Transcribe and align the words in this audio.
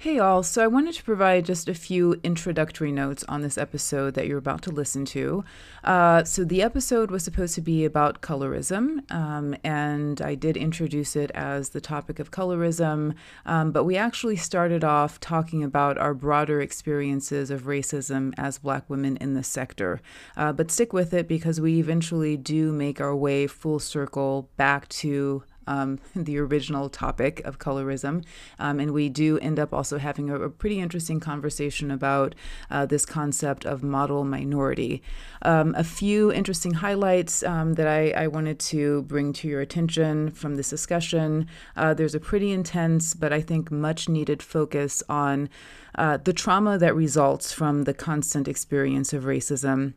Hey, 0.00 0.18
all. 0.18 0.42
So 0.42 0.64
I 0.64 0.66
wanted 0.66 0.94
to 0.94 1.02
provide 1.02 1.44
just 1.44 1.68
a 1.68 1.74
few 1.74 2.18
introductory 2.22 2.90
notes 2.90 3.22
on 3.28 3.42
this 3.42 3.58
episode 3.58 4.14
that 4.14 4.26
you're 4.26 4.38
about 4.38 4.62
to 4.62 4.70
listen 4.70 5.04
to. 5.04 5.44
Uh, 5.84 6.24
so 6.24 6.42
the 6.42 6.62
episode 6.62 7.10
was 7.10 7.22
supposed 7.22 7.54
to 7.56 7.60
be 7.60 7.84
about 7.84 8.22
colorism, 8.22 9.02
um, 9.12 9.54
and 9.62 10.22
I 10.22 10.36
did 10.36 10.56
introduce 10.56 11.16
it 11.16 11.30
as 11.34 11.68
the 11.68 11.82
topic 11.82 12.18
of 12.18 12.30
colorism, 12.30 13.12
um, 13.44 13.72
but 13.72 13.84
we 13.84 13.98
actually 13.98 14.36
started 14.36 14.84
off 14.84 15.20
talking 15.20 15.62
about 15.62 15.98
our 15.98 16.14
broader 16.14 16.62
experiences 16.62 17.50
of 17.50 17.64
racism 17.64 18.32
as 18.38 18.56
Black 18.56 18.88
women 18.88 19.18
in 19.18 19.34
the 19.34 19.44
sector. 19.44 20.00
Uh, 20.34 20.50
but 20.50 20.70
stick 20.70 20.94
with 20.94 21.12
it 21.12 21.28
because 21.28 21.60
we 21.60 21.78
eventually 21.78 22.38
do 22.38 22.72
make 22.72 23.02
our 23.02 23.14
way 23.14 23.46
full 23.46 23.78
circle 23.78 24.48
back 24.56 24.88
to 24.88 25.42
um, 25.70 25.98
the 26.14 26.38
original 26.38 26.88
topic 26.88 27.40
of 27.44 27.58
colorism. 27.58 28.24
Um, 28.58 28.80
and 28.80 28.92
we 28.92 29.08
do 29.08 29.38
end 29.38 29.58
up 29.58 29.72
also 29.72 29.98
having 29.98 30.28
a, 30.28 30.40
a 30.40 30.50
pretty 30.50 30.80
interesting 30.80 31.20
conversation 31.20 31.90
about 31.90 32.34
uh, 32.70 32.86
this 32.86 33.06
concept 33.06 33.64
of 33.64 33.82
model 33.82 34.24
minority. 34.24 35.02
Um, 35.42 35.74
a 35.76 35.84
few 35.84 36.32
interesting 36.32 36.74
highlights 36.74 37.42
um, 37.42 37.74
that 37.74 37.86
I, 37.86 38.10
I, 38.10 38.26
wanted 38.26 38.58
to 38.60 39.02
bring 39.02 39.32
to 39.34 39.48
your 39.48 39.60
attention 39.60 40.30
from 40.30 40.56
this 40.56 40.68
discussion. 40.68 41.46
Uh, 41.76 41.94
there's 41.94 42.14
a 42.14 42.20
pretty 42.20 42.52
intense, 42.52 43.14
but 43.14 43.32
I 43.32 43.40
think 43.40 43.70
much 43.70 44.08
needed 44.08 44.42
focus 44.42 45.02
on 45.08 45.48
uh, 45.94 46.18
the 46.18 46.32
trauma 46.32 46.78
that 46.78 46.94
results 46.94 47.52
from 47.52 47.84
the 47.84 47.94
constant 47.94 48.48
experience 48.48 49.12
of 49.12 49.24
racism 49.24 49.94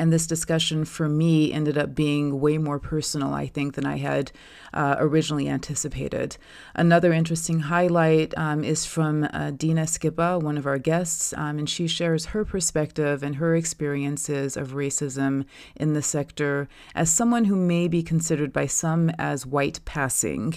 and 0.00 0.10
this 0.10 0.26
discussion 0.26 0.86
for 0.86 1.10
me 1.10 1.52
ended 1.52 1.76
up 1.76 1.94
being 1.94 2.40
way 2.40 2.56
more 2.56 2.78
personal, 2.78 3.34
I 3.34 3.46
think, 3.46 3.74
than 3.74 3.84
I 3.84 3.98
had 3.98 4.32
uh, 4.72 4.96
originally 4.98 5.46
anticipated. 5.46 6.38
Another 6.74 7.12
interesting 7.12 7.60
highlight 7.60 8.32
um, 8.38 8.64
is 8.64 8.86
from 8.86 9.24
uh, 9.24 9.50
Dina 9.50 9.82
Scippa, 9.82 10.40
one 10.40 10.56
of 10.56 10.66
our 10.66 10.78
guests, 10.78 11.34
um, 11.36 11.58
and 11.58 11.68
she 11.68 11.86
shares 11.86 12.26
her 12.26 12.46
perspective 12.46 13.22
and 13.22 13.36
her 13.36 13.54
experiences 13.54 14.56
of 14.56 14.68
racism 14.72 15.44
in 15.76 15.92
the 15.92 16.02
sector 16.02 16.66
as 16.94 17.10
someone 17.10 17.44
who 17.44 17.56
may 17.56 17.86
be 17.86 18.02
considered 18.02 18.54
by 18.54 18.66
some 18.66 19.10
as 19.18 19.44
white 19.44 19.84
passing. 19.84 20.54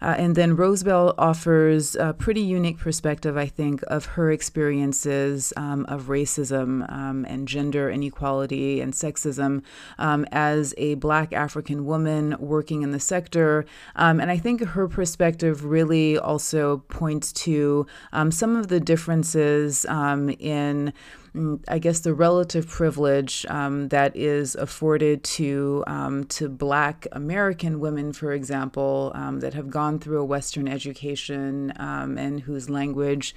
Uh, 0.00 0.14
and 0.18 0.36
then 0.36 0.54
Rosebell 0.54 1.14
offers 1.18 1.96
a 1.96 2.12
pretty 2.12 2.42
unique 2.42 2.78
perspective, 2.78 3.36
I 3.36 3.46
think, 3.46 3.82
of 3.88 4.04
her 4.14 4.30
experiences 4.30 5.52
um, 5.56 5.84
of 5.86 6.04
racism 6.04 6.88
um, 6.92 7.26
and 7.28 7.48
gender 7.48 7.90
inequality 7.90 8.83
and 8.84 8.92
sexism 8.92 9.62
um, 9.98 10.24
as 10.30 10.72
a 10.78 10.94
Black 10.94 11.32
African 11.32 11.84
woman 11.84 12.36
working 12.38 12.82
in 12.82 12.92
the 12.92 13.00
sector. 13.00 13.64
Um, 13.96 14.20
and 14.20 14.30
I 14.30 14.38
think 14.38 14.62
her 14.62 14.86
perspective 14.86 15.64
really 15.64 16.16
also 16.16 16.78
points 16.88 17.32
to 17.44 17.86
um, 18.12 18.30
some 18.30 18.54
of 18.54 18.68
the 18.68 18.78
differences 18.78 19.84
um, 19.86 20.30
in. 20.38 20.92
Mm, 21.34 21.64
I 21.66 21.80
guess 21.80 21.98
the 21.98 22.14
relative 22.14 22.68
privilege 22.68 23.44
um, 23.48 23.88
that 23.88 24.16
is 24.16 24.54
afforded 24.54 25.24
to 25.24 25.82
um, 25.88 26.24
to 26.26 26.48
Black 26.48 27.08
American 27.10 27.80
women, 27.80 28.12
for 28.12 28.32
example, 28.32 29.10
um, 29.16 29.40
that 29.40 29.52
have 29.54 29.68
gone 29.68 29.98
through 29.98 30.20
a 30.20 30.24
Western 30.24 30.68
education 30.68 31.72
um, 31.74 32.16
and 32.18 32.38
whose 32.42 32.70
language, 32.70 33.34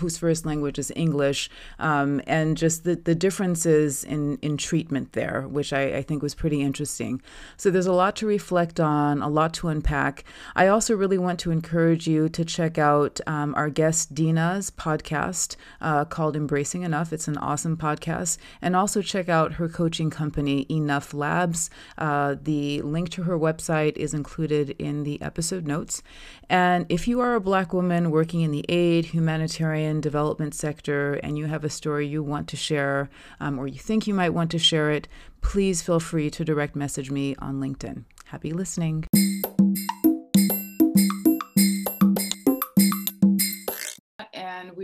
whose 0.00 0.18
first 0.18 0.46
language 0.46 0.80
is 0.80 0.90
English, 0.96 1.48
um, 1.78 2.20
and 2.26 2.56
just 2.56 2.82
the, 2.82 2.96
the 2.96 3.14
differences 3.14 4.02
in 4.02 4.38
in 4.42 4.56
treatment 4.56 5.12
there, 5.12 5.46
which 5.48 5.72
I, 5.72 5.98
I 5.98 6.02
think 6.02 6.24
was 6.24 6.34
pretty 6.34 6.60
interesting. 6.60 7.22
So 7.56 7.70
there's 7.70 7.86
a 7.86 7.92
lot 7.92 8.16
to 8.16 8.26
reflect 8.26 8.80
on, 8.80 9.22
a 9.22 9.28
lot 9.28 9.54
to 9.54 9.68
unpack. 9.68 10.24
I 10.56 10.66
also 10.66 10.96
really 10.96 11.18
want 11.18 11.38
to 11.40 11.52
encourage 11.52 12.08
you 12.08 12.28
to 12.30 12.44
check 12.44 12.78
out 12.78 13.20
um, 13.28 13.54
our 13.54 13.70
guest 13.70 14.12
Dina's 14.12 14.72
podcast 14.72 15.54
uh, 15.80 16.04
called 16.04 16.34
Embracing 16.34 16.82
Enough. 16.82 17.12
It's 17.12 17.27
an 17.28 17.38
awesome 17.38 17.76
podcast. 17.76 18.38
And 18.60 18.74
also 18.74 19.02
check 19.02 19.28
out 19.28 19.54
her 19.54 19.68
coaching 19.68 20.10
company, 20.10 20.66
Enough 20.68 21.14
Labs. 21.14 21.70
Uh, 21.96 22.36
the 22.42 22.82
link 22.82 23.10
to 23.10 23.22
her 23.22 23.38
website 23.38 23.96
is 23.96 24.14
included 24.14 24.70
in 24.78 25.04
the 25.04 25.20
episode 25.22 25.66
notes. 25.66 26.02
And 26.48 26.86
if 26.88 27.06
you 27.06 27.20
are 27.20 27.34
a 27.34 27.40
Black 27.40 27.72
woman 27.72 28.10
working 28.10 28.40
in 28.40 28.50
the 28.50 28.64
aid, 28.68 29.06
humanitarian, 29.06 30.00
development 30.00 30.54
sector, 30.54 31.14
and 31.14 31.38
you 31.38 31.46
have 31.46 31.64
a 31.64 31.70
story 31.70 32.06
you 32.06 32.22
want 32.22 32.48
to 32.48 32.56
share, 32.56 33.10
um, 33.38 33.58
or 33.58 33.68
you 33.68 33.78
think 33.78 34.06
you 34.06 34.14
might 34.14 34.30
want 34.30 34.50
to 34.50 34.58
share 34.58 34.90
it, 34.90 35.06
please 35.40 35.82
feel 35.82 36.00
free 36.00 36.30
to 36.30 36.44
direct 36.44 36.74
message 36.74 37.10
me 37.10 37.36
on 37.36 37.60
LinkedIn. 37.60 38.04
Happy 38.26 38.52
listening. 38.52 39.04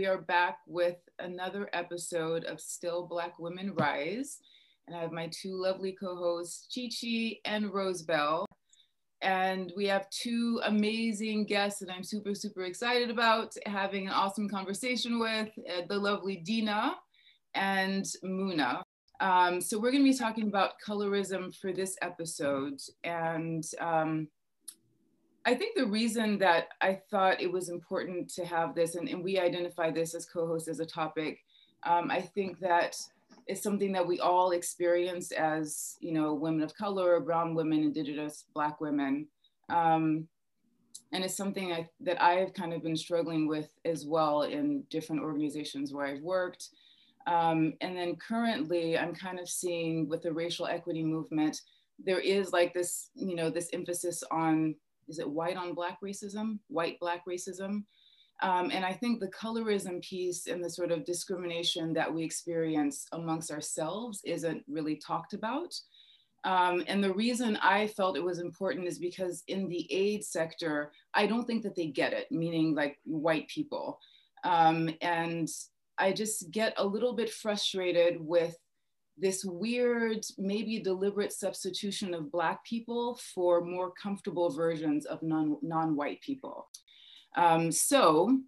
We 0.05 0.09
are 0.11 0.21
back 0.21 0.59
with 0.67 0.97
another 1.17 1.67
episode 1.73 2.43
of 2.43 2.61
Still 2.61 3.07
Black 3.07 3.39
Women 3.39 3.73
Rise. 3.73 4.37
And 4.85 4.95
I 4.95 5.01
have 5.01 5.11
my 5.11 5.31
two 5.31 5.59
lovely 5.59 5.97
co 5.99 6.15
hosts, 6.15 6.67
Chi 6.71 6.89
Chi 6.89 7.39
and 7.43 7.73
Rosebell. 7.73 8.45
And 9.23 9.73
we 9.75 9.87
have 9.87 10.07
two 10.11 10.61
amazing 10.63 11.47
guests 11.47 11.79
that 11.79 11.89
I'm 11.89 12.03
super, 12.03 12.35
super 12.35 12.65
excited 12.65 13.09
about 13.09 13.55
having 13.65 14.05
an 14.05 14.13
awesome 14.13 14.47
conversation 14.47 15.17
with 15.17 15.49
uh, 15.67 15.81
the 15.89 15.97
lovely 15.97 16.35
Dina 16.35 16.97
and 17.55 18.05
Muna. 18.23 18.83
Um, 19.21 19.59
so, 19.59 19.79
we're 19.79 19.91
going 19.91 20.05
to 20.05 20.11
be 20.11 20.15
talking 20.15 20.47
about 20.47 20.73
colorism 20.87 21.51
for 21.55 21.73
this 21.73 21.97
episode. 22.03 22.79
And 23.03 23.63
um, 23.81 24.27
I 25.45 25.53
think 25.53 25.75
the 25.75 25.85
reason 25.85 26.39
that 26.39 26.69
I 26.81 26.99
thought 27.11 27.41
it 27.41 27.51
was 27.51 27.69
important 27.69 28.29
to 28.33 28.45
have 28.45 28.73
this, 28.73 28.95
and, 28.95 29.07
and 29.07 29.23
we 29.23 29.39
identify 29.39 29.91
this 29.91 30.15
as 30.15 30.25
co-host 30.25 30.67
as 30.67 30.79
a 30.79 30.85
topic, 30.85 31.39
um, 31.83 32.09
I 32.09 32.21
think 32.21 32.59
that 32.59 32.95
it's 33.47 33.61
something 33.61 33.91
that 33.91 34.07
we 34.07 34.19
all 34.19 34.51
experience 34.51 35.31
as, 35.31 35.97
you 35.99 36.11
know, 36.11 36.33
women 36.33 36.63
of 36.63 36.73
color, 36.73 37.19
brown 37.19 37.53
women, 37.53 37.83
indigenous, 37.83 38.45
black 38.55 38.81
women. 38.81 39.27
Um, 39.69 40.27
and 41.11 41.23
it's 41.23 41.37
something 41.37 41.71
I, 41.71 41.87
that 42.01 42.19
I 42.19 42.33
have 42.33 42.53
kind 42.55 42.73
of 42.73 42.81
been 42.81 42.97
struggling 42.97 43.47
with 43.47 43.69
as 43.85 44.03
well 44.05 44.43
in 44.43 44.83
different 44.89 45.21
organizations 45.21 45.93
where 45.93 46.07
I've 46.07 46.21
worked. 46.21 46.69
Um, 47.27 47.73
and 47.81 47.95
then 47.95 48.15
currently 48.15 48.97
I'm 48.97 49.13
kind 49.13 49.39
of 49.39 49.47
seeing 49.47 50.09
with 50.09 50.23
the 50.23 50.33
racial 50.33 50.65
equity 50.65 51.03
movement, 51.03 51.61
there 52.03 52.19
is 52.19 52.51
like 52.51 52.73
this, 52.73 53.09
you 53.13 53.35
know, 53.35 53.51
this 53.51 53.69
emphasis 53.73 54.23
on 54.31 54.75
is 55.07 55.19
it 55.19 55.29
white 55.29 55.57
on 55.57 55.73
black 55.73 55.99
racism, 56.03 56.59
white 56.67 56.99
black 56.99 57.23
racism. 57.27 57.83
Um, 58.41 58.69
and 58.71 58.83
I 58.83 58.91
think 58.91 59.19
the 59.19 59.31
colorism 59.31 60.01
piece 60.03 60.47
and 60.47 60.63
the 60.63 60.69
sort 60.69 60.91
of 60.91 61.05
discrimination 61.05 61.93
that 61.93 62.13
we 62.13 62.23
experience 62.23 63.07
amongst 63.13 63.49
ourselves 63.49 64.21
isn't 64.25 64.63
really 64.67 64.97
talked 64.97 65.33
about. 65.33 65.73
Um, 66.43 66.83
and 66.87 67.03
the 67.03 67.13
reason 67.13 67.57
I 67.57 67.87
felt 67.87 68.17
it 68.17 68.23
was 68.23 68.39
important 68.39 68.87
is 68.87 68.99
because 68.99 69.43
in 69.47 69.67
the 69.67 69.91
aid 69.91 70.23
sector, 70.23 70.91
I 71.13 71.25
don't 71.25 71.45
think 71.45 71.63
that 71.63 71.75
they 71.75 71.87
get 71.87 72.13
it, 72.13 72.31
meaning 72.31 72.75
like 72.75 72.99
white 73.03 73.47
people. 73.47 73.99
Um, 74.43 74.91
and 75.01 75.49
I 75.97 76.11
just 76.11 76.51
get 76.51 76.73
a 76.77 76.85
little 76.85 77.13
bit 77.13 77.31
frustrated 77.31 78.17
with 78.19 78.55
this 79.17 79.45
weird, 79.45 80.25
maybe 80.37 80.79
deliberate 80.79 81.31
substitution 81.31 82.13
of 82.13 82.31
Black 82.31 82.63
people 82.65 83.19
for 83.33 83.61
more 83.61 83.91
comfortable 83.91 84.49
versions 84.49 85.05
of 85.05 85.21
non, 85.23 85.57
non-white 85.61 86.21
people. 86.21 86.67
Um, 87.35 87.71
so 87.71 88.39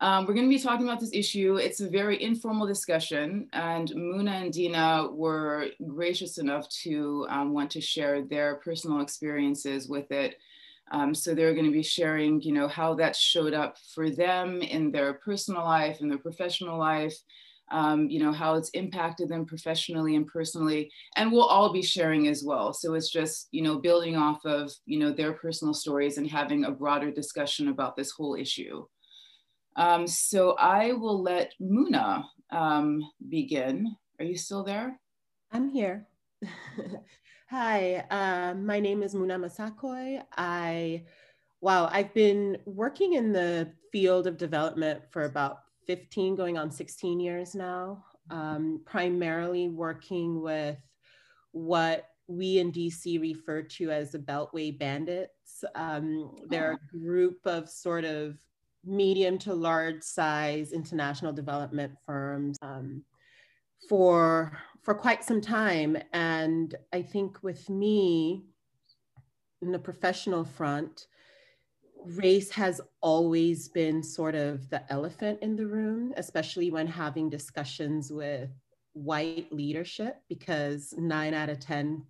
um, 0.00 0.26
we're 0.26 0.34
going 0.34 0.48
to 0.50 0.56
be 0.56 0.58
talking 0.58 0.86
about 0.86 0.98
this 0.98 1.12
issue. 1.12 1.56
It's 1.56 1.80
a 1.80 1.88
very 1.88 2.20
informal 2.20 2.66
discussion, 2.66 3.48
and 3.52 3.88
Muna 3.90 4.42
and 4.42 4.52
Dina 4.52 5.08
were 5.12 5.68
gracious 5.86 6.38
enough 6.38 6.68
to 6.82 7.24
um, 7.30 7.52
want 7.52 7.70
to 7.70 7.80
share 7.80 8.22
their 8.22 8.56
personal 8.56 9.00
experiences 9.00 9.88
with 9.88 10.10
it. 10.10 10.38
Um, 10.90 11.14
so 11.14 11.34
they're 11.34 11.54
going 11.54 11.66
to 11.66 11.72
be 11.72 11.84
sharing, 11.84 12.42
you 12.42 12.52
know, 12.52 12.66
how 12.66 12.94
that 12.94 13.14
showed 13.14 13.54
up 13.54 13.76
for 13.94 14.10
them 14.10 14.60
in 14.60 14.90
their 14.90 15.14
personal 15.14 15.62
life, 15.62 16.00
in 16.00 16.08
their 16.08 16.18
professional 16.18 16.78
life, 16.78 17.16
um, 17.72 18.08
you 18.08 18.20
know, 18.20 18.32
how 18.32 18.54
it's 18.54 18.68
impacted 18.70 19.28
them 19.28 19.46
professionally 19.46 20.14
and 20.14 20.26
personally. 20.26 20.90
And 21.16 21.32
we'll 21.32 21.44
all 21.44 21.72
be 21.72 21.82
sharing 21.82 22.28
as 22.28 22.44
well. 22.44 22.72
So 22.72 22.94
it's 22.94 23.10
just, 23.10 23.48
you 23.50 23.62
know, 23.62 23.78
building 23.78 24.14
off 24.14 24.44
of, 24.44 24.70
you 24.84 24.98
know, 24.98 25.10
their 25.10 25.32
personal 25.32 25.74
stories 25.74 26.18
and 26.18 26.28
having 26.28 26.64
a 26.64 26.70
broader 26.70 27.10
discussion 27.10 27.68
about 27.68 27.96
this 27.96 28.10
whole 28.10 28.34
issue. 28.34 28.84
Um, 29.76 30.06
so 30.06 30.52
I 30.52 30.92
will 30.92 31.22
let 31.22 31.54
Muna 31.60 32.24
um, 32.50 33.10
begin. 33.30 33.96
Are 34.18 34.24
you 34.24 34.36
still 34.36 34.62
there? 34.62 35.00
I'm 35.50 35.70
here. 35.70 36.06
Hi, 37.50 38.04
uh, 38.10 38.54
my 38.54 38.80
name 38.80 39.02
is 39.02 39.14
Muna 39.14 39.38
Massaquoi. 39.40 40.22
I, 40.36 41.04
wow, 41.60 41.88
I've 41.90 42.12
been 42.12 42.58
working 42.66 43.14
in 43.14 43.32
the 43.32 43.72
field 43.92 44.26
of 44.26 44.36
development 44.36 45.02
for 45.10 45.24
about 45.24 45.60
15 45.92 46.36
going 46.36 46.56
on 46.56 46.70
16 46.70 47.20
years 47.20 47.54
now, 47.54 48.02
um, 48.30 48.80
primarily 48.86 49.68
working 49.68 50.40
with 50.40 50.78
what 51.50 52.06
we 52.26 52.60
in 52.60 52.72
DC 52.72 53.20
refer 53.20 53.60
to 53.60 53.90
as 53.90 54.12
the 54.12 54.18
Beltway 54.18 54.78
Bandits. 54.78 55.62
Um, 55.74 56.34
they're 56.48 56.78
a 56.80 56.96
group 56.96 57.40
of 57.44 57.68
sort 57.68 58.06
of 58.06 58.38
medium 58.86 59.36
to 59.40 59.52
large 59.52 60.02
size 60.02 60.72
international 60.72 61.34
development 61.34 61.92
firms 62.06 62.56
um, 62.62 63.04
for 63.86 64.56
for 64.80 64.94
quite 64.94 65.22
some 65.22 65.42
time. 65.42 65.98
And 66.14 66.74
i 66.94 67.02
think 67.02 67.42
with 67.42 67.68
me 67.68 68.46
in 69.60 69.72
the 69.72 69.78
professional 69.78 70.44
front 70.44 71.06
race 72.06 72.50
has 72.50 72.80
always 73.00 73.68
been 73.68 74.02
sort 74.02 74.34
of 74.34 74.68
the 74.70 74.82
elephant 74.92 75.38
in 75.42 75.56
the 75.56 75.66
room 75.66 76.12
especially 76.16 76.70
when 76.70 76.86
having 76.86 77.28
discussions 77.30 78.12
with 78.12 78.50
white 78.94 79.50
leadership 79.52 80.16
because 80.28 80.94
9 80.96 81.34
out 81.34 81.48
of 81.48 81.60
10 81.60 82.04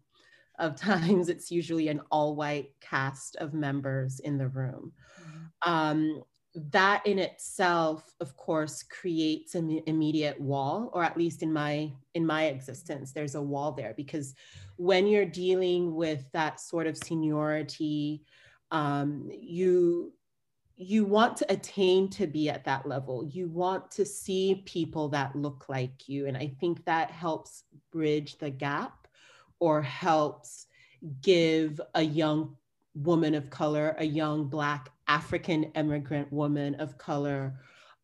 of 0.58 0.76
times 0.80 1.28
it's 1.28 1.50
usually 1.50 1.88
an 1.88 2.00
all 2.10 2.34
white 2.34 2.70
cast 2.80 3.36
of 3.36 3.54
members 3.54 4.20
in 4.20 4.38
the 4.38 4.48
room 4.48 4.92
mm-hmm. 5.20 5.70
um, 5.70 6.22
that 6.70 7.06
in 7.06 7.18
itself 7.18 8.14
of 8.20 8.36
course 8.36 8.82
creates 8.82 9.54
an 9.54 9.80
immediate 9.86 10.38
wall 10.38 10.90
or 10.92 11.02
at 11.02 11.16
least 11.16 11.42
in 11.42 11.52
my 11.52 11.90
in 12.14 12.26
my 12.26 12.44
existence 12.44 13.12
there's 13.12 13.36
a 13.36 13.42
wall 13.42 13.72
there 13.72 13.94
because 13.96 14.34
when 14.76 15.06
you're 15.06 15.24
dealing 15.24 15.94
with 15.94 16.24
that 16.32 16.60
sort 16.60 16.86
of 16.86 16.96
seniority 16.96 18.22
um, 18.72 19.30
you 19.30 20.12
you 20.76 21.04
want 21.04 21.36
to 21.36 21.52
attain 21.52 22.08
to 22.08 22.26
be 22.26 22.48
at 22.48 22.64
that 22.64 22.86
level. 22.86 23.24
You 23.24 23.46
want 23.46 23.90
to 23.92 24.04
see 24.04 24.64
people 24.66 25.08
that 25.10 25.36
look 25.36 25.68
like 25.68 26.08
you. 26.08 26.26
And 26.26 26.36
i 26.36 26.48
think 26.58 26.84
that 26.84 27.10
helps 27.10 27.64
bridge 27.92 28.38
the 28.38 28.50
gap 28.50 29.06
or 29.60 29.80
helps 29.80 30.66
give 31.20 31.80
a 31.94 32.02
young 32.02 32.56
woman 32.94 33.34
of 33.34 33.48
color 33.48 33.94
a 33.98 34.04
young 34.04 34.48
black 34.48 34.90
African 35.08 35.64
immigrant 35.74 36.32
woman 36.32 36.74
of 36.76 36.98
color 36.98 37.54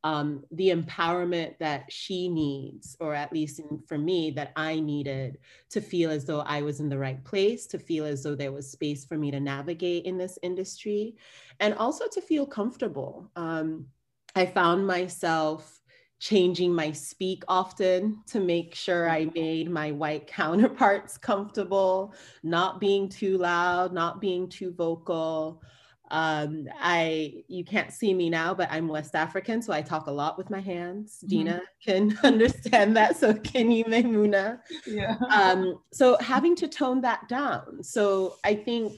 um, 0.08 0.42
the 0.52 0.70
empowerment 0.70 1.58
that 1.58 1.92
she 1.92 2.30
needs, 2.30 2.96
or 2.98 3.14
at 3.14 3.30
least 3.30 3.58
in, 3.58 3.78
for 3.86 3.98
me, 3.98 4.30
that 4.30 4.52
I 4.56 4.80
needed 4.80 5.36
to 5.68 5.82
feel 5.82 6.10
as 6.10 6.24
though 6.24 6.40
I 6.40 6.62
was 6.62 6.80
in 6.80 6.88
the 6.88 6.96
right 6.96 7.22
place, 7.24 7.66
to 7.66 7.78
feel 7.78 8.06
as 8.06 8.22
though 8.22 8.34
there 8.34 8.50
was 8.50 8.70
space 8.70 9.04
for 9.04 9.18
me 9.18 9.30
to 9.30 9.38
navigate 9.38 10.06
in 10.06 10.16
this 10.16 10.38
industry, 10.42 11.16
and 11.60 11.74
also 11.74 12.06
to 12.10 12.22
feel 12.22 12.46
comfortable. 12.46 13.30
Um, 13.36 13.86
I 14.34 14.46
found 14.46 14.86
myself 14.86 15.78
changing 16.20 16.74
my 16.74 16.90
speak 16.90 17.44
often 17.46 18.22
to 18.28 18.40
make 18.40 18.74
sure 18.74 19.10
I 19.10 19.26
made 19.34 19.70
my 19.70 19.92
white 19.92 20.26
counterparts 20.38 21.18
comfortable, 21.18 22.14
not 22.42 22.80
being 22.80 23.10
too 23.10 23.36
loud, 23.36 23.92
not 23.92 24.22
being 24.22 24.48
too 24.48 24.72
vocal. 24.72 25.62
Um, 26.10 26.68
I 26.80 27.44
you 27.48 27.64
can't 27.64 27.92
see 27.92 28.14
me 28.14 28.30
now, 28.30 28.54
but 28.54 28.68
I'm 28.70 28.88
West 28.88 29.14
African, 29.14 29.60
so 29.62 29.72
I 29.72 29.82
talk 29.82 30.06
a 30.06 30.10
lot 30.10 30.38
with 30.38 30.50
my 30.50 30.60
hands. 30.60 31.18
Mm-hmm. 31.18 31.28
Dina 31.28 31.62
can 31.84 32.18
understand 32.24 32.96
that. 32.96 33.16
So 33.16 33.34
can 33.34 33.70
you, 33.70 33.84
Maimuna? 33.86 34.60
Yeah. 34.86 35.16
Um, 35.30 35.80
so 35.92 36.16
having 36.20 36.56
to 36.56 36.68
tone 36.68 37.00
that 37.02 37.28
down. 37.28 37.82
So 37.82 38.36
I 38.44 38.54
think 38.54 38.92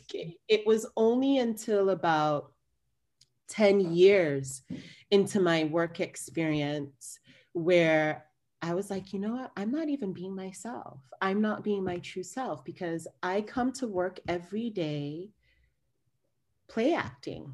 it 0.49 0.67
was 0.67 0.87
only 0.97 1.39
until 1.39 1.91
about 1.91 2.53
10 3.49 3.81
years 3.93 4.63
into 5.11 5.41
my 5.41 5.65
work 5.65 6.01
experience 6.01 7.19
where 7.53 8.25
I 8.63 8.75
was 8.75 8.91
like, 8.91 9.13
you 9.13 9.19
know 9.19 9.33
what? 9.33 9.53
I'm 9.57 9.71
not 9.71 9.89
even 9.89 10.13
being 10.13 10.35
myself. 10.35 11.01
I'm 11.21 11.41
not 11.41 11.65
being 11.65 11.83
my 11.83 11.99
true 11.99 12.23
self 12.23 12.65
because 12.65 13.07
I 13.23 13.41
come 13.41 13.73
to 13.75 13.87
work 13.87 14.21
every 14.29 14.71
day 14.71 15.31
play 16.71 16.95
acting, 16.95 17.53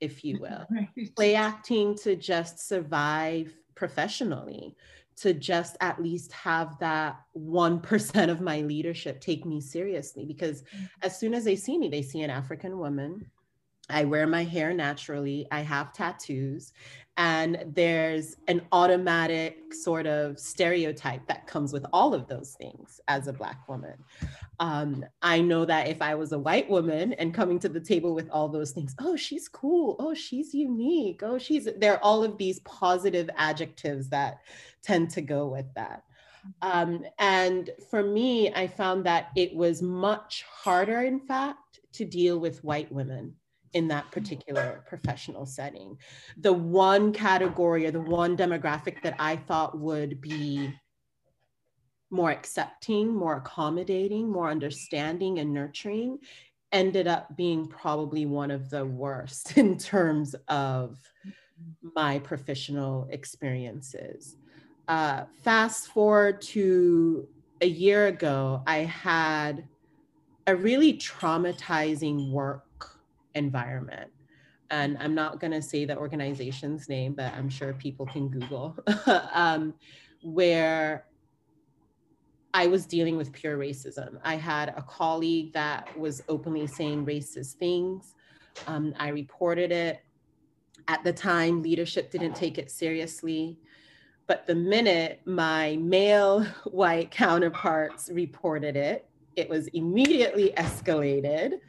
if 0.00 0.24
you 0.24 0.38
will. 0.40 0.66
Right. 0.70 0.88
Play 1.16 1.34
acting 1.34 1.96
to 1.98 2.14
just 2.14 2.68
survive 2.68 3.52
professionally, 3.74 4.76
to 5.16 5.34
just 5.34 5.76
at 5.80 6.00
least 6.00 6.32
have 6.32 6.78
that 6.78 7.16
1% 7.36 8.30
of 8.30 8.40
my 8.40 8.60
leadership 8.60 9.20
take 9.20 9.44
me 9.44 9.60
seriously. 9.60 10.24
Because 10.24 10.62
mm-hmm. 10.62 10.84
as 11.02 11.18
soon 11.18 11.34
as 11.34 11.44
they 11.44 11.56
see 11.56 11.78
me, 11.78 11.88
they 11.88 12.02
see 12.02 12.20
an 12.20 12.30
African 12.30 12.78
woman. 12.78 13.28
I 13.90 14.04
wear 14.04 14.26
my 14.26 14.44
hair 14.44 14.74
naturally. 14.74 15.46
I 15.50 15.60
have 15.60 15.92
tattoos 15.92 16.72
and 17.18 17.64
there's 17.74 18.36
an 18.46 18.62
automatic 18.70 19.74
sort 19.74 20.06
of 20.06 20.38
stereotype 20.38 21.26
that 21.26 21.48
comes 21.48 21.72
with 21.72 21.84
all 21.92 22.14
of 22.14 22.28
those 22.28 22.54
things 22.60 23.00
as 23.08 23.26
a 23.26 23.32
black 23.32 23.68
woman. 23.68 23.94
Um, 24.60 25.04
i 25.22 25.40
know 25.40 25.64
that 25.64 25.88
if 25.88 26.00
i 26.02 26.14
was 26.14 26.32
a 26.32 26.38
white 26.38 26.68
woman 26.68 27.12
and 27.14 27.34
coming 27.34 27.58
to 27.60 27.68
the 27.68 27.80
table 27.80 28.14
with 28.14 28.28
all 28.30 28.48
those 28.48 28.72
things 28.72 28.94
oh 29.00 29.16
she's 29.16 29.48
cool. 29.48 29.96
Oh 29.98 30.14
she's 30.14 30.54
unique. 30.54 31.22
Oh 31.22 31.38
she's 31.38 31.68
there 31.76 31.94
are 31.94 32.02
all 32.02 32.22
of 32.22 32.38
these 32.38 32.60
positive 32.60 33.28
adjectives 33.36 34.08
that 34.10 34.38
tend 34.82 35.10
to 35.10 35.20
go 35.20 35.48
with 35.48 35.66
that. 35.74 36.04
Um, 36.62 37.04
and 37.18 37.70
for 37.90 38.02
me 38.02 38.52
i 38.54 38.66
found 38.66 39.04
that 39.06 39.28
it 39.36 39.54
was 39.54 39.82
much 39.82 40.44
harder 40.48 41.02
in 41.02 41.18
fact 41.20 41.80
to 41.94 42.04
deal 42.04 42.38
with 42.38 42.62
white 42.62 42.90
women 42.92 43.34
in 43.72 43.88
that 43.88 44.10
particular 44.10 44.84
professional 44.86 45.46
setting. 45.46 45.96
The 46.38 46.52
one 46.52 47.12
category 47.12 47.86
or 47.86 47.90
the 47.90 48.00
one 48.00 48.36
demographic 48.36 49.02
that 49.02 49.16
I 49.18 49.36
thought 49.36 49.78
would 49.78 50.20
be 50.20 50.72
more 52.10 52.30
accepting, 52.30 53.14
more 53.14 53.36
accommodating, 53.36 54.30
more 54.30 54.50
understanding 54.50 55.38
and 55.38 55.52
nurturing 55.52 56.18
ended 56.72 57.06
up 57.06 57.36
being 57.36 57.66
probably 57.66 58.26
one 58.26 58.50
of 58.50 58.70
the 58.70 58.84
worst 58.84 59.56
in 59.56 59.78
terms 59.78 60.34
of 60.48 60.98
my 61.94 62.18
professional 62.20 63.08
experiences. 63.10 64.36
Uh, 64.86 65.24
fast 65.42 65.88
forward 65.88 66.40
to 66.40 67.28
a 67.60 67.66
year 67.66 68.06
ago, 68.06 68.62
I 68.66 68.78
had 68.78 69.66
a 70.46 70.56
really 70.56 70.94
traumatizing 70.94 72.30
work 72.30 72.64
environment. 73.38 74.10
And 74.70 74.98
I'm 75.00 75.14
not 75.14 75.40
going 75.40 75.52
to 75.52 75.62
say 75.62 75.86
the 75.86 75.96
organization's 75.96 76.88
name, 76.88 77.14
but 77.14 77.32
I'm 77.32 77.48
sure 77.48 77.72
people 77.72 78.04
can 78.04 78.28
Google, 78.28 78.76
um, 79.32 79.72
where 80.22 81.06
I 82.52 82.66
was 82.66 82.86
dealing 82.86 83.16
with 83.16 83.32
pure 83.32 83.56
racism. 83.56 84.18
I 84.24 84.36
had 84.36 84.70
a 84.70 84.82
colleague 84.82 85.52
that 85.54 85.96
was 85.98 86.22
openly 86.28 86.66
saying 86.66 87.06
racist 87.06 87.54
things. 87.54 88.14
Um, 88.66 88.94
I 88.98 89.08
reported 89.08 89.72
it. 89.72 90.00
At 90.86 91.04
the 91.04 91.12
time, 91.12 91.62
leadership 91.62 92.10
didn't 92.10 92.34
take 92.34 92.58
it 92.58 92.70
seriously. 92.70 93.58
But 94.26 94.46
the 94.46 94.54
minute 94.54 95.20
my 95.24 95.76
male 95.76 96.42
white 96.64 97.10
counterparts 97.10 98.10
reported 98.12 98.76
it, 98.76 99.08
it 99.36 99.48
was 99.48 99.68
immediately 99.68 100.52
escalated 100.56 101.60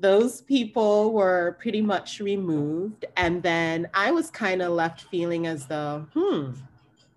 those 0.00 0.40
people 0.40 1.12
were 1.12 1.56
pretty 1.60 1.82
much 1.82 2.20
removed. 2.20 3.04
And 3.16 3.42
then 3.42 3.88
I 3.94 4.10
was 4.10 4.30
kind 4.30 4.62
of 4.62 4.72
left 4.72 5.02
feeling 5.02 5.46
as 5.46 5.66
though, 5.66 6.06
hmm, 6.14 6.52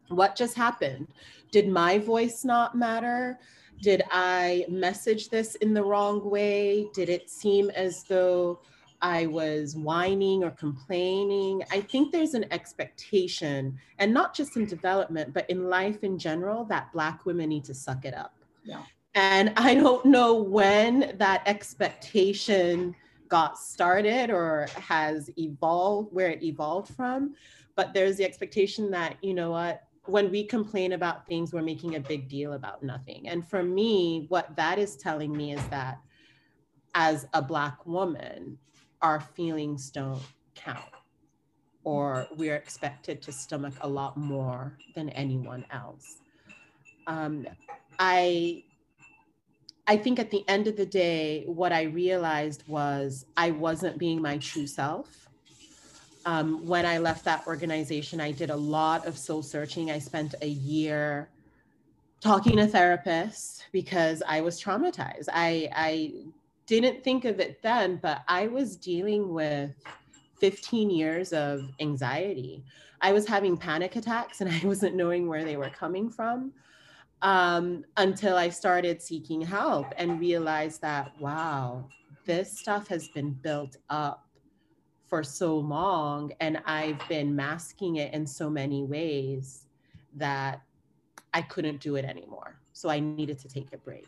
what 0.10 0.36
just 0.36 0.56
happened? 0.56 1.08
Did 1.52 1.70
my 1.70 1.98
voice 1.98 2.44
not 2.44 2.76
matter? 2.76 3.40
Did 3.82 4.04
I 4.12 4.66
message 4.70 5.30
this 5.30 5.56
in 5.56 5.74
the 5.74 5.84
wrong 5.84 6.30
way? 6.30 6.88
Did 6.94 7.10
it 7.10 7.30
seem 7.30 7.70
as 7.72 8.04
though 8.04 8.60
I 9.02 9.28
was 9.28 9.76
whining 9.76 10.44
or 10.44 10.52
complaining? 10.52 11.64
I 11.72 11.82
think 11.82 12.12
there's 12.12 12.34
an 12.34 12.46
expectation, 12.52 13.78
and 14.00 14.14
not 14.14 14.34
just 14.34 14.56
in 14.56 14.66
development, 14.66 15.34
but 15.34 15.50
in 15.50 15.70
life 15.70 16.04
in 16.04 16.18
general, 16.18 16.64
that 16.66 16.92
Black 16.94 17.26
women 17.26 17.50
need 17.50 17.66
to 17.66 17.74
suck 17.74 18.06
it 18.06 18.14
up. 18.14 18.36
Yeah. 18.64 18.84
And 19.16 19.54
I 19.58 19.76
don't 19.76 20.06
know 20.06 20.34
when 20.34 21.16
that 21.18 21.44
expectation 21.46 22.96
got 23.28 23.58
started 23.58 24.30
or 24.30 24.68
has 24.76 25.30
evolved, 25.38 26.14
where 26.14 26.30
it 26.30 26.44
evolved 26.44 26.94
from. 26.96 27.36
But 27.76 27.94
there's 27.94 28.18
the 28.18 28.26
expectation 28.26 28.92
that, 28.92 29.18
you 29.22 29.34
know 29.34 29.52
what, 29.52 29.84
when 30.06 30.30
we 30.30 30.44
complain 30.44 30.94
about 30.94 31.26
things, 31.28 31.54
we're 31.54 31.62
making 31.62 31.96
a 31.96 32.00
big 32.00 32.28
deal 32.28 32.54
about 32.54 32.84
nothing. 32.84 33.28
And 33.28 33.48
for 33.48 33.64
me, 33.64 34.26
what 34.30 34.56
that 34.56 34.78
is 34.78 34.98
telling 34.98 35.36
me 35.36 35.54
is 35.54 35.66
that 35.68 35.98
as 36.94 37.28
a 37.34 37.42
Black 37.42 37.86
woman, 37.86 38.58
our 39.02 39.20
feelings 39.20 39.90
don't 39.90 40.22
count, 40.56 40.82
or 41.84 42.28
we're 42.36 42.56
expected 42.56 43.22
to 43.24 43.32
stomach 43.32 43.74
a 43.82 43.88
lot 43.88 44.18
more 44.18 44.78
than 44.96 45.10
anyone 45.10 45.66
else. 45.72 46.18
Um, 47.08 47.48
I 48.00 48.64
I 49.86 49.98
think 49.98 50.20
at 50.20 50.32
the 50.32 50.48
end 50.48 50.68
of 50.68 50.78
the 50.78 50.86
day, 50.86 51.44
what 51.46 51.74
I 51.74 51.84
realized 51.84 52.64
was 52.68 53.26
I 53.36 53.52
wasn't 53.52 53.98
being 53.98 54.22
my 54.22 54.38
true 54.38 54.68
self. 54.68 55.28
Um, 56.26 56.66
when 56.66 56.86
I 56.86 57.00
left 57.00 57.26
that 57.26 57.46
organization, 57.48 58.22
I 58.22 58.32
did 58.32 58.50
a 58.50 58.56
lot 58.56 59.06
of 59.06 59.18
soul 59.18 59.44
searching. 59.44 59.92
I 59.92 60.00
spent 60.00 60.36
a 60.42 60.48
year 60.48 61.30
talking 62.22 62.56
to 62.56 62.68
therapists 62.68 63.64
because 63.74 64.24
I 64.26 64.40
was 64.40 64.62
traumatized. 64.62 65.28
I, 65.34 65.70
I 65.76 66.14
didn't 66.66 67.04
think 67.04 67.26
of 67.26 67.42
it 67.42 67.62
then, 67.62 68.00
but 68.02 68.22
I 68.30 68.48
was 68.48 68.78
dealing 68.78 69.34
with 69.34 69.72
15 70.40 70.90
years 70.90 71.34
of 71.34 71.70
anxiety. 71.82 72.64
I 73.02 73.12
was 73.12 73.28
having 73.28 73.58
panic 73.58 73.98
attacks 73.98 74.40
and 74.40 74.50
I 74.64 74.66
wasn't 74.66 74.96
knowing 74.96 75.28
where 75.28 75.44
they 75.44 75.58
were 75.58 75.70
coming 75.70 76.10
from 76.10 76.54
um, 77.24 77.86
until 77.96 78.36
I 78.36 78.50
started 78.50 79.02
seeking 79.02 79.42
help 79.42 79.88
and 79.98 80.20
realized 80.20 80.82
that, 80.82 81.20
wow, 81.20 81.88
this 82.26 82.60
stuff 82.60 82.88
has 82.90 83.08
been 83.08 83.32
built 83.32 83.78
up 83.90 84.28
for 85.06 85.24
so 85.24 85.58
long 85.58 86.34
and 86.42 86.62
I've 86.66 87.00
been 87.08 87.34
masking 87.36 87.96
it 87.96 88.14
in 88.14 88.28
so 88.28 88.50
many 88.50 88.84
ways 88.84 89.68
that 90.16 90.62
I 91.34 91.42
couldn't 91.42 91.80
do 91.80 91.96
it 91.96 92.06
anymore. 92.06 92.60
So 92.74 92.90
I 92.90 93.00
needed 93.00 93.40
to 93.40 93.48
take 93.48 93.72
a 93.74 93.78
break. 93.78 94.08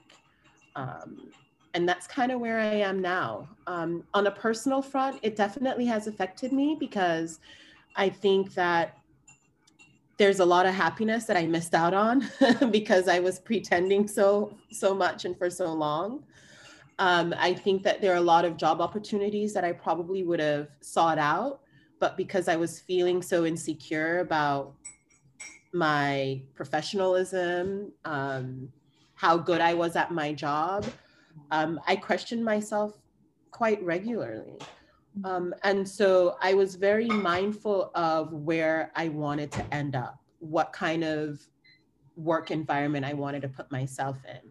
Um, 0.75 1.31
and 1.73 1.87
that's 1.87 2.07
kind 2.07 2.31
of 2.31 2.39
where 2.41 2.59
I 2.59 2.75
am 2.75 3.01
now. 3.01 3.47
Um, 3.67 4.03
on 4.13 4.27
a 4.27 4.31
personal 4.31 4.81
front, 4.81 5.19
it 5.23 5.35
definitely 5.35 5.85
has 5.85 6.07
affected 6.07 6.51
me 6.51 6.75
because 6.77 7.39
I 7.95 8.09
think 8.09 8.53
that 8.55 8.97
there's 10.17 10.39
a 10.39 10.45
lot 10.45 10.65
of 10.65 10.73
happiness 10.73 11.25
that 11.25 11.37
I 11.37 11.45
missed 11.45 11.73
out 11.73 11.93
on 11.93 12.27
because 12.71 13.07
I 13.07 13.19
was 13.19 13.39
pretending 13.39 14.07
so 14.07 14.57
so 14.71 14.93
much 14.93 15.25
and 15.25 15.37
for 15.37 15.49
so 15.49 15.73
long. 15.73 16.23
Um, 16.97 17.35
I 17.37 17.53
think 17.53 17.83
that 17.83 18.01
there 18.01 18.13
are 18.13 18.17
a 18.17 18.21
lot 18.21 18.45
of 18.45 18.55
job 18.55 18.79
opportunities 18.79 19.53
that 19.53 19.65
I 19.65 19.73
probably 19.73 20.23
would 20.23 20.39
have 20.39 20.69
sought 20.79 21.17
out, 21.17 21.59
but 21.99 22.15
because 22.15 22.47
I 22.47 22.55
was 22.55 22.79
feeling 22.79 23.21
so 23.21 23.45
insecure 23.45 24.19
about 24.19 24.73
my 25.73 26.41
professionalism, 26.53 27.91
um, 28.05 28.69
how 29.13 29.37
good 29.37 29.59
I 29.59 29.73
was 29.73 29.97
at 29.97 30.11
my 30.11 30.31
job, 30.31 30.85
um, 31.51 31.81
I 31.85 31.97
questioned 31.97 32.45
myself 32.45 32.93
quite 33.51 33.83
regularly. 33.83 34.57
Um, 35.23 35.53
and 35.63 35.87
so 35.87 36.37
I 36.41 36.53
was 36.53 36.75
very 36.75 37.07
mindful 37.07 37.91
of 37.95 38.33
where 38.33 38.91
I 38.95 39.07
wanted 39.07 39.51
to 39.53 39.73
end 39.73 39.95
up, 39.95 40.19
what 40.39 40.73
kind 40.73 41.03
of 41.03 41.39
work 42.15 42.51
environment 42.51 43.05
I 43.05 43.13
wanted 43.13 43.41
to 43.43 43.49
put 43.49 43.71
myself 43.71 44.17
in. 44.27 44.49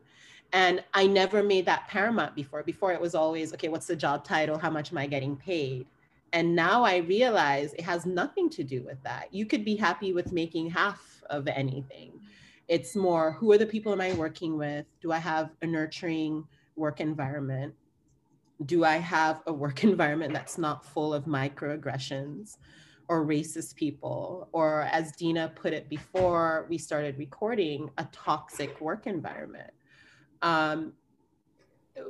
And 0.53 0.85
I 0.95 1.07
never 1.07 1.43
made 1.43 1.67
that 1.67 1.89
paramount 1.89 2.35
before. 2.35 2.63
Before 2.63 2.93
it 2.93 3.01
was 3.01 3.15
always, 3.15 3.53
okay, 3.55 3.69
what's 3.69 3.87
the 3.87 3.97
job 3.97 4.25
title? 4.25 4.57
How 4.57 4.71
much 4.71 4.93
am 4.93 4.99
I 4.99 5.07
getting 5.07 5.37
paid? 5.37 5.87
And 6.33 6.55
now 6.55 6.83
I 6.85 6.99
realize 6.99 7.75
it 7.75 7.83
has 7.83 8.07
nothing 8.07 8.49
to 8.51 8.65
do 8.65 8.83
with 8.83 9.03
that. 9.03 9.33
You 9.33 9.47
could 9.47 9.65
be 9.65 9.77
happy 9.77 10.13
with 10.13 10.33
making 10.33 10.71
half 10.71 11.23
of 11.31 11.47
anything. 11.49 12.13
It's 12.69 12.97
more 12.97 13.33
who 13.33 13.53
are 13.53 13.59
the 13.59 13.67
people 13.67 13.93
am 13.93 14.01
I 14.01 14.15
working 14.15 14.57
with? 14.57 14.87
Do 15.01 15.13
I 15.13 15.19
have 15.19 15.51
a 15.63 15.67
nurturing 15.67 16.47
work 16.77 17.01
environment? 17.01 17.75
Do 18.65 18.85
I 18.85 18.97
have 18.97 19.43
a 19.47 19.53
work 19.53 19.85
environment 19.93 20.33
that's 20.33 20.59
not 20.59 20.85
full 20.85 21.15
of 21.15 21.25
microaggressions 21.25 22.59
or 23.09 23.25
racist 23.25 23.75
people? 23.77 24.49
Or, 24.53 24.83
as 24.93 25.13
Dina 25.13 25.53
put 25.55 25.73
it 25.73 25.89
before 25.89 26.67
we 26.69 26.79
started 26.79 27.19
recording, 27.19 27.91
a 27.99 28.07
toxic 28.13 28.81
work 28.81 29.07
environment? 29.07 29.73
Um, 30.43 30.93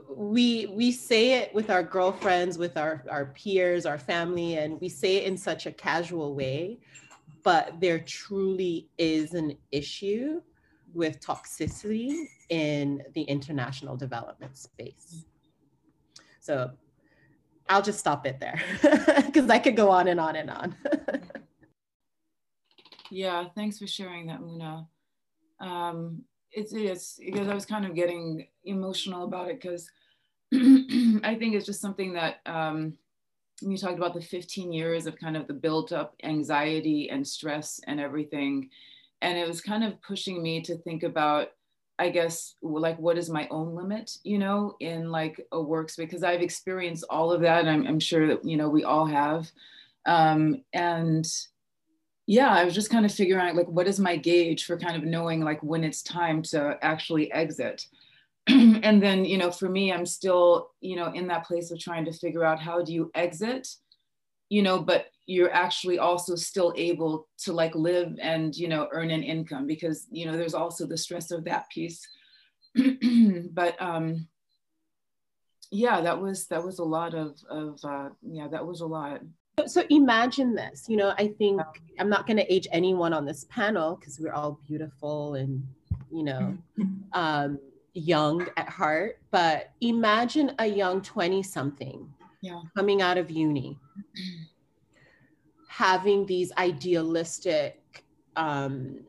we 0.09 0.65
we 0.67 0.91
say 0.91 1.33
it 1.35 1.55
with 1.55 1.69
our 1.69 1.83
girlfriends 1.83 2.57
with 2.57 2.79
our 2.79 3.05
our 3.11 3.27
peers 3.27 3.85
our 3.85 3.99
family 3.99 4.57
and 4.57 4.81
we 4.81 4.89
say 4.89 5.17
it 5.17 5.25
in 5.25 5.37
such 5.37 5.67
a 5.67 5.73
casual 5.73 6.35
way 6.35 6.79
but 7.45 7.79
there 7.81 7.99
truly 7.99 8.89
is 8.97 9.35
an 9.35 9.57
issue 9.71 10.41
with 10.95 11.21
toxicity 11.21 12.25
in 12.49 13.03
the 13.15 13.23
international 13.23 13.97
development 13.97 14.57
space. 14.57 15.27
So 16.45 16.71
I'll 17.71 17.81
just 17.81 17.99
stop 17.99 18.27
it 18.27 18.39
there 18.39 18.61
because 19.27 19.49
I 19.49 19.59
could 19.59 19.77
go 19.77 19.91
on 19.91 20.09
and 20.09 20.21
on 20.21 20.37
and 20.37 20.51
on. 20.51 20.77
yeah, 23.11 23.47
thanks 23.55 23.79
for 23.79 23.87
sharing 23.87 24.27
that, 24.27 24.41
Muna. 24.41 24.87
Um, 25.59 26.23
it's, 26.53 26.75
it's 26.75 27.19
because 27.19 27.49
I 27.49 27.55
was 27.55 27.65
kind 27.65 27.87
of 27.87 27.95
getting 27.95 28.47
emotional 28.65 29.25
about 29.25 29.49
it 29.49 29.59
because 29.59 29.91
I 30.53 31.35
think 31.39 31.55
it's 31.55 31.65
just 31.65 31.81
something 31.81 32.13
that 32.13 32.41
um, 32.45 32.93
you 33.63 33.79
talked 33.79 33.97
about 33.97 34.13
the 34.13 34.21
15 34.21 34.71
years 34.71 35.07
of 35.07 35.17
kind 35.17 35.39
of 35.39 35.47
the 35.47 35.55
built 35.55 35.93
up 35.93 36.15
anxiety 36.23 37.09
and 37.09 37.27
stress 37.27 37.81
and 37.87 37.99
everything 37.99 38.69
and 39.23 39.39
it 39.39 39.49
was 39.49 39.63
kind 39.63 39.83
of 39.83 40.01
pushing 40.03 40.43
me 40.43 40.61
to 40.61 40.77
think 40.77 41.03
about 41.03 41.49
i 41.99 42.09
guess 42.09 42.55
like 42.63 42.99
what 42.99 43.19
is 43.19 43.31
my 43.31 43.47
own 43.51 43.75
limit 43.75 44.19
you 44.25 44.39
know 44.39 44.75
in 44.81 45.11
like 45.11 45.41
a 45.53 45.61
works 45.61 45.97
because 45.97 46.23
i've 46.23 46.43
experienced 46.43 47.05
all 47.11 47.33
of 47.33 47.41
that 47.41 47.67
I'm, 47.67 47.87
I'm 47.87 48.01
sure 48.01 48.27
that 48.29 48.45
you 48.45 48.57
know 48.57 48.69
we 48.69 48.85
all 48.85 49.07
have. 49.07 49.51
Um, 50.07 50.63
and 50.73 51.27
yeah 52.27 52.51
i 52.51 52.65
was 52.65 52.75
just 52.75 52.91
kind 52.91 53.07
of 53.07 53.13
figuring 53.13 53.47
out 53.47 53.55
like 53.55 53.69
what 53.69 53.87
is 53.87 53.99
my 53.99 54.17
gauge 54.17 54.65
for 54.65 54.79
kind 54.79 54.97
of 54.97 55.05
knowing 55.05 55.41
like 55.41 55.63
when 55.63 55.85
it's 55.85 56.03
time 56.03 56.43
to 56.43 56.79
actually 56.83 57.33
exit. 57.33 57.87
And 58.49 59.03
then 59.03 59.25
you 59.25 59.39
know 59.39 59.51
for 59.51 59.71
me 59.71 59.91
i'm 59.91 60.05
still 60.05 60.71
you 60.81 60.97
know 60.97 61.11
in 61.13 61.27
that 61.29 61.47
place 61.47 61.71
of 61.71 61.79
trying 61.79 62.05
to 62.05 62.13
figure 62.13 62.45
out 62.45 62.61
how 62.61 62.83
do 62.83 62.93
you 62.93 63.11
exit 63.15 63.69
you 64.51 64.63
know 64.63 64.79
but 64.79 65.07
you're 65.27 65.53
actually 65.53 65.99
also 65.99 66.35
still 66.35 66.73
able 66.77 67.29
to 67.39 67.53
like 67.53 67.75
live 67.75 68.17
and 68.21 68.55
you 68.55 68.69
know 68.69 68.89
earn 68.93 69.11
an 69.11 69.23
income 69.23 69.67
because 69.67 70.07
you 70.11 70.27
know 70.27 70.37
there's 70.37 70.55
also 70.55 70.87
the 70.87 70.97
stress 70.97 71.31
of 71.31 71.45
that 71.45 71.69
piece. 71.71 72.07
But 73.53 73.81
um 73.81 74.27
yeah 75.71 76.01
that 76.01 76.21
was 76.21 76.47
that 76.49 76.63
was 76.63 76.79
a 76.79 76.85
lot 76.85 77.15
of 77.15 77.37
of 77.49 77.79
uh 77.85 78.11
yeah 78.23 78.49
that 78.49 78.67
was 78.67 78.81
a 78.81 78.87
lot. 78.87 79.21
So 79.67 79.85
imagine 79.89 80.55
this 80.55 80.87
you 80.89 80.97
know 80.97 81.15
i 81.17 81.29
think 81.29 81.61
i'm 82.01 82.09
not 82.09 82.27
going 82.27 82.37
to 82.37 82.53
age 82.53 82.67
anyone 82.73 83.13
on 83.13 83.25
this 83.25 83.47
panel 83.49 83.95
because 83.95 84.19
we're 84.19 84.33
all 84.33 84.59
beautiful 84.67 85.35
and 85.35 85.63
you 86.11 86.25
know 86.25 86.59
um 87.13 87.61
young 87.95 88.49
at 88.57 88.69
heart 88.69 89.21
but 89.31 89.71
imagine 89.81 90.51
a 90.59 90.67
young 90.67 91.01
20 91.01 91.41
something 91.45 92.13
yeah. 92.43 92.61
coming 92.77 93.01
out 93.01 93.17
of 93.17 93.31
uni 93.31 93.79
having 95.77 96.25
these 96.25 96.53
idealistic 96.57 98.05
um, 98.37 99.01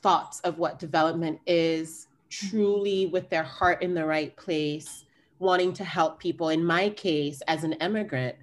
thoughts 0.00 0.40
of 0.40 0.56
what 0.56 0.78
development 0.78 1.38
is, 1.46 2.06
truly 2.30 3.04
with 3.04 3.28
their 3.28 3.42
heart 3.42 3.82
in 3.82 3.92
the 3.92 4.06
right 4.06 4.34
place, 4.38 5.04
wanting 5.40 5.74
to 5.74 5.84
help 5.84 6.18
people. 6.18 6.48
In 6.48 6.64
my 6.64 6.88
case, 6.88 7.42
as 7.48 7.64
an 7.64 7.74
immigrant, 7.74 8.34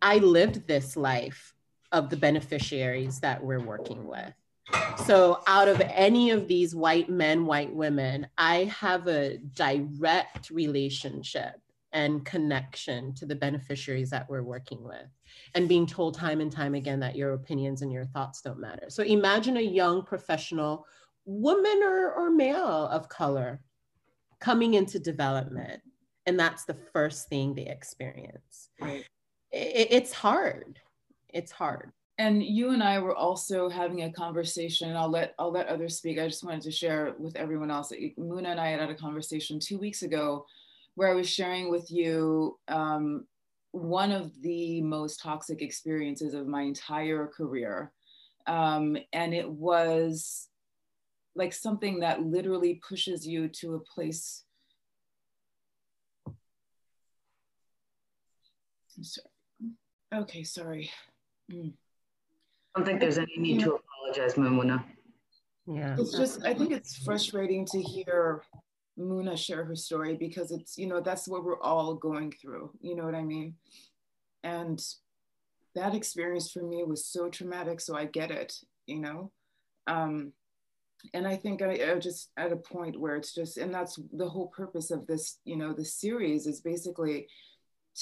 I 0.00 0.18
lived 0.18 0.68
this 0.68 0.96
life 0.96 1.56
of 1.90 2.08
the 2.08 2.16
beneficiaries 2.16 3.18
that 3.18 3.42
we're 3.42 3.66
working 3.66 4.06
with. 4.06 4.32
So, 5.06 5.40
out 5.48 5.66
of 5.66 5.80
any 5.80 6.30
of 6.30 6.46
these 6.46 6.72
white 6.72 7.10
men, 7.10 7.46
white 7.46 7.74
women, 7.74 8.28
I 8.38 8.72
have 8.78 9.08
a 9.08 9.38
direct 9.38 10.50
relationship 10.50 11.59
and 11.92 12.24
connection 12.24 13.14
to 13.14 13.26
the 13.26 13.34
beneficiaries 13.34 14.10
that 14.10 14.28
we're 14.28 14.42
working 14.42 14.82
with 14.82 15.08
and 15.54 15.68
being 15.68 15.86
told 15.86 16.14
time 16.14 16.40
and 16.40 16.52
time 16.52 16.74
again 16.74 17.00
that 17.00 17.16
your 17.16 17.32
opinions 17.32 17.82
and 17.82 17.92
your 17.92 18.06
thoughts 18.06 18.42
don't 18.42 18.60
matter. 18.60 18.86
So 18.88 19.02
imagine 19.02 19.56
a 19.56 19.62
young 19.62 20.04
professional 20.04 20.86
woman 21.24 21.82
or, 21.82 22.12
or 22.12 22.30
male 22.30 22.88
of 22.88 23.08
color 23.08 23.60
coming 24.40 24.74
into 24.74 24.98
development 24.98 25.82
and 26.26 26.38
that's 26.38 26.64
the 26.64 26.76
first 26.92 27.28
thing 27.28 27.54
they 27.54 27.66
experience. 27.66 28.68
Right. 28.80 29.04
It, 29.50 29.88
it's 29.90 30.12
hard. 30.12 30.78
It's 31.28 31.50
hard. 31.50 31.92
And 32.18 32.42
you 32.42 32.70
and 32.70 32.82
I 32.82 32.98
were 32.98 33.16
also 33.16 33.68
having 33.68 34.02
a 34.02 34.12
conversation. 34.12 34.94
I'll 34.94 35.10
let 35.10 35.34
I'll 35.38 35.50
let 35.50 35.68
others 35.68 35.96
speak. 35.96 36.18
I 36.18 36.28
just 36.28 36.44
wanted 36.44 36.60
to 36.62 36.70
share 36.70 37.14
with 37.18 37.34
everyone 37.34 37.70
else 37.70 37.88
that 37.88 37.98
Muna 38.18 38.48
and 38.48 38.60
I 38.60 38.68
had 38.68 38.80
had 38.80 38.90
a 38.90 38.94
conversation 38.94 39.58
two 39.58 39.78
weeks 39.78 40.02
ago 40.02 40.44
where 41.00 41.08
I 41.08 41.14
was 41.14 41.30
sharing 41.30 41.70
with 41.70 41.90
you 41.90 42.58
um, 42.68 43.24
one 43.72 44.12
of 44.12 44.38
the 44.42 44.82
most 44.82 45.22
toxic 45.22 45.62
experiences 45.62 46.34
of 46.34 46.46
my 46.46 46.60
entire 46.60 47.26
career. 47.26 47.90
Um, 48.46 48.98
and 49.14 49.32
it 49.32 49.50
was 49.50 50.48
like 51.34 51.54
something 51.54 52.00
that 52.00 52.22
literally 52.22 52.82
pushes 52.86 53.26
you 53.26 53.48
to 53.48 53.76
a 53.76 53.80
place. 53.80 54.44
I'm 58.98 59.02
sorry. 59.02 59.28
Okay, 60.12 60.42
sorry. 60.42 60.90
Mm. 61.50 61.72
I 62.74 62.78
don't 62.78 62.84
think 62.84 63.00
there's 63.00 63.16
any 63.16 63.38
need 63.38 63.60
to 63.60 63.76
apologize, 63.76 64.36
Maimuna. 64.36 64.84
Yeah. 65.66 65.96
It's 65.98 66.12
just, 66.12 66.44
I 66.44 66.52
think 66.52 66.72
it's 66.72 66.98
frustrating 66.98 67.64
to 67.68 67.80
hear 67.80 68.42
Muna 69.00 69.36
share 69.36 69.64
her 69.64 69.74
story 69.74 70.16
because 70.16 70.50
it's, 70.52 70.76
you 70.76 70.86
know, 70.86 71.00
that's 71.00 71.26
what 71.26 71.44
we're 71.44 71.60
all 71.60 71.94
going 71.94 72.32
through. 72.32 72.70
You 72.80 72.94
know 72.94 73.04
what 73.04 73.14
I 73.14 73.22
mean? 73.22 73.54
And 74.44 74.80
that 75.74 75.94
experience 75.94 76.50
for 76.50 76.62
me 76.62 76.84
was 76.84 77.06
so 77.06 77.28
traumatic. 77.28 77.80
So 77.80 77.96
I 77.96 78.04
get 78.04 78.30
it, 78.30 78.54
you 78.86 79.00
know? 79.00 79.32
Um, 79.86 80.32
and 81.14 81.26
I 81.26 81.36
think 81.36 81.62
I, 81.62 81.92
I 81.92 81.98
just 81.98 82.30
at 82.36 82.52
a 82.52 82.56
point 82.56 83.00
where 83.00 83.16
it's 83.16 83.34
just, 83.34 83.56
and 83.56 83.72
that's 83.72 83.98
the 84.12 84.28
whole 84.28 84.48
purpose 84.48 84.90
of 84.90 85.06
this, 85.06 85.38
you 85.44 85.56
know, 85.56 85.72
this 85.72 85.94
series 85.94 86.46
is 86.46 86.60
basically 86.60 87.26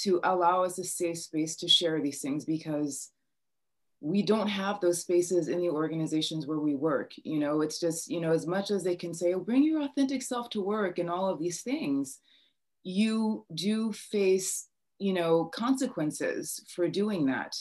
to 0.01 0.19
allow 0.23 0.63
us 0.63 0.77
a 0.77 0.83
safe 0.83 1.17
space 1.17 1.55
to 1.57 1.67
share 1.67 2.01
these 2.01 2.21
things 2.21 2.45
because 2.45 3.11
we 4.01 4.21
don't 4.21 4.47
have 4.47 4.79
those 4.79 5.01
spaces 5.01 5.49
in 5.49 5.59
the 5.59 5.69
organizations 5.69 6.47
where 6.47 6.59
we 6.59 6.75
work. 6.75 7.11
You 7.23 7.39
know, 7.39 7.61
it's 7.61 7.79
just, 7.79 8.09
you 8.09 8.21
know, 8.21 8.31
as 8.31 8.47
much 8.47 8.71
as 8.71 8.83
they 8.83 8.95
can 8.95 9.13
say, 9.13 9.33
oh, 9.33 9.39
bring 9.39 9.63
your 9.63 9.81
authentic 9.81 10.21
self 10.21 10.49
to 10.51 10.61
work 10.61 10.99
and 10.99 11.09
all 11.09 11.27
of 11.27 11.39
these 11.39 11.61
things, 11.61 12.19
you 12.83 13.45
do 13.53 13.91
face, 13.91 14.67
you 14.99 15.13
know, 15.13 15.45
consequences 15.45 16.63
for 16.73 16.87
doing 16.87 17.25
that. 17.25 17.57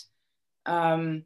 Um, 0.66 1.24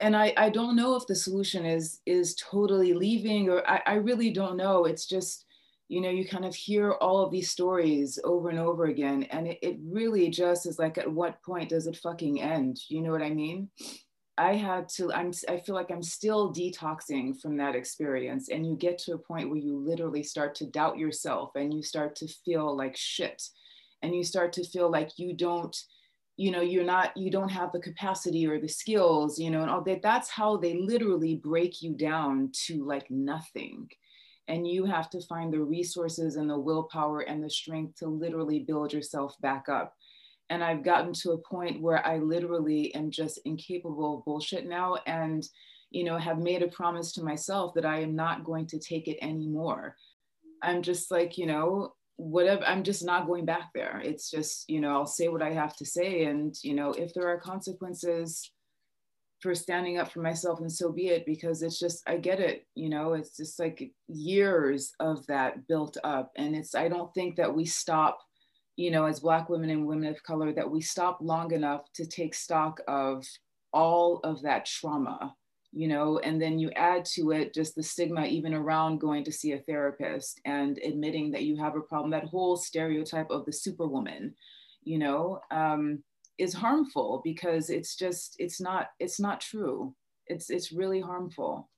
and 0.00 0.16
I, 0.16 0.32
I 0.36 0.50
don't 0.50 0.76
know 0.76 0.94
if 0.94 1.08
the 1.08 1.16
solution 1.16 1.66
is 1.66 2.00
is 2.06 2.36
totally 2.36 2.92
leaving 2.92 3.48
or 3.48 3.68
I, 3.68 3.82
I 3.86 3.94
really 3.94 4.30
don't 4.30 4.56
know. 4.56 4.84
It's 4.84 5.06
just, 5.06 5.46
you 5.88 6.00
know, 6.00 6.10
you 6.10 6.28
kind 6.28 6.44
of 6.44 6.54
hear 6.54 6.92
all 6.92 7.24
of 7.24 7.32
these 7.32 7.50
stories 7.50 8.20
over 8.22 8.50
and 8.50 8.60
over 8.60 8.84
again. 8.84 9.24
And 9.24 9.48
it, 9.48 9.58
it 9.62 9.78
really 9.84 10.28
just 10.28 10.66
is 10.66 10.78
like, 10.78 10.98
at 10.98 11.10
what 11.10 11.42
point 11.42 11.70
does 11.70 11.88
it 11.88 11.96
fucking 11.96 12.40
end? 12.40 12.78
You 12.88 13.02
know 13.02 13.10
what 13.10 13.22
I 13.22 13.30
mean? 13.30 13.70
I 14.38 14.54
had 14.54 14.88
to, 14.90 15.12
I'm, 15.12 15.32
I 15.48 15.58
feel 15.58 15.74
like 15.74 15.90
I'm 15.90 16.02
still 16.02 16.52
detoxing 16.52 17.38
from 17.40 17.56
that 17.56 17.74
experience. 17.74 18.48
And 18.48 18.64
you 18.64 18.76
get 18.76 18.96
to 18.98 19.14
a 19.14 19.18
point 19.18 19.50
where 19.50 19.58
you 19.58 19.76
literally 19.76 20.22
start 20.22 20.54
to 20.56 20.66
doubt 20.66 20.96
yourself 20.96 21.50
and 21.56 21.74
you 21.74 21.82
start 21.82 22.14
to 22.16 22.28
feel 22.28 22.76
like 22.76 22.96
shit. 22.96 23.42
And 24.02 24.14
you 24.14 24.22
start 24.22 24.52
to 24.54 24.64
feel 24.64 24.90
like 24.90 25.18
you 25.18 25.34
don't, 25.34 25.76
you 26.36 26.52
know, 26.52 26.60
you're 26.60 26.84
not, 26.84 27.16
you 27.16 27.32
don't 27.32 27.48
have 27.48 27.72
the 27.72 27.80
capacity 27.80 28.46
or 28.46 28.60
the 28.60 28.68
skills, 28.68 29.40
you 29.40 29.50
know, 29.50 29.60
and 29.60 29.70
all 29.70 29.82
that. 29.82 30.02
That's 30.02 30.30
how 30.30 30.56
they 30.56 30.74
literally 30.74 31.34
break 31.34 31.82
you 31.82 31.94
down 31.94 32.52
to 32.66 32.86
like 32.86 33.10
nothing. 33.10 33.88
And 34.46 34.66
you 34.66 34.84
have 34.84 35.10
to 35.10 35.20
find 35.22 35.52
the 35.52 35.60
resources 35.60 36.36
and 36.36 36.48
the 36.48 36.58
willpower 36.58 37.20
and 37.20 37.42
the 37.42 37.50
strength 37.50 37.98
to 37.98 38.06
literally 38.06 38.60
build 38.60 38.92
yourself 38.92 39.34
back 39.40 39.68
up 39.68 39.94
and 40.50 40.64
I've 40.64 40.82
gotten 40.82 41.12
to 41.14 41.32
a 41.32 41.38
point 41.38 41.82
where 41.82 42.04
I 42.06 42.18
literally 42.18 42.94
am 42.94 43.10
just 43.10 43.40
incapable 43.44 44.18
of 44.18 44.24
bullshit 44.24 44.66
now 44.66 44.96
and 45.06 45.44
you 45.90 46.04
know 46.04 46.18
have 46.18 46.38
made 46.38 46.62
a 46.62 46.68
promise 46.68 47.12
to 47.12 47.22
myself 47.22 47.74
that 47.74 47.86
I 47.86 48.00
am 48.00 48.14
not 48.14 48.44
going 48.44 48.66
to 48.68 48.78
take 48.78 49.08
it 49.08 49.18
anymore. 49.22 49.96
I'm 50.62 50.82
just 50.82 51.10
like, 51.10 51.38
you 51.38 51.46
know, 51.46 51.94
whatever 52.16 52.64
I'm 52.64 52.82
just 52.82 53.04
not 53.04 53.26
going 53.26 53.44
back 53.44 53.70
there. 53.74 54.00
It's 54.04 54.30
just, 54.30 54.68
you 54.68 54.80
know, 54.80 54.90
I'll 54.90 55.06
say 55.06 55.28
what 55.28 55.42
I 55.42 55.52
have 55.52 55.76
to 55.76 55.86
say 55.86 56.24
and 56.24 56.54
you 56.62 56.74
know, 56.74 56.92
if 56.92 57.14
there 57.14 57.28
are 57.28 57.40
consequences 57.40 58.50
for 59.40 59.54
standing 59.54 59.98
up 59.98 60.10
for 60.10 60.20
myself 60.20 60.58
and 60.60 60.70
so 60.70 60.90
be 60.90 61.08
it 61.08 61.24
because 61.24 61.62
it's 61.62 61.78
just 61.78 62.02
I 62.08 62.16
get 62.16 62.40
it, 62.40 62.66
you 62.74 62.88
know, 62.88 63.12
it's 63.12 63.36
just 63.36 63.58
like 63.58 63.92
years 64.08 64.90
of 64.98 65.24
that 65.28 65.68
built 65.68 65.96
up 66.02 66.32
and 66.36 66.56
it's 66.56 66.74
I 66.74 66.88
don't 66.88 67.12
think 67.14 67.36
that 67.36 67.54
we 67.54 67.64
stop 67.64 68.18
you 68.78 68.92
know, 68.92 69.06
as 69.06 69.18
Black 69.18 69.48
women 69.48 69.70
and 69.70 69.84
women 69.84 70.08
of 70.08 70.22
color, 70.22 70.52
that 70.52 70.70
we 70.70 70.80
stop 70.80 71.18
long 71.20 71.52
enough 71.52 71.92
to 71.94 72.06
take 72.06 72.32
stock 72.32 72.80
of 72.86 73.26
all 73.72 74.20
of 74.22 74.40
that 74.42 74.66
trauma, 74.66 75.34
you 75.72 75.88
know, 75.88 76.20
and 76.20 76.40
then 76.40 76.60
you 76.60 76.70
add 76.76 77.04
to 77.04 77.32
it 77.32 77.52
just 77.52 77.74
the 77.74 77.82
stigma 77.82 78.24
even 78.26 78.54
around 78.54 79.00
going 79.00 79.24
to 79.24 79.32
see 79.32 79.50
a 79.50 79.58
therapist 79.58 80.40
and 80.44 80.78
admitting 80.78 81.32
that 81.32 81.42
you 81.42 81.56
have 81.56 81.74
a 81.74 81.80
problem. 81.80 82.12
That 82.12 82.26
whole 82.26 82.56
stereotype 82.56 83.30
of 83.30 83.44
the 83.46 83.52
superwoman, 83.52 84.36
you 84.84 85.00
know, 85.00 85.40
um, 85.50 86.04
is 86.38 86.54
harmful 86.54 87.20
because 87.24 87.70
it's 87.70 87.96
just 87.96 88.36
it's 88.38 88.60
not 88.60 88.90
it's 89.00 89.18
not 89.18 89.40
true. 89.40 89.92
It's 90.28 90.50
it's 90.50 90.70
really 90.70 91.00
harmful. 91.00 91.68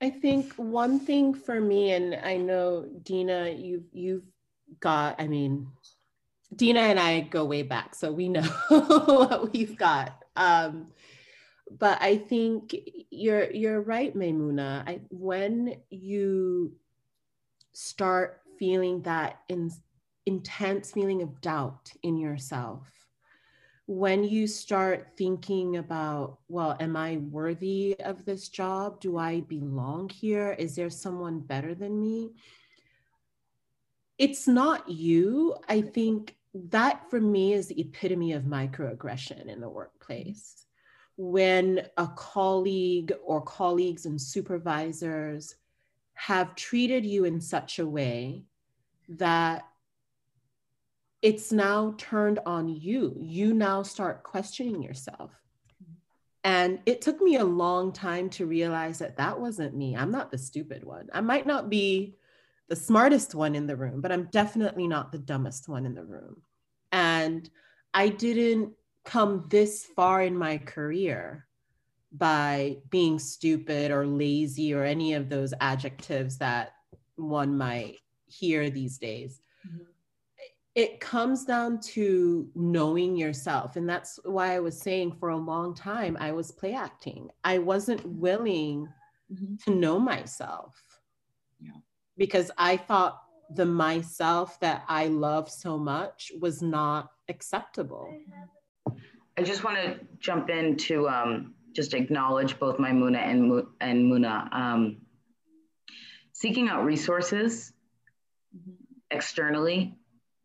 I 0.00 0.10
think 0.10 0.52
one 0.54 0.98
thing 0.98 1.32
for 1.32 1.60
me, 1.60 1.92
and 1.92 2.16
I 2.16 2.38
know 2.38 2.88
Dina, 3.04 3.50
you've 3.50 3.86
you've 3.92 4.24
got, 4.80 5.20
I 5.20 5.26
mean, 5.26 5.68
Dina 6.54 6.80
and 6.80 6.98
I 6.98 7.20
go 7.20 7.44
way 7.44 7.62
back, 7.62 7.94
so 7.94 8.10
we 8.10 8.28
know 8.28 8.42
what 8.68 9.52
we've 9.52 9.76
got. 9.76 10.22
Um, 10.36 10.88
but 11.70 12.00
I 12.00 12.16
think 12.16 12.74
you're 13.10 13.50
you're 13.50 13.82
right, 13.82 14.14
Maimuna. 14.14 14.84
I, 14.86 15.00
when 15.10 15.76
you 15.90 16.72
start 17.72 18.40
feeling 18.58 19.02
that 19.02 19.40
in, 19.48 19.70
intense 20.26 20.90
feeling 20.92 21.22
of 21.22 21.40
doubt 21.40 21.92
in 22.02 22.16
yourself, 22.16 22.88
when 23.86 24.24
you 24.24 24.46
start 24.46 25.08
thinking 25.16 25.76
about, 25.76 26.38
well, 26.48 26.76
am 26.80 26.96
I 26.96 27.18
worthy 27.18 27.96
of 28.00 28.24
this 28.24 28.48
job? 28.48 29.00
Do 29.00 29.16
I 29.16 29.40
belong 29.40 30.08
here? 30.08 30.52
Is 30.58 30.76
there 30.76 30.90
someone 30.90 31.40
better 31.40 31.74
than 31.74 32.00
me? 32.00 32.32
It's 34.18 34.48
not 34.48 34.88
you. 34.88 35.54
I 35.68 35.80
think 35.80 36.36
that 36.54 37.10
for 37.10 37.20
me 37.20 37.52
is 37.52 37.68
the 37.68 37.80
epitome 37.80 38.32
of 38.32 38.44
microaggression 38.44 39.46
in 39.46 39.60
the 39.60 39.68
workplace. 39.68 40.64
When 41.16 41.86
a 41.96 42.06
colleague 42.08 43.12
or 43.24 43.42
colleagues 43.42 44.06
and 44.06 44.20
supervisors 44.20 45.56
have 46.14 46.54
treated 46.54 47.06
you 47.06 47.24
in 47.24 47.40
such 47.40 47.78
a 47.78 47.86
way 47.86 48.44
that 49.08 49.64
it's 51.22 51.52
now 51.52 51.94
turned 51.98 52.38
on 52.46 52.68
you. 52.68 53.16
You 53.20 53.54
now 53.54 53.82
start 53.82 54.22
questioning 54.22 54.82
yourself. 54.82 55.32
And 56.44 56.78
it 56.86 57.02
took 57.02 57.20
me 57.20 57.36
a 57.36 57.44
long 57.44 57.92
time 57.92 58.30
to 58.30 58.46
realize 58.46 58.98
that 59.00 59.16
that 59.16 59.38
wasn't 59.40 59.76
me. 59.76 59.96
I'm 59.96 60.12
not 60.12 60.30
the 60.30 60.38
stupid 60.38 60.84
one. 60.84 61.08
I 61.12 61.20
might 61.20 61.46
not 61.46 61.68
be 61.68 62.16
the 62.68 62.76
smartest 62.76 63.34
one 63.34 63.54
in 63.54 63.66
the 63.66 63.76
room, 63.76 64.00
but 64.00 64.12
I'm 64.12 64.28
definitely 64.30 64.86
not 64.86 65.10
the 65.10 65.18
dumbest 65.18 65.68
one 65.68 65.86
in 65.86 65.94
the 65.94 66.04
room. 66.04 66.42
And 66.92 67.48
I 67.94 68.10
didn't 68.10 68.72
come 69.04 69.46
this 69.48 69.86
far 69.96 70.22
in 70.22 70.36
my 70.36 70.58
career 70.58 71.46
by 72.12 72.78
being 72.90 73.18
stupid 73.18 73.90
or 73.90 74.06
lazy 74.06 74.74
or 74.74 74.84
any 74.84 75.14
of 75.14 75.28
those 75.28 75.54
adjectives 75.60 76.38
that 76.38 76.72
one 77.16 77.56
might 77.56 77.96
hear 78.26 78.70
these 78.70 78.98
days. 78.98 79.40
Mm-hmm. 79.66 79.84
It 80.74 81.00
comes 81.00 81.44
down 81.44 81.80
to 81.80 82.48
knowing 82.54 83.16
yourself. 83.16 83.76
And 83.76 83.88
that's 83.88 84.20
why 84.24 84.54
I 84.54 84.60
was 84.60 84.80
saying 84.80 85.16
for 85.18 85.30
a 85.30 85.36
long 85.36 85.74
time, 85.74 86.16
I 86.20 86.32
was 86.32 86.52
play 86.52 86.74
acting. 86.74 87.30
I 87.42 87.58
wasn't 87.58 88.06
willing 88.06 88.88
mm-hmm. 89.32 89.56
to 89.64 89.74
know 89.74 89.98
myself. 89.98 90.76
Yeah 91.60 91.72
because 92.18 92.50
I 92.58 92.76
thought 92.76 93.22
the 93.54 93.64
myself 93.64 94.60
that 94.60 94.84
I 94.88 95.06
love 95.06 95.48
so 95.48 95.78
much 95.78 96.32
was 96.40 96.60
not 96.60 97.10
acceptable. 97.28 98.12
I 99.38 99.42
just 99.42 99.64
want 99.64 99.76
to 99.78 100.00
jump 100.18 100.50
in 100.50 100.76
to 100.76 101.08
um, 101.08 101.54
just 101.72 101.94
acknowledge 101.94 102.58
both 102.58 102.78
Maimuna 102.78 103.18
and, 103.18 103.62
and 103.80 104.12
Muna. 104.12 104.52
Um, 104.52 104.96
seeking 106.32 106.68
out 106.68 106.84
resources 106.84 107.72
externally 109.10 109.94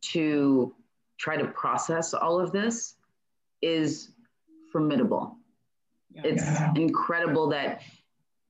to 0.01 0.73
try 1.17 1.37
to 1.37 1.45
process 1.45 2.13
all 2.13 2.39
of 2.39 2.51
this 2.51 2.95
is 3.61 4.11
formidable. 4.71 5.37
Yeah. 6.11 6.21
It's 6.25 6.43
yeah. 6.43 6.73
incredible 6.75 7.49
that 7.49 7.81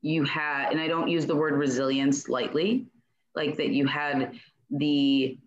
you 0.02 0.24
had, 0.26 0.72
and 0.72 0.80
I 0.82 0.88
don't 0.88 1.08
use 1.08 1.26
the 1.26 1.36
word 1.36 1.54
resilience 1.54 2.28
lightly, 2.28 2.88
like 3.36 3.58
that 3.58 3.70
you 3.70 3.86
had 3.88 4.34
the 4.70 5.38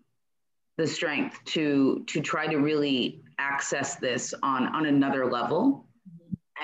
the 0.77 0.87
strength 0.87 1.43
to 1.45 2.03
to 2.07 2.21
try 2.21 2.47
to 2.47 2.57
really 2.57 3.21
access 3.39 3.95
this 3.95 4.33
on 4.43 4.67
on 4.67 4.85
another 4.85 5.25
level 5.25 5.87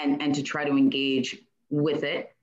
and 0.01 0.21
and 0.21 0.35
to 0.35 0.43
try 0.43 0.63
to 0.63 0.77
engage 0.77 1.37
with 1.69 2.03
it 2.03 2.35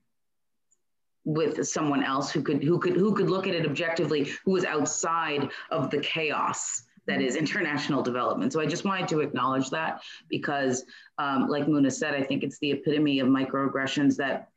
with 1.23 1.65
someone 1.67 2.03
else 2.03 2.31
who 2.31 2.41
could 2.41 2.63
who 2.63 2.79
could 2.79 2.95
who 2.95 3.13
could 3.13 3.29
look 3.29 3.47
at 3.47 3.53
it 3.53 3.65
objectively 3.65 4.31
who 4.43 4.51
was 4.51 4.65
outside 4.65 5.49
of 5.69 5.89
the 5.89 5.99
chaos 5.99 6.83
that 7.07 7.19
is 7.21 7.35
international 7.35 8.01
development. 8.01 8.53
So 8.53 8.59
i 8.59 8.65
just 8.65 8.85
wanted 8.85 9.07
to 9.09 9.19
acknowledge 9.19 9.69
that 9.69 10.01
because 10.29 10.85
um, 11.17 11.47
like 11.47 11.65
muna 11.65 11.91
said 11.91 12.13
i 12.15 12.23
think 12.23 12.43
it's 12.43 12.59
the 12.59 12.71
epitome 12.71 13.19
of 13.19 13.27
microaggressions 13.27 14.15
that 14.17 14.49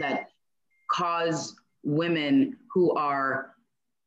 that 0.00 0.30
cause 0.90 1.56
women 1.82 2.56
who 2.72 2.92
are 2.92 3.54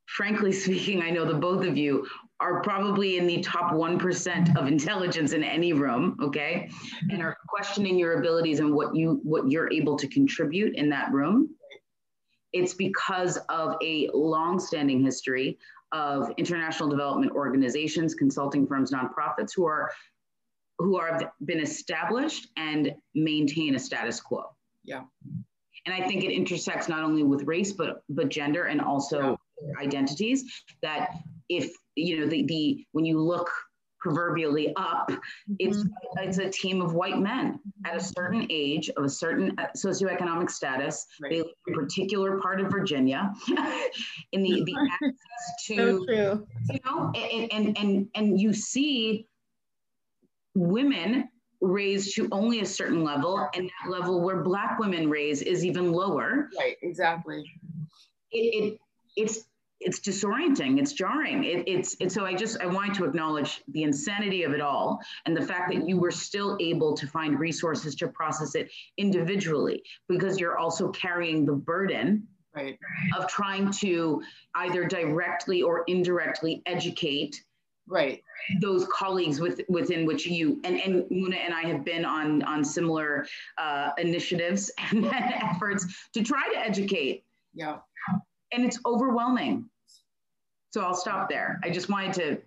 frankly 0.05 0.51
speaking, 0.63 1.01
I 1.01 1.09
know 1.09 1.25
the 1.25 1.33
both 1.33 1.65
of 1.65 1.77
you 1.77 2.05
are 2.39 2.61
probably 2.61 3.17
in 3.17 3.25
the 3.25 3.41
top 3.41 3.71
1% 3.71 4.57
of 4.57 4.67
intelligence 4.67 5.31
in 5.31 5.43
any 5.43 5.71
room, 5.71 6.17
okay? 6.21 6.69
And 7.09 7.21
are 7.21 7.37
questioning 7.47 7.97
your 7.97 8.19
abilities 8.19 8.59
and 8.59 8.73
what 8.73 8.95
you 8.95 9.21
what 9.23 9.49
you're 9.49 9.71
able 9.71 9.97
to 9.97 10.07
contribute 10.07 10.75
in 10.75 10.89
that 10.89 11.11
room. 11.13 11.49
It's 12.51 12.73
because 12.73 13.37
of 13.49 13.75
a 13.81 14.09
long-standing 14.13 15.03
history 15.03 15.57
of 15.93 16.31
international 16.37 16.89
development 16.89 17.31
organizations, 17.31 18.13
consulting 18.13 18.67
firms, 18.67 18.91
nonprofits 18.91 19.51
who 19.55 19.65
are 19.65 19.91
who 20.79 20.97
are 20.99 21.31
been 21.45 21.61
established 21.61 22.47
and 22.57 22.93
maintain 23.15 23.75
a 23.75 23.79
status 23.79 24.19
quo. 24.19 24.43
Yeah. 24.83 25.03
And 25.85 25.93
I 25.93 26.07
think 26.07 26.23
it 26.23 26.31
intersects 26.31 26.89
not 26.89 27.03
only 27.03 27.23
with 27.23 27.43
race 27.43 27.71
but 27.71 28.03
but 28.09 28.29
gender 28.29 28.65
and 28.65 28.81
also 28.81 29.37
identities 29.80 30.43
that 30.82 31.10
if 31.49 31.71
you 31.95 32.19
know 32.19 32.28
the, 32.28 32.43
the 32.45 32.86
when 32.91 33.06
you 33.06 33.19
look 33.19 33.49
proverbially 34.04 34.73
up. 34.76 35.10
Mm-hmm. 35.10 35.54
It's 35.60 35.86
it's 36.17 36.38
a 36.38 36.49
team 36.49 36.82
of 36.82 36.93
white 36.93 37.19
men 37.19 37.60
at 37.86 37.95
a 37.95 38.04
certain 38.04 38.45
age 38.49 38.89
of 38.97 39.06
a 39.06 39.10
certain 39.10 39.54
uh, 39.58 39.67
socioeconomic 39.76 40.52
status. 40.52 41.08
Right. 41.21 41.32
They 41.32 41.38
live 41.39 41.47
in 41.67 41.73
a 41.73 41.78
particular 41.78 42.39
part 42.39 42.60
of 42.60 42.69
Virginia. 42.69 43.32
in 44.34 44.43
the, 44.43 44.63
the 44.65 44.76
access 44.91 45.65
to 45.67 46.06
so 46.06 46.45
you 46.69 46.80
know, 46.86 47.12
and, 47.15 47.54
and 47.54 47.78
and 47.78 48.08
and 48.13 48.39
you 48.39 48.54
see 48.54 49.28
women 50.54 51.30
raised 51.62 52.13
to 52.15 52.28
only 52.34 52.60
a 52.60 52.65
certain 52.65 53.06
level, 53.06 53.47
and 53.56 53.69
that 53.69 53.89
level 53.89 54.21
where 54.21 54.43
black 54.43 54.78
women 54.80 55.10
raise 55.10 55.41
is 55.41 55.65
even 55.65 55.93
lower. 55.93 56.49
Right, 56.60 56.76
exactly. 56.82 57.49
It, 58.32 58.38
it 58.63 58.80
it's 59.15 59.45
it's 59.85 59.99
disorienting 59.99 60.79
it's 60.79 60.93
jarring 60.93 61.43
it, 61.43 61.67
it's 61.67 61.95
it's 61.99 62.13
so 62.13 62.25
i 62.25 62.33
just 62.33 62.59
i 62.61 62.65
wanted 62.65 62.93
to 62.93 63.05
acknowledge 63.05 63.61
the 63.69 63.83
insanity 63.83 64.43
of 64.43 64.53
it 64.53 64.61
all 64.61 64.99
and 65.25 65.35
the 65.35 65.41
fact 65.41 65.71
that 65.71 65.87
you 65.87 65.97
were 65.97 66.11
still 66.11 66.57
able 66.59 66.93
to 66.93 67.07
find 67.07 67.39
resources 67.39 67.95
to 67.95 68.07
process 68.07 68.55
it 68.55 68.71
individually 68.97 69.83
because 70.07 70.39
you're 70.39 70.57
also 70.57 70.89
carrying 70.91 71.45
the 71.45 71.53
burden 71.53 72.25
right. 72.55 72.77
of 73.17 73.27
trying 73.27 73.71
to 73.71 74.21
either 74.55 74.85
directly 74.85 75.61
or 75.61 75.83
indirectly 75.87 76.61
educate 76.65 77.43
right 77.87 78.21
those 78.61 78.85
colleagues 78.87 79.39
with, 79.39 79.61
within 79.69 80.05
which 80.05 80.25
you 80.25 80.59
and, 80.63 80.79
and 80.79 81.03
Muna 81.09 81.37
and 81.37 81.53
I 81.53 81.61
have 81.63 81.85
been 81.85 82.05
on 82.05 82.43
on 82.43 82.63
similar 82.63 83.25
uh, 83.57 83.91
initiatives 83.97 84.71
and 84.91 85.05
efforts 85.05 85.85
to 86.13 86.23
try 86.23 86.47
to 86.53 86.59
educate. 86.59 87.23
Yeah. 87.53 87.77
And 88.51 88.65
it's 88.65 88.79
overwhelming. 88.85 89.69
So 90.73 90.81
I'll 90.81 90.95
stop 90.95 91.29
there. 91.29 91.59
I 91.63 91.69
just 91.69 91.88
wanted 91.88 92.13
to 92.13 92.41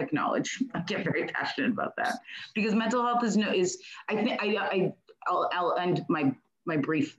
acknowledge. 0.00 0.62
I 0.74 0.80
get 0.86 1.02
very 1.02 1.26
passionate 1.26 1.72
about 1.72 1.96
that 1.96 2.14
because 2.54 2.72
mental 2.72 3.04
health 3.04 3.24
is 3.24 3.36
no 3.36 3.52
is 3.52 3.82
I 4.08 4.14
think 4.14 4.40
I, 4.40 4.56
I 4.56 4.92
I'll, 5.26 5.50
I'll 5.52 5.76
end 5.76 6.06
my 6.08 6.32
my 6.66 6.76
brief 6.76 7.18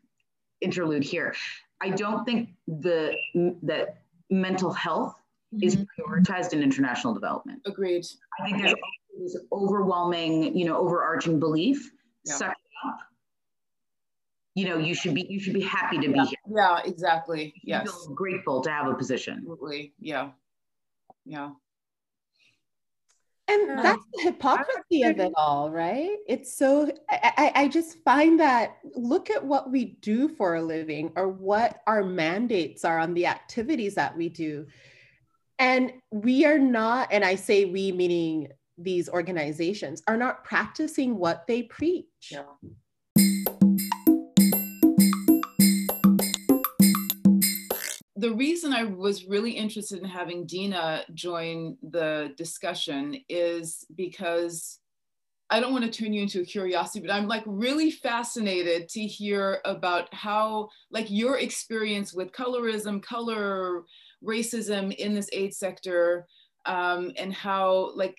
interlude 0.62 1.04
here. 1.04 1.36
I 1.82 1.89
don't 1.89 2.23
think 2.23 2.52
the 2.69 3.13
that 3.63 3.97
mental 4.30 4.71
health 4.71 5.15
mm-hmm. 5.54 5.62
is 5.62 5.75
prioritized 5.75 6.54
in 6.54 6.63
international 6.63 7.13
development. 7.13 7.62
Agreed. 7.65 8.06
I 8.39 8.45
think 8.45 8.62
there's 8.62 8.75
this 9.19 9.38
overwhelming, 9.52 10.58
you 10.58 10.63
know, 10.63 10.78
overarching 10.78 11.38
belief. 11.38 11.91
Yeah. 12.23 12.36
Suck 12.36 12.56
up 12.88 13.09
you 14.55 14.65
know 14.67 14.77
you 14.77 14.93
should 14.93 15.13
be 15.13 15.25
you 15.29 15.39
should 15.39 15.53
be 15.53 15.62
happy 15.62 15.97
to 15.97 16.07
yeah. 16.07 16.23
be 16.23 16.27
here. 16.27 16.38
Yeah 16.55 16.79
exactly. 16.85 17.53
Yes 17.63 17.89
feel 17.89 18.13
grateful 18.13 18.62
to 18.62 18.69
have 18.69 18.88
a 18.88 18.93
position. 18.93 19.38
Absolutely. 19.38 19.93
Yeah. 19.99 20.31
Yeah. 21.25 21.51
And 23.47 23.79
that's 23.79 24.03
the 24.13 24.21
hypocrisy 24.21 25.01
of 25.03 25.19
it 25.19 25.33
all 25.35 25.71
right? 25.71 26.17
It's 26.27 26.55
so 26.55 26.91
I, 27.09 27.51
I 27.55 27.67
just 27.67 27.97
find 28.03 28.39
that 28.39 28.77
look 28.95 29.31
at 29.31 29.43
what 29.43 29.71
we 29.71 29.97
do 30.01 30.29
for 30.29 30.55
a 30.55 30.62
living 30.62 31.12
or 31.15 31.29
what 31.29 31.81
our 31.88 32.03
mandates 32.03 32.85
are 32.85 32.99
on 32.99 33.15
the 33.15 33.25
activities 33.25 33.95
that 33.95 34.15
we 34.15 34.29
do. 34.29 34.67
And 35.57 35.93
we 36.12 36.45
are 36.45 36.59
not 36.59 37.09
and 37.12 37.25
i 37.25 37.35
say 37.35 37.65
we 37.65 37.91
meaning 37.91 38.49
these 38.77 39.09
organizations 39.09 40.01
are 40.07 40.15
not 40.15 40.43
practicing 40.43 41.17
what 41.17 41.47
they 41.47 41.63
preach. 41.63 42.05
Yeah 42.31 42.43
the 48.19 48.34
reason 48.34 48.73
I 48.73 48.84
was 48.84 49.25
really 49.25 49.51
interested 49.51 49.99
in 49.99 50.05
having 50.05 50.45
Dina 50.45 51.05
join 51.13 51.77
the 51.82 52.34
discussion 52.36 53.17
is 53.29 53.86
because 53.95 54.79
I 55.49 55.60
don't 55.60 55.71
want 55.71 55.86
to 55.86 55.91
turn 55.91 56.13
you 56.13 56.21
into 56.21 56.41
a 56.41 56.45
curiosity, 56.45 56.99
but 57.05 57.13
I'm 57.13 57.27
like 57.27 57.43
really 57.45 57.91
fascinated 57.91 58.89
to 58.89 59.01
hear 59.01 59.62
about 59.65 60.13
how, 60.13 60.69
like, 60.91 61.10
your 61.10 61.38
experience 61.38 62.13
with 62.13 62.34
colorism, 62.34 63.01
color, 63.01 63.84
racism 64.23 64.93
in 64.95 65.15
this 65.15 65.29
aid 65.34 65.53
sector, 65.53 66.27
um, 66.65 67.12
and 67.17 67.34
how, 67.34 67.95
like, 67.95 68.17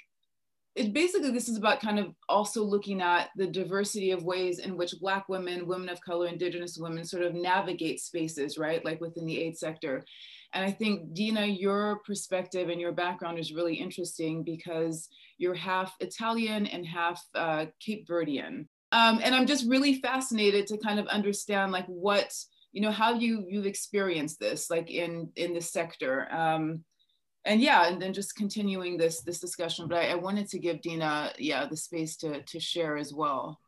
it 0.77 0.93
basically 0.93 1.31
this 1.31 1.49
is 1.49 1.57
about 1.57 1.81
kind 1.81 1.99
of 1.99 2.15
also 2.29 2.63
looking 2.63 3.03
at 3.03 3.31
the 3.37 3.47
diversity 3.47 4.13
of 4.13 4.23
ways 4.23 4.61
in 4.61 4.77
which 4.77 4.95
black 5.01 5.29
women 5.29 5.67
women 5.67 5.89
of 5.89 6.01
color 6.01 6.29
indigenous 6.29 6.79
women 6.79 7.05
sort 7.05 7.25
of 7.25 7.35
navigate 7.35 8.01
spaces 8.01 8.57
right? 8.57 8.85
Like 8.85 9.01
within 9.01 9.27
the 9.27 9.39
aid 9.39 9.57
sector. 9.57 10.05
And 10.53 10.65
i 10.65 10.71
think 10.71 11.13
dina 11.13 11.47
your 11.47 12.01
perspective 12.07 12.69
and 12.69 12.81
your 12.81 12.93
background 12.93 13.39
is 13.39 13.53
really 13.53 13.75
interesting 13.75 14.43
because 14.43 15.09
you're 15.39 15.55
half 15.55 15.95
italian 16.01 16.67
and 16.67 16.87
half 16.87 17.23
uh, 17.35 17.67
cape 17.85 18.07
verdean. 18.09 18.67
Um, 18.93 19.21
and 19.23 19.35
i'm 19.35 19.47
just 19.47 19.69
really 19.69 20.01
fascinated 20.01 20.67
to 20.69 20.79
kind 20.79 20.99
of 20.99 21.07
understand 21.07 21.73
like 21.73 21.87
what 21.87 22.33
you 22.73 22.81
know 22.81 22.91
how 22.91 23.15
you 23.15 23.45
you've 23.49 23.67
experienced 23.67 24.39
this 24.39 24.71
like 24.71 24.91
in 24.91 25.31
in 25.37 25.55
the 25.55 25.61
sector. 25.61 26.33
Um, 26.33 26.85
and 27.45 27.61
yeah, 27.61 27.89
and 27.89 28.01
then 28.01 28.13
just 28.13 28.37
continuing 28.37 28.97
this 28.97 29.21
this 29.21 29.41
discussion. 29.41 29.89
But 29.89 29.99
I, 29.99 30.13
I 30.13 30.15
wanted 30.15 30.49
to 30.51 30.59
give 30.59 30.81
Dina, 30.83 31.33
yeah, 31.39 31.67
the 31.67 31.77
space 31.77 32.17
to 32.19 32.43
to 32.43 32.61
share 32.61 32.97
as 32.97 33.13
well. 33.13 33.61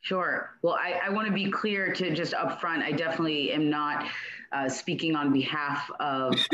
Sure. 0.00 0.50
Well, 0.62 0.78
I, 0.80 1.00
I 1.06 1.10
want 1.10 1.26
to 1.26 1.34
be 1.34 1.50
clear 1.50 1.92
to 1.92 2.14
just 2.14 2.32
upfront. 2.32 2.82
I 2.82 2.92
definitely 2.92 3.52
am 3.52 3.68
not 3.68 4.06
uh, 4.52 4.68
speaking 4.68 5.16
on 5.16 5.32
behalf 5.32 5.90
of 6.00 6.34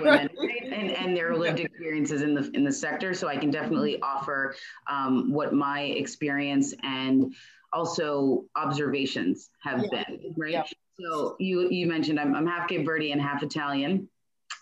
women 0.00 0.28
and, 0.72 0.90
and 0.90 1.16
their 1.16 1.36
lived 1.36 1.60
experiences 1.60 2.22
in 2.22 2.34
the 2.34 2.50
in 2.54 2.64
the 2.64 2.72
sector. 2.72 3.14
So 3.14 3.28
I 3.28 3.36
can 3.36 3.50
definitely 3.50 4.00
offer 4.02 4.56
um, 4.88 5.30
what 5.32 5.52
my 5.52 5.82
experience 5.82 6.74
and 6.82 7.34
also 7.72 8.44
observations 8.56 9.50
have 9.62 9.84
yeah. 9.92 10.02
been. 10.08 10.34
Right. 10.36 10.52
Yeah. 10.52 10.64
So 10.98 11.36
you 11.38 11.68
you 11.70 11.86
mentioned 11.86 12.18
I'm, 12.18 12.34
I'm 12.34 12.46
half 12.46 12.68
Cape 12.68 12.86
Verde 12.86 13.12
and 13.12 13.20
half 13.20 13.42
Italian 13.42 14.08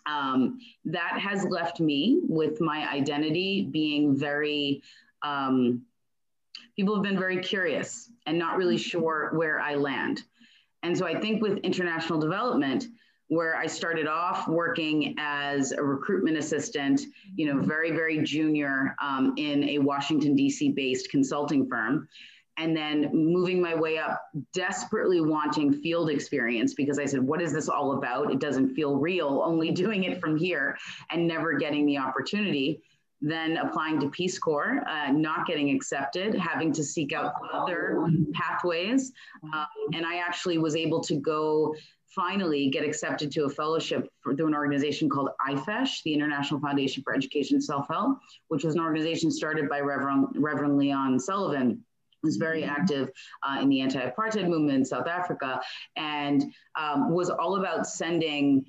um, 0.07 0.59
that 0.85 1.19
has 1.19 1.45
left 1.45 1.81
me 1.81 2.21
with 2.29 2.61
my 2.61 2.89
identity 2.91 3.69
being 3.71 4.17
very 4.17 4.83
um, 5.23 5.83
people 6.77 6.95
have 6.95 7.03
been 7.03 7.19
very 7.19 7.39
curious 7.39 8.11
and 8.27 8.39
not 8.39 8.57
really 8.57 8.77
sure 8.77 9.31
where 9.35 9.61
i 9.61 9.75
land. 9.75 10.23
And 10.83 10.97
so 10.97 11.07
i 11.07 11.19
think 11.19 11.43
with 11.43 11.59
international 11.59 12.19
development 12.19 12.89
where 13.29 13.57
i 13.57 13.67
started 13.67 14.07
off 14.07 14.47
working 14.49 15.15
as 15.19 15.73
a 15.73 15.83
recruitment 15.83 16.37
assistant 16.37 17.07
you 17.37 17.47
know 17.47 17.61
very 17.61 17.91
very 17.91 18.23
junior 18.23 18.95
um, 19.03 19.33
in 19.39 19.65
a 19.71 19.79
washington 19.79 20.37
d.c 20.37 20.71
based 20.73 21.11
consulting 21.11 21.67
firm 21.67 22.07
and 22.57 22.77
then 22.77 23.11
moving 23.13 23.61
my 23.61 23.75
way 23.75 23.99
up, 23.99 24.23
desperately 24.53 25.21
wanting 25.21 25.73
field 25.73 26.11
experience 26.11 26.75
because 26.75 26.99
I 26.99 27.05
said, 27.05 27.21
What 27.21 27.43
is 27.43 27.53
this 27.53 27.69
all 27.69 27.99
about? 27.99 28.31
It 28.31 28.39
doesn't 28.39 28.75
feel 28.75 28.97
real, 28.97 29.43
only 29.45 29.71
doing 29.85 30.05
it 30.05 30.21
from 30.21 30.37
here 30.37 30.77
and 31.11 31.27
never 31.27 31.55
getting 31.55 31.87
the 31.87 31.99
opportunity. 31.99 32.81
Then 33.21 33.57
applying 33.57 34.01
to 34.01 34.11
Peace 34.11 34.39
Corps, 34.39 34.85
uh, 34.87 35.11
not 35.11 35.47
getting 35.47 35.75
accepted, 35.75 36.35
having 36.35 36.73
to 36.73 36.85
seek 36.85 37.15
out 37.15 37.33
other 37.55 38.07
pathways. 38.35 39.13
Um, 39.45 39.67
and 39.95 40.05
I 40.05 40.17
actually 40.17 40.59
was 40.59 40.77
able 40.77 41.01
to 41.05 41.17
go 41.17 41.75
finally 42.15 42.69
get 42.69 42.85
accepted 42.85 43.31
to 43.33 43.45
a 43.45 43.49
fellowship 43.49 44.09
through 44.23 44.47
an 44.47 44.55
organization 44.55 45.09
called 45.09 45.31
IFESH, 45.49 46.03
the 46.05 46.13
International 46.13 46.61
Foundation 46.61 47.03
for 47.03 47.15
Education 47.15 47.57
and 47.57 47.65
Self 47.65 47.87
Help, 47.89 48.19
which 48.49 48.63
was 48.63 48.75
an 48.75 48.81
organization 48.83 49.31
started 49.31 49.71
by 49.71 49.81
Reverend, 49.81 50.27
Reverend 50.35 50.77
Leon 50.77 51.19
Sullivan 51.19 51.83
was 52.25 52.37
very 52.37 52.65
active 52.65 53.11
uh, 53.43 53.61
in 53.61 53.69
the 53.69 53.81
anti-apartheid 53.81 54.49
movement 54.49 54.79
in 54.79 54.85
South 54.85 55.07
Africa 55.07 55.61
and 55.97 56.53
um, 56.77 57.13
was 57.13 57.31
all 57.31 57.57
about 57.57 57.87
sending 57.87 58.65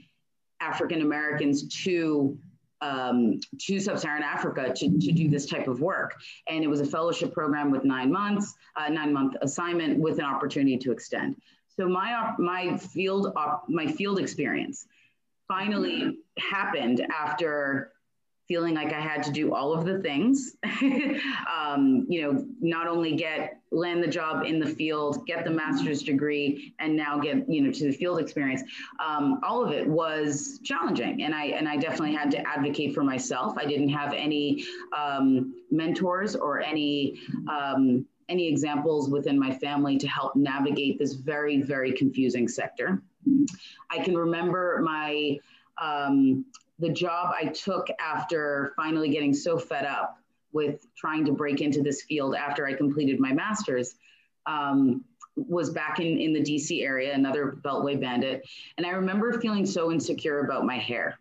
African 0.62 1.02
Americans 1.02 1.68
to 1.84 2.38
um, 2.82 3.40
to 3.62 3.80
sub-Saharan 3.80 4.22
Africa 4.22 4.72
to, 4.76 5.00
to 5.00 5.12
do 5.12 5.30
this 5.30 5.46
type 5.46 5.68
of 5.68 5.80
work. 5.82 6.14
And 6.48 6.64
it 6.64 6.68
was 6.68 6.82
a 6.82 6.86
fellowship 6.86 7.34
program 7.34 7.72
with 7.72 7.84
nine 7.84 8.12
months, 8.12 8.54
uh, 8.76 8.90
nine 8.90 9.14
month 9.14 9.36
assignment 9.42 9.98
with 9.98 10.20
an 10.20 10.26
opportunity 10.26 10.78
to 10.78 10.92
extend. 10.92 11.38
So 11.78 11.88
my, 11.88 12.34
my 12.38 12.78
field, 12.78 13.34
my 13.68 13.88
field 13.88 14.20
experience 14.20 14.86
finally 15.48 16.20
happened 16.38 17.06
after 17.12 17.92
feeling 18.48 18.76
like 18.76 18.94
I 18.94 19.00
had 19.00 19.24
to 19.24 19.32
do 19.32 19.54
all 19.54 19.74
of 19.74 19.86
the 19.86 20.00
things, 20.00 20.56
um, 21.52 22.06
you 22.08 22.22
know, 22.22 22.46
not 22.60 22.88
only 22.88 23.16
get 23.16 23.60
land 23.72 24.04
the 24.04 24.08
job 24.08 24.46
in 24.46 24.60
the 24.60 24.68
field, 24.68 25.26
get 25.26 25.44
the 25.44 25.52
master's 25.52 26.04
degree, 26.04 26.74
and 26.80 26.96
now 26.96 27.18
get 27.18 27.50
you 27.50 27.62
know 27.62 27.72
to 27.72 27.86
the 27.86 27.92
field 27.92 28.20
experience. 28.20 28.62
Um, 29.06 29.40
all 29.44 29.64
of 29.64 29.72
it 29.72 29.88
was 29.88 30.60
challenging, 30.64 31.24
and 31.24 31.34
I 31.34 31.46
and 31.46 31.68
I 31.68 31.78
definitely 31.78 32.16
had 32.16 32.32
to 32.32 32.48
advocate 32.48 32.94
for 32.94 33.04
myself. 33.04 33.58
I 33.58 33.66
didn't 33.66 33.90
have 33.90 34.14
any 34.14 34.66
um, 34.96 35.54
mentors 35.72 36.36
or 36.36 36.62
any 36.62 37.20
um, 37.50 38.06
any 38.30 38.48
examples 38.48 39.10
within 39.10 39.40
my 39.40 39.54
family 39.54 39.98
to 39.98 40.08
help 40.08 40.36
navigate 40.36 41.00
this 41.00 41.14
very 41.14 41.62
very 41.62 41.92
confusing 41.92 42.48
sector. 42.48 43.02
I 43.90 44.00
can 44.00 44.16
remember 44.16 44.82
my 44.84 45.40
um, 45.82 46.46
the 46.80 46.90
job 46.90 47.34
I 47.40 47.48
took 47.48 47.88
after 48.00 48.74
finally 48.76 49.10
getting 49.10 49.34
so 49.34 49.58
fed 49.58 49.86
up 49.86 50.18
with 50.52 50.86
trying 50.96 51.26
to 51.26 51.32
break 51.32 51.62
into 51.62 51.82
this 51.82 52.04
field 52.04 52.36
after 52.36 52.66
I 52.66 52.74
completed 52.74 53.20
my 53.20 53.32
master's. 53.32 53.96
Um, 54.46 55.04
was 55.36 55.72
back 55.72 56.00
in, 56.00 56.18
in 56.18 56.34
the 56.34 56.40
DC 56.40 56.82
area, 56.82 57.14
another 57.14 57.58
Beltway 57.62 58.00
bandit. 58.00 58.48
And 58.78 58.86
I 58.86 58.92
remember 58.92 59.40
feeling 59.40 59.66
so 59.66 59.92
insecure 59.92 60.40
about 60.40 60.66
my 60.66 60.78
hair. 60.78 61.20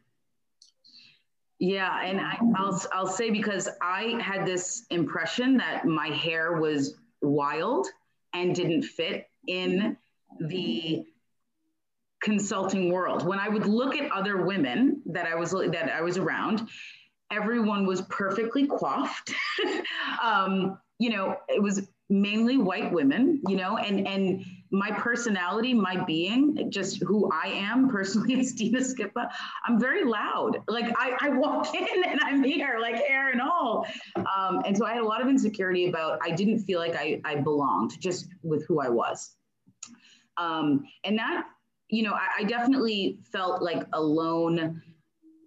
Yeah, 1.58 2.00
and 2.04 2.20
I, 2.20 2.36
will 2.40 2.80
I'll 2.92 3.06
say 3.06 3.30
because 3.30 3.68
I 3.80 4.20
had 4.20 4.46
this 4.46 4.84
impression 4.90 5.56
that 5.56 5.84
my 5.84 6.08
hair 6.08 6.60
was 6.60 6.96
wild 7.22 7.86
and 8.34 8.54
didn't 8.54 8.82
fit 8.82 9.28
in 9.46 9.96
the 10.40 11.04
consulting 12.24 12.90
world. 12.90 13.26
When 13.26 13.38
I 13.38 13.48
would 13.48 13.66
look 13.66 13.94
at 13.94 14.10
other 14.10 14.44
women 14.44 15.02
that 15.06 15.26
I 15.26 15.34
was 15.34 15.52
that 15.52 15.92
I 15.94 16.00
was 16.00 16.16
around, 16.16 16.68
everyone 17.30 17.86
was 17.86 18.02
perfectly 18.02 18.66
coiffed. 18.66 19.32
um, 20.22 20.78
you 20.98 21.10
know, 21.10 21.36
it 21.48 21.62
was 21.62 21.88
mainly 22.08 22.56
white 22.56 22.90
women, 22.92 23.42
you 23.46 23.56
know, 23.56 23.76
and 23.76 24.08
and 24.08 24.44
my 24.70 24.90
personality, 24.90 25.72
my 25.72 26.02
being, 26.04 26.68
just 26.70 27.00
who 27.02 27.30
I 27.30 27.48
am 27.48 27.88
personally 27.88 28.34
as 28.40 28.52
Dina 28.52 28.80
Scippa, 28.80 29.28
I'm 29.66 29.78
very 29.78 30.04
loud. 30.04 30.62
Like 30.66 30.92
I, 30.96 31.16
I 31.20 31.28
walk 31.28 31.74
in 31.74 32.04
and 32.04 32.20
I'm 32.22 32.42
here, 32.42 32.78
like 32.80 32.96
hair 32.96 33.30
and 33.30 33.40
all. 33.40 33.86
Um, 34.16 34.62
and 34.64 34.76
so 34.76 34.84
I 34.84 34.94
had 34.94 35.02
a 35.02 35.06
lot 35.06 35.20
of 35.20 35.28
insecurity 35.28 35.88
about 35.88 36.18
I 36.22 36.30
didn't 36.30 36.60
feel 36.60 36.80
like 36.80 36.96
I, 36.96 37.20
I 37.24 37.36
belonged 37.36 38.00
just 38.00 38.28
with 38.42 38.66
who 38.66 38.80
I 38.80 38.88
was. 38.88 39.36
Um, 40.36 40.84
and 41.04 41.16
that, 41.18 41.46
you 41.94 42.02
know, 42.02 42.14
I, 42.14 42.42
I 42.42 42.44
definitely 42.44 43.18
felt 43.30 43.62
like 43.62 43.86
a 43.92 44.00
lone 44.00 44.82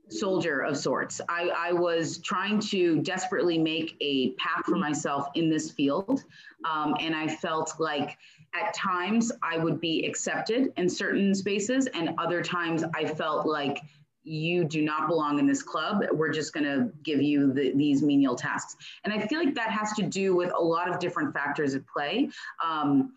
soldier 0.09 0.61
of 0.61 0.77
sorts. 0.77 1.19
I, 1.27 1.49
I, 1.49 1.73
was 1.73 2.19
trying 2.19 2.61
to 2.61 3.01
desperately 3.01 3.57
make 3.57 3.97
a 3.99 4.31
path 4.35 4.63
for 4.65 4.77
myself 4.77 5.27
in 5.35 5.49
this 5.49 5.71
field. 5.71 6.23
Um, 6.63 6.95
and 7.01 7.13
I 7.13 7.27
felt 7.27 7.73
like 7.77 8.17
at 8.55 8.73
times 8.73 9.33
I 9.43 9.57
would 9.57 9.81
be 9.81 10.05
accepted 10.05 10.71
in 10.77 10.89
certain 10.89 11.35
spaces, 11.35 11.87
and 11.87 12.11
other 12.17 12.41
times 12.41 12.85
I 12.95 13.05
felt 13.05 13.45
like 13.45 13.81
you 14.23 14.63
do 14.63 14.81
not 14.81 15.07
belong 15.09 15.39
in 15.39 15.45
this 15.45 15.61
club. 15.63 16.03
We're 16.13 16.31
just 16.31 16.53
going 16.53 16.65
to 16.65 16.89
give 17.03 17.21
you 17.21 17.51
the, 17.53 17.73
these 17.75 18.01
menial 18.01 18.35
tasks. 18.35 18.75
And 19.03 19.13
I 19.13 19.25
feel 19.27 19.43
like 19.43 19.55
that 19.55 19.71
has 19.71 19.91
to 19.93 20.03
do 20.03 20.35
with 20.35 20.51
a 20.53 20.61
lot 20.61 20.89
of 20.89 20.99
different 20.99 21.33
factors 21.33 21.75
at 21.75 21.85
play. 21.87 22.29
Um, 22.65 23.13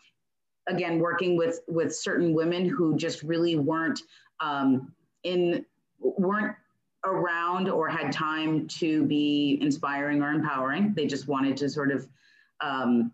again, 0.70 0.98
working 0.98 1.36
with 1.36 1.60
with 1.68 1.94
certain 1.94 2.34
women 2.34 2.68
who 2.68 2.96
just 2.96 3.22
really 3.22 3.56
weren't 3.56 4.00
um, 4.40 4.92
in 5.22 5.64
weren't 6.00 6.56
around 7.04 7.68
or 7.68 7.88
had 7.88 8.12
time 8.12 8.66
to 8.68 9.04
be 9.04 9.58
inspiring 9.60 10.22
or 10.22 10.32
empowering. 10.32 10.92
They 10.94 11.06
just 11.06 11.28
wanted 11.28 11.56
to 11.58 11.68
sort 11.68 11.92
of 11.92 12.06
um, 12.60 13.12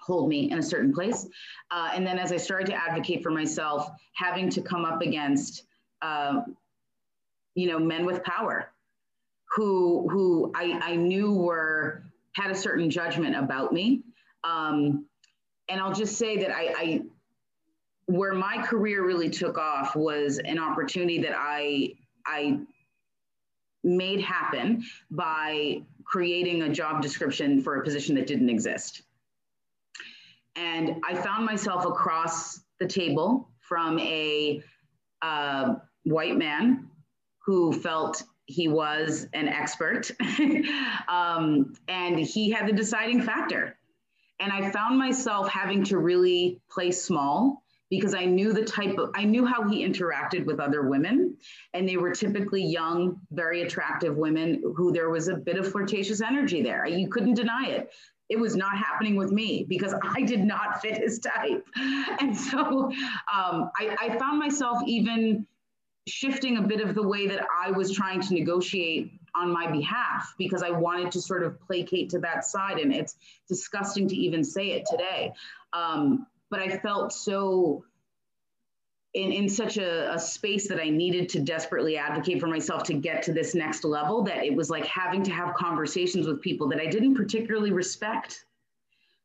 hold 0.00 0.28
me 0.28 0.50
in 0.50 0.58
a 0.58 0.62
certain 0.62 0.92
place. 0.92 1.26
Uh, 1.70 1.90
and 1.94 2.06
then 2.06 2.18
as 2.18 2.32
I 2.32 2.36
started 2.36 2.66
to 2.68 2.74
advocate 2.74 3.22
for 3.22 3.30
myself, 3.30 3.90
having 4.14 4.50
to 4.50 4.60
come 4.60 4.84
up 4.84 5.00
against, 5.00 5.64
uh, 6.02 6.42
you 7.54 7.68
know, 7.68 7.78
men 7.78 8.04
with 8.04 8.22
power 8.24 8.72
who, 9.54 10.08
who 10.10 10.52
I, 10.54 10.78
I 10.82 10.96
knew 10.96 11.32
were, 11.32 12.04
had 12.34 12.50
a 12.50 12.54
certain 12.54 12.90
judgment 12.90 13.36
about 13.36 13.72
me. 13.72 14.02
Um, 14.44 15.06
and 15.72 15.80
I'll 15.80 15.94
just 15.94 16.18
say 16.18 16.36
that 16.36 16.50
I, 16.50 16.74
I, 16.76 17.00
where 18.04 18.34
my 18.34 18.62
career 18.62 19.06
really 19.06 19.30
took 19.30 19.56
off 19.56 19.96
was 19.96 20.38
an 20.38 20.58
opportunity 20.58 21.18
that 21.22 21.32
I, 21.34 21.94
I 22.26 22.58
made 23.82 24.20
happen 24.20 24.84
by 25.10 25.80
creating 26.04 26.62
a 26.62 26.68
job 26.68 27.00
description 27.00 27.62
for 27.62 27.80
a 27.80 27.84
position 27.84 28.14
that 28.16 28.26
didn't 28.26 28.50
exist. 28.50 29.02
And 30.56 30.96
I 31.08 31.14
found 31.14 31.46
myself 31.46 31.86
across 31.86 32.60
the 32.78 32.86
table 32.86 33.48
from 33.60 33.98
a 33.98 34.62
uh, 35.22 35.76
white 36.02 36.36
man 36.36 36.86
who 37.38 37.72
felt 37.72 38.24
he 38.44 38.68
was 38.68 39.26
an 39.32 39.48
expert. 39.48 40.10
um, 41.08 41.72
and 41.88 42.18
he 42.18 42.50
had 42.50 42.68
the 42.68 42.74
deciding 42.74 43.22
factor. 43.22 43.78
And 44.42 44.52
I 44.52 44.72
found 44.72 44.98
myself 44.98 45.48
having 45.48 45.84
to 45.84 45.98
really 45.98 46.60
play 46.68 46.90
small 46.90 47.62
because 47.90 48.12
I 48.12 48.24
knew 48.24 48.52
the 48.52 48.64
type 48.64 48.98
of, 48.98 49.10
I 49.14 49.24
knew 49.24 49.46
how 49.46 49.68
he 49.68 49.86
interacted 49.86 50.46
with 50.46 50.58
other 50.58 50.88
women. 50.88 51.36
And 51.74 51.88
they 51.88 51.96
were 51.96 52.10
typically 52.10 52.64
young, 52.64 53.20
very 53.30 53.62
attractive 53.62 54.16
women 54.16 54.62
who 54.76 54.92
there 54.92 55.10
was 55.10 55.28
a 55.28 55.36
bit 55.36 55.58
of 55.58 55.70
flirtatious 55.70 56.20
energy 56.20 56.60
there. 56.60 56.84
You 56.86 57.08
couldn't 57.08 57.34
deny 57.34 57.68
it. 57.68 57.92
It 58.28 58.40
was 58.40 58.56
not 58.56 58.76
happening 58.76 59.14
with 59.14 59.30
me 59.30 59.64
because 59.68 59.94
I 60.16 60.22
did 60.22 60.42
not 60.42 60.82
fit 60.82 60.96
his 60.98 61.20
type. 61.20 61.64
And 61.76 62.36
so 62.36 62.90
um, 63.32 63.70
I, 63.78 63.96
I 64.00 64.18
found 64.18 64.40
myself 64.40 64.78
even 64.86 65.46
shifting 66.08 66.56
a 66.56 66.62
bit 66.62 66.80
of 66.80 66.96
the 66.96 67.06
way 67.06 67.28
that 67.28 67.46
I 67.64 67.70
was 67.70 67.92
trying 67.92 68.20
to 68.22 68.34
negotiate 68.34 69.12
on 69.34 69.52
my 69.52 69.70
behalf 69.70 70.34
because 70.38 70.62
I 70.62 70.70
wanted 70.70 71.10
to 71.12 71.20
sort 71.20 71.42
of 71.42 71.60
placate 71.60 72.10
to 72.10 72.18
that 72.20 72.44
side. 72.44 72.78
And 72.78 72.92
it's 72.92 73.16
disgusting 73.48 74.08
to 74.08 74.16
even 74.16 74.44
say 74.44 74.72
it 74.72 74.86
today. 74.90 75.32
Um, 75.72 76.26
but 76.50 76.60
I 76.60 76.76
felt 76.78 77.12
so 77.12 77.84
in, 79.14 79.30
in 79.32 79.48
such 79.48 79.76
a, 79.76 80.12
a, 80.14 80.18
space 80.18 80.68
that 80.68 80.80
I 80.80 80.88
needed 80.88 81.28
to 81.30 81.40
desperately 81.40 81.98
advocate 81.98 82.40
for 82.40 82.46
myself 82.46 82.82
to 82.84 82.94
get 82.94 83.22
to 83.24 83.32
this 83.32 83.54
next 83.54 83.84
level 83.84 84.22
that 84.22 84.44
it 84.44 84.54
was 84.54 84.70
like 84.70 84.86
having 84.86 85.22
to 85.24 85.30
have 85.30 85.54
conversations 85.54 86.26
with 86.26 86.40
people 86.40 86.68
that 86.68 86.80
I 86.80 86.86
didn't 86.86 87.14
particularly 87.14 87.72
respect. 87.72 88.46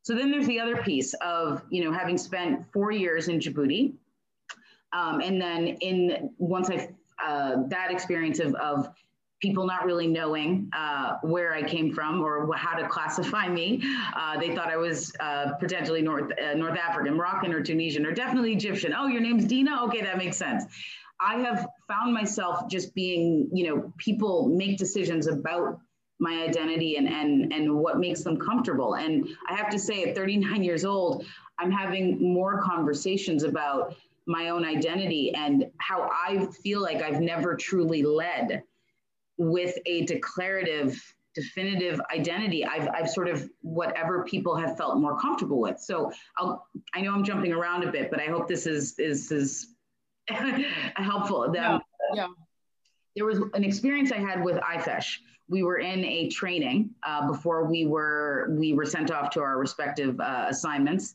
So 0.02 0.14
then 0.14 0.30
there's 0.30 0.46
the 0.46 0.60
other 0.60 0.76
piece 0.76 1.14
of, 1.22 1.62
you 1.70 1.84
know, 1.84 1.92
having 1.92 2.18
spent 2.18 2.70
four 2.72 2.92
years 2.92 3.28
in 3.28 3.38
Djibouti. 3.40 3.94
Um, 4.92 5.20
and 5.20 5.40
then 5.40 5.66
in 5.66 6.30
once 6.38 6.70
I, 6.70 6.88
uh, 7.22 7.64
that 7.68 7.90
experience 7.90 8.40
of, 8.40 8.54
of 8.54 8.88
people 9.40 9.66
not 9.66 9.84
really 9.84 10.06
knowing 10.06 10.68
uh, 10.76 11.14
where 11.22 11.54
I 11.54 11.62
came 11.62 11.92
from 11.92 12.20
or 12.20 12.52
how 12.56 12.76
to 12.76 12.88
classify 12.88 13.48
me. 13.48 13.82
Uh, 14.16 14.38
they 14.38 14.54
thought 14.54 14.68
I 14.68 14.76
was 14.76 15.12
uh, 15.20 15.52
potentially 15.60 16.02
North 16.02 16.32
uh, 16.42 16.54
North 16.54 16.76
African, 16.78 17.14
Moroccan, 17.14 17.52
or 17.52 17.62
Tunisian, 17.62 18.04
or 18.04 18.12
definitely 18.12 18.52
Egyptian. 18.52 18.94
Oh, 18.96 19.06
your 19.06 19.20
name's 19.20 19.44
Dina. 19.44 19.84
Okay, 19.84 20.02
that 20.02 20.18
makes 20.18 20.36
sense. 20.36 20.64
I 21.20 21.40
have 21.40 21.66
found 21.88 22.14
myself 22.14 22.68
just 22.68 22.94
being, 22.94 23.48
you 23.52 23.68
know, 23.68 23.92
people 23.96 24.48
make 24.48 24.78
decisions 24.78 25.26
about 25.26 25.80
my 26.20 26.42
identity 26.42 26.96
and 26.96 27.08
and 27.08 27.52
and 27.52 27.74
what 27.74 27.98
makes 27.98 28.22
them 28.22 28.38
comfortable. 28.38 28.94
And 28.94 29.28
I 29.48 29.54
have 29.54 29.70
to 29.70 29.78
say, 29.78 30.04
at 30.04 30.16
39 30.16 30.64
years 30.64 30.84
old, 30.84 31.24
I'm 31.58 31.70
having 31.70 32.20
more 32.20 32.60
conversations 32.62 33.44
about 33.44 33.94
my 34.26 34.50
own 34.50 34.64
identity 34.64 35.32
and 35.34 35.70
how 35.78 36.10
I 36.12 36.46
feel 36.62 36.82
like 36.82 37.02
I've 37.02 37.20
never 37.20 37.56
truly 37.56 38.02
led 38.02 38.62
with 39.38 39.78
a 39.86 40.04
declarative 40.04 41.00
definitive 41.34 42.00
identity 42.12 42.64
i've, 42.64 42.88
I've 42.88 43.08
sort 43.08 43.28
of 43.28 43.48
whatever 43.60 44.24
people 44.24 44.56
have 44.56 44.76
felt 44.76 44.98
more 44.98 45.18
comfortable 45.20 45.60
with. 45.60 45.78
So 45.78 46.10
I'll, 46.36 46.66
i 46.94 47.00
know 47.00 47.12
i'm 47.12 47.22
jumping 47.22 47.52
around 47.52 47.84
a 47.84 47.92
bit 47.92 48.10
but 48.10 48.20
i 48.20 48.26
hope 48.26 48.48
this 48.48 48.66
is 48.66 48.98
is 48.98 49.30
is 49.30 49.74
helpful. 50.96 51.50
Yeah, 51.54 51.78
yeah. 52.14 52.26
there 53.16 53.24
was 53.24 53.38
an 53.54 53.64
experience 53.64 54.10
i 54.12 54.18
had 54.18 54.42
with 54.42 54.56
ifesh. 54.56 55.18
We 55.48 55.62
were 55.62 55.78
in 55.78 56.04
a 56.04 56.28
training 56.28 56.90
uh, 57.02 57.26
before 57.26 57.64
we 57.64 57.86
were 57.86 58.48
we 58.50 58.74
were 58.74 58.84
sent 58.84 59.10
off 59.10 59.30
to 59.30 59.40
our 59.40 59.58
respective 59.58 60.18
uh, 60.20 60.46
assignments. 60.48 61.14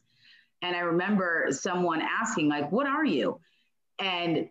And 0.62 0.76
i 0.76 0.80
remember 0.80 1.48
someone 1.52 2.02
asking 2.02 2.48
like 2.48 2.72
what 2.72 2.88
are 2.88 3.06
you 3.06 3.40
and 4.00 4.50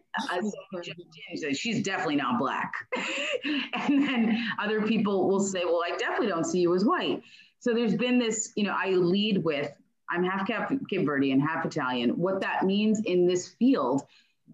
she's 1.55 1.83
definitely 1.83 2.17
not 2.17 2.39
black. 2.39 2.73
and 3.75 4.07
then 4.07 4.49
other 4.61 4.83
people 4.83 5.29
will 5.29 5.41
say, 5.41 5.65
well, 5.65 5.83
I 5.85 5.97
definitely 5.97 6.29
don't 6.29 6.45
see 6.45 6.61
you 6.61 6.75
as 6.75 6.85
white. 6.85 7.23
So 7.59 7.75
there's 7.75 7.95
been 7.95 8.19
this, 8.19 8.53
you 8.57 8.65
know, 8.65 8.75
I 8.77 8.91
lead 8.91 9.39
with, 9.45 9.71
I'm 10.11 10.25
half 10.25 10.47
Cape, 10.47 10.81
Cape 10.89 11.07
Verdean, 11.07 11.41
half 11.41 11.65
Italian. 11.65 12.11
What 12.11 12.41
that 12.41 12.65
means 12.65 13.01
in 13.05 13.27
this 13.27 13.49
field 13.49 14.03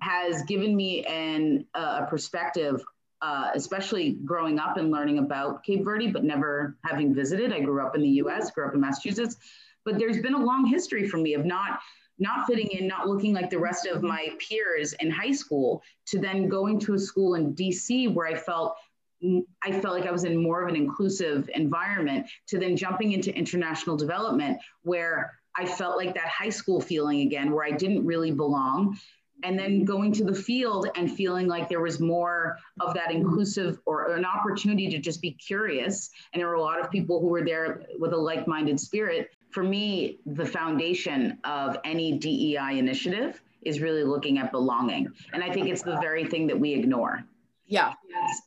has 0.01 0.43
given 0.43 0.77
me 0.77 1.05
an, 1.05 1.65
uh, 1.75 2.03
a 2.03 2.07
perspective, 2.07 2.83
uh, 3.23 3.51
especially 3.55 4.13
growing 4.25 4.59
up 4.59 4.77
and 4.77 4.91
learning 4.91 5.19
about 5.19 5.65
Cape 5.65 5.85
Verde, 5.85 6.09
but 6.09 6.23
never 6.23 6.77
having 6.85 7.15
visited. 7.15 7.53
I 7.53 7.61
grew 7.61 7.85
up 7.85 7.95
in 7.95 8.03
the 8.03 8.09
US, 8.09 8.51
grew 8.51 8.67
up 8.67 8.75
in 8.75 8.81
Massachusetts, 8.81 9.37
but 9.85 9.99
there's 9.99 10.21
been 10.21 10.35
a 10.35 10.45
long 10.45 10.67
history 10.67 11.09
for 11.09 11.17
me 11.17 11.35
of 11.35 11.45
not 11.45 11.81
not 12.19 12.47
fitting 12.47 12.69
in, 12.69 12.87
not 12.87 13.09
looking 13.09 13.33
like 13.33 13.51
the 13.51 13.59
rest 13.59 13.87
of 13.87 14.03
my 14.03 14.29
peers 14.39 14.93
in 15.01 15.11
high 15.11 15.33
school, 15.33 15.83
to 16.07 16.19
then 16.19 16.49
going 16.49 16.79
to 16.81 16.95
a 16.95 16.99
school 16.99 17.35
in 17.35 17.55
DC 17.55 18.13
where 18.13 18.27
I 18.27 18.35
felt 18.35 18.77
mm, 19.23 19.43
I 19.63 19.73
felt 19.81 19.95
like 19.95 20.07
I 20.07 20.13
was 20.13 20.25
in 20.25 20.43
more 20.43 20.63
of 20.63 20.69
an 20.69 20.77
inclusive 20.77 21.49
environment, 21.55 22.27
to 22.49 22.59
then 22.59 22.77
jumping 22.77 23.13
into 23.13 23.35
international 23.35 23.97
development 23.97 24.59
where 24.83 25.33
I 25.57 25.67
felt 25.67 25.97
like 25.97 26.15
that 26.15 26.29
high 26.29 26.51
school 26.51 26.81
feeling 26.81 27.21
again, 27.23 27.51
where 27.53 27.65
I 27.65 27.73
didn't 27.73 28.05
really 28.07 28.31
belong. 28.33 28.99
and 29.45 29.59
then 29.59 29.85
going 29.85 30.13
to 30.13 30.25
the 30.25 30.35
field 30.35 30.89
and 30.97 31.11
feeling 31.13 31.47
like 31.47 31.69
there 31.69 31.81
was 31.81 32.01
more 32.01 32.59
of 32.81 32.95
that 32.95 33.13
inclusive 33.13 33.79
or 33.87 34.13
an 34.15 34.25
opportunity 34.25 34.89
to 34.91 34.99
just 34.99 35.23
be 35.23 35.31
curious 35.33 36.11
and 36.33 36.41
there 36.41 36.49
were 36.49 36.55
a 36.55 36.61
lot 36.61 36.81
of 36.81 36.91
people 36.91 37.21
who 37.21 37.29
were 37.29 37.45
there 37.45 37.83
with 37.99 38.13
a 38.13 38.17
like-minded 38.17 38.79
spirit 38.81 39.31
for 39.51 39.63
me 39.63 40.19
the 40.27 40.47
foundation 40.47 41.39
of 41.45 41.77
any 41.85 42.19
dei 42.19 42.79
initiative 42.79 43.43
is 43.63 43.81
really 43.81 44.05
looking 44.05 44.39
at 44.39 44.51
belonging 44.53 45.09
and 45.33 45.43
i 45.43 45.53
think 45.53 45.69
it's 45.69 45.83
the 45.83 45.99
very 46.01 46.25
thing 46.25 46.47
that 46.47 46.59
we 46.59 46.73
ignore 46.73 47.25
yeah. 47.69 47.93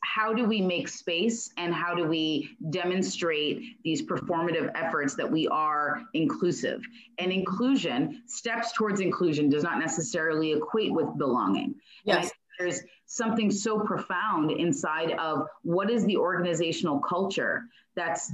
how 0.02 0.34
do 0.34 0.44
we 0.44 0.60
make 0.60 0.88
space 0.88 1.50
and 1.56 1.72
how 1.72 1.94
do 1.94 2.06
we 2.06 2.56
demonstrate 2.70 3.80
these 3.84 4.02
performative 4.02 4.72
efforts 4.74 5.14
that 5.14 5.30
we 5.30 5.46
are 5.46 6.02
inclusive? 6.14 6.82
And 7.18 7.30
inclusion, 7.30 8.22
steps 8.26 8.72
towards 8.72 9.00
inclusion, 9.00 9.48
does 9.48 9.62
not 9.62 9.78
necessarily 9.78 10.52
equate 10.52 10.92
with 10.92 11.16
belonging. 11.18 11.76
Yes. 12.04 12.32
there's 12.58 12.80
something 13.06 13.50
so 13.50 13.78
profound 13.78 14.50
inside 14.50 15.12
of 15.12 15.46
what 15.62 15.88
is 15.88 16.04
the 16.04 16.16
organizational 16.16 16.98
culture 16.98 17.66
that's 17.94 18.32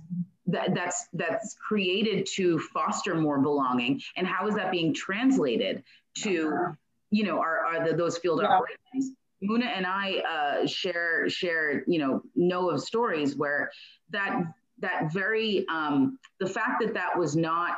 that, 0.48 0.74
that's 0.74 1.08
that's 1.12 1.54
created 1.54 2.26
to 2.34 2.58
foster 2.58 3.14
more 3.14 3.38
belonging 3.38 4.00
and 4.16 4.26
how 4.26 4.48
is 4.48 4.54
that 4.54 4.70
being 4.70 4.92
translated 4.92 5.84
to 6.16 6.74
you 7.10 7.24
know 7.24 7.38
are, 7.38 7.64
our 7.64 7.88
the, 7.88 7.96
those 7.96 8.18
field 8.18 8.40
yeah. 8.42 8.48
operations 8.48 9.16
Muna 9.42 9.66
and 9.66 9.86
I 9.86 10.18
uh, 10.18 10.66
share 10.66 11.28
share 11.28 11.84
you 11.86 11.98
know 12.00 12.22
know 12.34 12.70
of 12.70 12.80
stories 12.80 13.36
where 13.36 13.70
that 14.10 14.42
that 14.80 15.12
very 15.12 15.64
um, 15.68 16.18
the 16.40 16.46
fact 16.46 16.82
that 16.82 16.94
that 16.94 17.16
was 17.16 17.36
not 17.36 17.76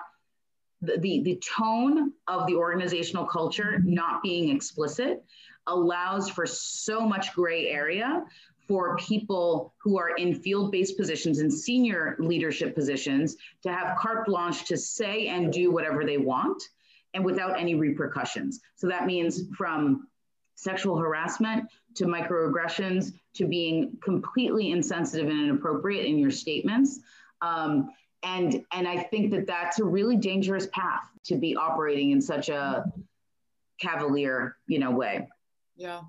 the, 0.83 0.97
the, 0.99 1.23
the 1.23 1.43
tone 1.59 2.13
of 2.27 2.47
the 2.47 2.55
organizational 2.55 3.27
culture 3.27 3.81
not 3.85 4.23
being 4.23 4.55
explicit 4.55 5.23
allows 5.67 6.31
for 6.31 6.47
so 6.47 7.07
much 7.07 7.35
gray 7.35 7.69
area 7.69 8.25
for 8.71 8.97
people 8.99 9.75
who 9.83 9.99
are 9.99 10.11
in 10.11 10.33
field-based 10.33 10.97
positions 10.97 11.41
and 11.41 11.53
senior 11.53 12.15
leadership 12.21 12.73
positions 12.73 13.37
to 13.65 13.73
have 13.73 13.99
carte 13.99 14.25
blanche 14.27 14.65
to 14.65 14.77
say 14.77 15.27
and 15.27 15.53
do 15.53 15.73
whatever 15.73 16.05
they 16.05 16.19
want 16.19 16.63
and 17.13 17.25
without 17.25 17.59
any 17.59 17.75
repercussions. 17.75 18.61
So 18.77 18.87
that 18.87 19.07
means 19.07 19.43
from 19.59 20.07
sexual 20.55 20.97
harassment 20.97 21.65
to 21.97 22.05
microaggressions 22.05 23.13
to 23.35 23.49
being 23.49 23.99
completely 24.05 24.71
insensitive 24.71 25.29
and 25.29 25.49
inappropriate 25.49 26.07
in 26.07 26.17
your 26.17 26.31
statements. 26.31 27.01
Um, 27.43 27.91
and, 28.23 28.65
and 28.73 28.87
I 28.87 29.03
think 29.03 29.33
that 29.33 29.49
that's 29.49 29.81
a 29.81 29.85
really 29.85 30.17
dangerous 30.17 30.69
path 30.73 31.11
to 31.25 31.35
be 31.35 31.57
operating 31.57 32.13
in 32.13 32.23
such 32.23 32.51
a 32.51 32.85
cavalier, 33.81 34.59
you 34.69 34.79
know, 34.79 34.93
way. 34.93 35.27
Yeah. 35.75 36.03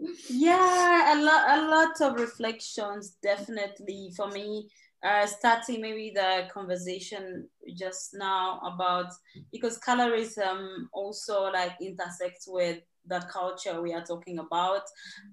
Yeah, 0.00 1.14
a 1.14 1.16
lot, 1.22 1.58
a 1.58 1.68
lot 1.68 2.00
of 2.00 2.20
reflections, 2.20 3.16
definitely 3.22 4.12
for 4.16 4.28
me. 4.28 4.68
Uh, 5.00 5.26
starting 5.26 5.80
maybe 5.80 6.10
the 6.12 6.48
conversation 6.52 7.48
just 7.76 8.10
now 8.14 8.58
about 8.64 9.06
because 9.52 9.78
colorism 9.78 10.86
also 10.92 11.42
like 11.52 11.70
intersects 11.80 12.46
with 12.48 12.80
the 13.06 13.20
culture 13.32 13.80
we 13.80 13.94
are 13.94 14.02
talking 14.02 14.40
about 14.40 14.82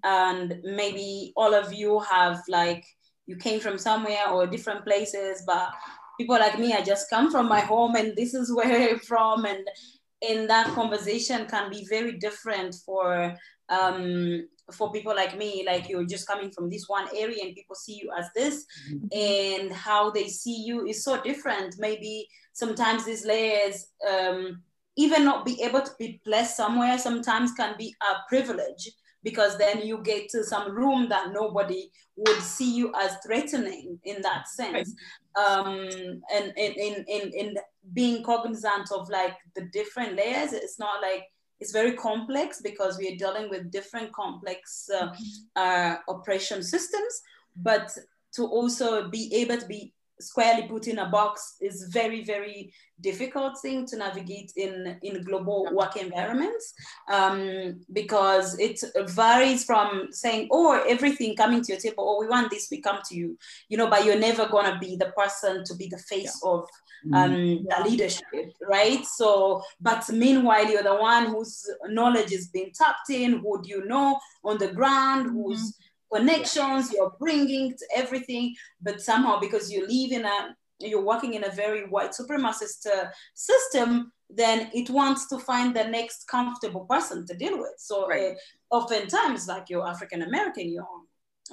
and 0.04 0.58
maybe 0.64 1.34
all 1.36 1.56
of 1.56 1.74
you 1.74 2.00
have 2.02 2.40
like 2.48 2.86
you 3.26 3.36
came 3.38 3.60
from 3.60 3.80
somewhere 3.80 4.30
or 4.30 4.46
different 4.46 4.86
places 4.86 5.42
but 5.48 5.74
people 6.20 6.36
like 6.38 6.60
me 6.60 6.72
i 6.74 6.82
just 6.84 7.10
come 7.10 7.32
from 7.32 7.50
my 7.50 7.60
home 7.62 7.96
and 7.96 8.16
this 8.16 8.36
is 8.36 8.54
where 8.54 8.90
i'm 8.92 9.00
from 9.00 9.46
and 9.46 9.68
in 10.22 10.48
that 10.48 10.68
conversation 10.74 11.46
can 11.48 11.70
be 11.70 11.86
very 11.90 12.14
different 12.18 12.76
for 12.86 13.36
um, 13.70 14.48
for 14.72 14.92
people 14.92 15.16
like 15.16 15.38
me 15.38 15.64
like 15.66 15.88
you're 15.88 16.06
just 16.06 16.28
coming 16.28 16.52
from 16.52 16.70
this 16.70 16.86
one 16.88 17.08
area 17.16 17.44
and 17.44 17.56
people 17.56 17.76
see 17.76 18.00
you 18.02 18.12
as 18.18 18.28
this 18.36 18.66
mm-hmm. 18.92 19.08
and 19.16 19.72
how 19.72 20.10
they 20.10 20.28
see 20.28 20.64
you 20.64 20.86
is 20.88 21.04
so 21.04 21.22
different. 21.22 21.76
Maybe 21.78 22.28
sometimes 22.54 23.06
these 23.06 23.26
layers 23.26 23.88
um, 24.10 24.62
even 24.98 25.24
not 25.24 25.46
be 25.46 25.62
able 25.62 25.82
to 25.82 25.92
be 26.00 26.22
blessed 26.26 26.58
somewhere 26.58 26.98
sometimes 26.98 27.52
can 27.52 27.76
be 27.78 27.94
a 28.02 28.16
privilege 28.28 28.90
because 29.24 29.58
then 29.58 29.82
you 29.82 29.98
get 30.04 30.30
to 30.30 30.44
some 30.44 30.72
room 30.72 31.10
that 31.10 31.32
nobody 31.32 31.90
would 32.16 32.42
see 32.42 32.76
you 32.76 32.94
as 32.96 33.18
threatening 33.26 34.00
in 34.04 34.22
that 34.22 34.48
sense. 34.48 34.94
Um, 35.36 35.90
and 36.34 36.54
in, 36.56 36.72
in, 36.74 37.06
in, 37.08 37.32
in 37.34 37.58
being 37.94 38.24
cognizant 38.24 38.92
of 38.92 39.10
like 39.10 39.36
the 39.56 39.66
different 39.74 40.16
layers 40.16 40.54
it's 40.54 40.80
not 40.80 41.02
like 41.02 41.24
it's 41.60 41.72
very 41.72 41.94
complex 41.94 42.62
because 42.62 42.98
we 42.98 43.14
are 43.14 43.18
dealing 43.18 43.50
with 43.50 43.72
different 43.72 44.12
complex 44.14 44.90
uh, 44.94 45.08
mm-hmm. 45.08 45.24
uh, 45.56 45.96
oppression 46.10 46.62
systems 46.62 47.22
but 47.56 47.98
to 48.34 48.46
also 48.46 49.10
be 49.10 49.34
able 49.34 49.58
to 49.58 49.66
be 49.66 49.94
squarely 50.20 50.68
put 50.68 50.88
in 50.88 51.00
a 51.00 51.10
box 51.10 51.58
is 51.62 51.90
very 51.92 52.24
very 52.24 52.72
difficult 53.02 53.60
thing 53.62 53.86
to 53.86 53.98
navigate 53.98 54.52
in 54.56 54.98
in 55.04 55.24
global 55.24 55.68
work 55.74 55.98
environments 55.98 56.74
um, 57.12 57.82
because 57.92 58.58
it 58.60 58.80
varies 59.10 59.66
from 59.66 60.08
saying 60.12 60.48
oh 60.52 60.82
everything 60.88 61.36
coming 61.36 61.62
to 61.62 61.74
your 61.74 61.82
table 61.82 62.06
oh 62.08 62.22
we 62.22 62.28
want 62.28 62.50
this 62.50 62.70
we 62.72 62.80
come 62.80 63.00
to 63.06 63.16
you 63.16 63.38
you 63.70 63.78
know 63.78 63.90
but 63.90 64.06
you're 64.06 64.20
never 64.20 64.48
going 64.48 64.72
to 64.72 64.80
be 64.80 64.96
the 64.96 65.12
person 65.18 65.64
to 65.66 65.76
be 65.76 65.88
the 65.88 65.98
face 65.98 66.40
yeah. 66.44 66.50
of 66.50 66.62
mm-hmm. 67.06 67.14
um, 67.14 67.32
the 67.34 67.90
leadership 67.90 68.24
right 68.70 69.06
so 69.06 69.62
but 69.82 70.08
meanwhile 70.10 70.66
you're 70.70 70.84
the 70.84 70.96
one 70.96 71.26
whose 71.28 71.70
knowledge 71.88 72.32
is 72.32 72.48
being 72.48 72.72
tapped 72.74 73.10
in 73.10 73.40
who 73.40 73.62
do 73.62 73.70
you 73.70 73.86
know 73.86 74.18
on 74.44 74.58
the 74.58 74.70
ground 74.70 75.28
mm-hmm. 75.28 75.36
who's 75.36 75.78
connections 76.16 76.92
you're 76.94 77.16
bringing 77.20 77.72
to 77.72 77.86
everything 77.96 78.56
but 78.82 79.02
somehow 79.02 79.40
because 79.40 79.72
you 79.72 79.82
live 79.82 80.12
in 80.20 80.26
a 80.26 80.56
you're 80.80 81.06
working 81.14 81.34
in 81.36 81.44
a 81.46 81.52
very 81.52 81.88
white 81.88 82.12
supremacist 82.12 82.86
uh, 82.88 83.06
system 83.34 84.12
then 84.30 84.70
it 84.74 84.90
wants 84.90 85.28
to 85.28 85.38
find 85.40 85.76
the 85.76 85.84
next 85.84 86.28
comfortable 86.28 86.86
person 86.86 87.26
to 87.26 87.34
deal 87.36 87.58
with 87.58 87.76
so 87.78 88.08
right. 88.08 88.36
uh, 88.72 88.76
oftentimes 88.78 89.48
like 89.48 89.66
you're 89.70 89.88
african 89.88 90.22
american 90.24 90.70
you're 90.70 90.86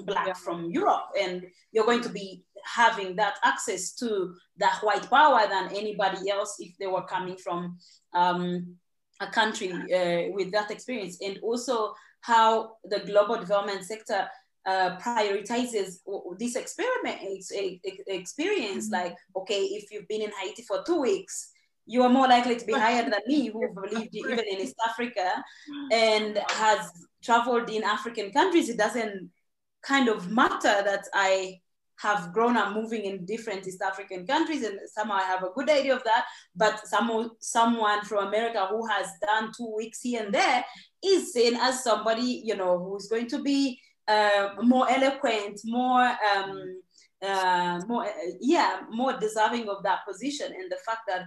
black 0.05 0.29
yeah. 0.29 0.33
from 0.33 0.71
europe 0.71 1.07
and 1.21 1.45
you're 1.73 1.85
going 1.85 2.01
to 2.01 2.09
be 2.09 2.43
having 2.65 3.15
that 3.15 3.35
access 3.45 3.93
to 3.93 4.35
that 4.57 4.79
white 4.83 5.09
power 5.11 5.47
than 5.49 5.69
anybody 5.77 6.31
else 6.31 6.57
if 6.61 6.73
they 6.79 6.87
were 6.87 7.05
coming 7.05 7.37
from 7.37 7.77
um, 8.15 8.77
a 9.21 9.27
country 9.27 9.71
uh, 9.73 10.33
with 10.33 10.51
that 10.51 10.71
experience 10.71 11.19
and 11.21 11.39
also 11.43 11.93
how 12.23 12.73
the 12.85 13.01
global 13.01 13.37
development 13.37 13.85
sector 13.85 14.27
uh, 14.67 14.97
prioritizes 14.99 15.97
this 16.39 16.57
experiment 16.57 17.19
experience 18.07 18.87
mm-hmm. 18.87 19.05
like 19.05 19.17
okay 19.37 19.63
if 19.65 19.91
you've 19.91 20.09
been 20.09 20.23
in 20.23 20.31
haiti 20.41 20.63
for 20.63 20.83
two 20.85 21.01
weeks 21.01 21.51
you 21.87 22.03
are 22.03 22.09
more 22.09 22.29
likely 22.29 22.57
to 22.57 22.65
be 22.65 22.73
higher 22.73 23.03
than 23.03 23.21
me 23.27 23.49
who 23.49 23.67
lived 23.91 24.15
even 24.15 24.39
in 24.39 24.61
east 24.61 24.77
africa 24.89 25.43
and 25.91 26.39
has 26.51 26.91
traveled 27.23 27.69
in 27.71 27.83
african 27.83 28.31
countries 28.31 28.69
it 28.69 28.79
doesn't 28.79 29.31
kind 29.83 30.09
of 30.09 30.31
matter 30.31 30.83
that 30.85 31.05
i 31.13 31.59
have 32.03 32.33
grown 32.33 32.57
up 32.57 32.75
moving 32.75 33.05
in 33.05 33.25
different 33.25 33.67
East 33.67 33.81
African 33.81 34.27
countries, 34.27 34.65
and 34.65 34.79
somehow 34.93 35.15
I 35.15 35.23
have 35.23 35.45
a 35.45 35.53
good 35.55 35.71
idea 35.71 35.95
of 35.95 36.03
that. 36.03 36.25
But 36.57 36.87
some, 36.87 37.31
someone 37.39 38.03
from 38.05 38.27
America 38.27 38.67
who 38.69 38.87
has 38.89 39.07
done 39.25 39.53
two 39.57 39.73
weeks 39.77 40.01
here 40.01 40.25
and 40.25 40.35
there 40.35 40.65
is 41.05 41.33
seen 41.33 41.55
as 41.55 41.85
somebody, 41.85 42.43
you 42.45 42.57
know, 42.57 42.79
who's 42.79 43.07
going 43.07 43.29
to 43.29 43.43
be 43.43 43.81
uh, 44.09 44.49
more 44.63 44.91
eloquent, 44.91 45.61
more, 45.65 46.17
um, 46.37 46.81
uh, 47.23 47.81
more, 47.87 48.07
yeah, 48.41 48.81
more 48.91 49.13
deserving 49.19 49.69
of 49.69 49.83
that 49.83 50.01
position. 50.07 50.47
And 50.47 50.71
the 50.71 50.79
fact 50.85 51.01
that 51.09 51.27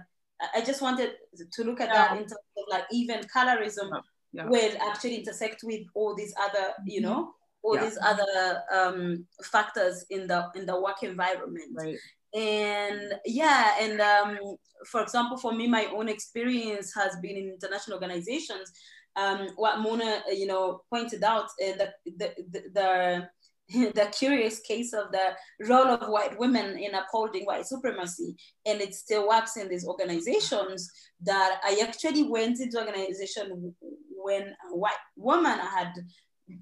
I 0.54 0.60
just 0.60 0.82
wanted 0.82 1.12
to 1.52 1.64
look 1.64 1.80
at 1.80 1.88
yeah. 1.88 1.94
that 1.94 2.12
in 2.12 2.22
terms 2.24 2.34
of 2.58 2.64
like 2.68 2.84
even 2.90 3.20
colorism 3.34 3.90
yeah. 4.32 4.46
will 4.46 4.72
actually 4.82 5.16
intersect 5.16 5.62
with 5.64 5.82
all 5.94 6.14
these 6.14 6.34
other, 6.40 6.74
you 6.84 7.00
know, 7.00 7.32
all 7.62 7.74
yeah. 7.74 7.84
these 7.84 7.98
other 8.02 8.62
um, 8.72 9.26
factors 9.44 10.04
in 10.10 10.26
the 10.26 10.46
in 10.54 10.66
the 10.66 10.80
work 10.80 11.02
environment. 11.02 11.72
Right. 11.74 11.96
And 12.34 13.14
yeah, 13.24 13.76
and 13.80 14.00
um, 14.00 14.38
for 14.86 15.00
example, 15.00 15.38
for 15.38 15.52
me, 15.52 15.66
my 15.66 15.86
own 15.86 16.08
experience 16.08 16.92
has 16.94 17.16
been 17.22 17.36
in 17.36 17.48
international 17.48 17.94
organizations 17.94 18.72
um, 19.16 19.48
what 19.56 19.78
Muna, 19.78 20.20
uh, 20.28 20.32
you 20.32 20.46
know, 20.46 20.82
pointed 20.90 21.24
out, 21.24 21.44
uh, 21.44 21.72
the, 21.78 21.92
the, 22.16 22.34
the, 22.72 23.28
the 23.94 24.08
curious 24.16 24.60
case 24.60 24.92
of 24.92 25.10
the 25.10 25.66
role 25.68 25.88
of 25.88 26.08
white 26.08 26.38
women 26.38 26.78
in 26.78 26.94
upholding 26.94 27.44
white 27.44 27.66
supremacy 27.66 28.36
and 28.64 28.80
it 28.80 28.94
still 28.94 29.26
works 29.26 29.56
in 29.56 29.68
these 29.68 29.84
organizations 29.84 30.88
that 31.20 31.58
i 31.64 31.76
actually 31.82 32.22
went 32.22 32.60
into 32.60 32.78
organization 32.78 33.74
when 34.10 34.42
a 34.70 34.76
white 34.76 34.92
woman 35.16 35.58
i 35.58 35.66
had 35.66 35.92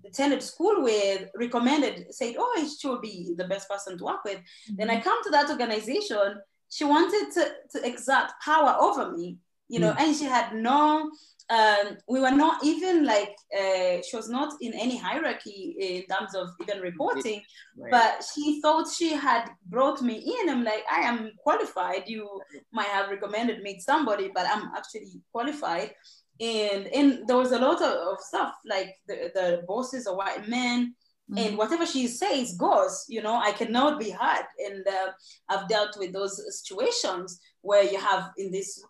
attended 0.06 0.42
school 0.42 0.82
with 0.82 1.28
recommended 1.36 2.06
said 2.10 2.36
oh 2.38 2.70
she 2.80 2.88
will 2.88 3.00
be 3.00 3.34
the 3.36 3.48
best 3.48 3.68
person 3.68 3.98
to 3.98 4.04
work 4.04 4.24
with 4.24 4.38
mm-hmm. 4.38 4.76
then 4.76 4.88
i 4.88 4.98
come 4.98 5.22
to 5.22 5.30
that 5.30 5.50
organization 5.50 6.40
she 6.70 6.84
wanted 6.84 7.30
to, 7.30 7.52
to 7.70 7.86
exert 7.86 8.30
power 8.42 8.76
over 8.80 9.12
me 9.12 9.36
you 9.68 9.80
know, 9.80 9.92
mm. 9.92 10.00
and 10.00 10.16
she 10.16 10.24
had 10.24 10.54
no 10.54 11.10
um, 11.50 11.98
we 12.08 12.20
were 12.20 12.30
not 12.30 12.64
even 12.64 13.04
like 13.04 13.36
uh, 13.54 14.00
she 14.08 14.16
was 14.16 14.30
not 14.30 14.54
in 14.62 14.72
any 14.72 14.96
hierarchy 14.96 15.76
in 15.78 16.16
terms 16.16 16.34
of 16.34 16.48
even 16.62 16.80
reporting 16.80 17.42
right. 17.76 17.90
but 17.90 18.24
she 18.34 18.62
thought 18.62 18.90
she 18.90 19.12
had 19.12 19.50
brought 19.66 20.00
me 20.00 20.14
in. 20.40 20.48
I'm 20.48 20.64
like 20.64 20.84
i 20.90 21.00
am 21.00 21.32
qualified. 21.38 22.04
You 22.06 22.40
might 22.72 22.88
have 22.88 23.10
recommended 23.10 23.62
me 23.62 23.74
to 23.74 23.82
somebody 23.82 24.30
but 24.34 24.46
i'm 24.48 24.70
actually 24.76 25.20
qualified. 25.32 25.92
And 26.40 26.86
and 26.86 27.28
there 27.28 27.36
was 27.36 27.52
a 27.52 27.58
lot 27.58 27.82
of, 27.82 27.92
of 27.92 28.20
stuff 28.20 28.54
like 28.64 28.96
the, 29.06 29.30
the 29.34 29.62
bosses 29.68 30.06
are 30.06 30.16
white 30.16 30.48
men 30.48 30.94
mm-hmm. 31.30 31.46
and 31.46 31.58
whatever 31.58 31.86
she 31.86 32.06
says 32.06 32.56
goes 32.56 33.04
you 33.08 33.22
know 33.22 33.36
i 33.36 33.52
cannot 33.52 33.98
be 33.98 34.10
hard 34.10 34.44
and 34.58 34.86
uh, 34.86 35.10
i've 35.48 35.68
dealt 35.68 35.96
with 35.98 36.12
those 36.12 36.40
situations 36.60 37.40
where 37.64 37.82
you 37.82 37.98
have 37.98 38.30
in 38.36 38.52
this 38.52 38.84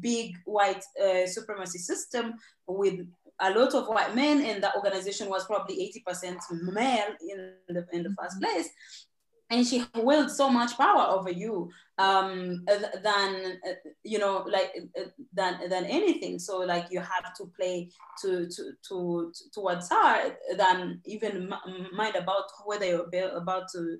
big 0.00 0.34
white 0.46 0.82
uh, 1.02 1.26
supremacy 1.26 1.78
system 1.78 2.34
with 2.66 3.00
a 3.40 3.50
lot 3.50 3.74
of 3.74 3.86
white 3.86 4.14
men 4.14 4.42
and 4.44 4.62
the 4.62 4.74
organization 4.74 5.28
was 5.28 5.44
probably 5.44 5.92
80% 6.08 6.38
male 6.72 7.14
in 7.20 7.52
the, 7.68 7.86
in 7.92 8.02
the 8.02 8.14
first 8.18 8.40
place. 8.40 8.70
And 9.50 9.66
she 9.66 9.84
wields 9.94 10.38
so 10.38 10.48
much 10.48 10.76
power 10.78 11.06
over 11.06 11.30
you 11.30 11.70
um, 11.98 12.64
than 12.66 13.58
uh, 13.68 13.72
you 14.02 14.18
know 14.18 14.44
like 14.50 14.72
uh, 14.98 15.04
than 15.34 15.68
than 15.68 15.84
anything. 15.84 16.38
So 16.38 16.60
like 16.60 16.86
you 16.90 16.98
have 17.00 17.34
to 17.34 17.52
play 17.54 17.90
to 18.22 18.48
to, 18.48 18.72
to 18.88 19.32
towards 19.52 19.90
her 19.90 20.34
than 20.56 21.02
even 21.04 21.52
mind 21.92 22.16
about 22.16 22.44
whether 22.64 22.86
you're 22.86 23.36
about 23.36 23.68
to 23.74 23.98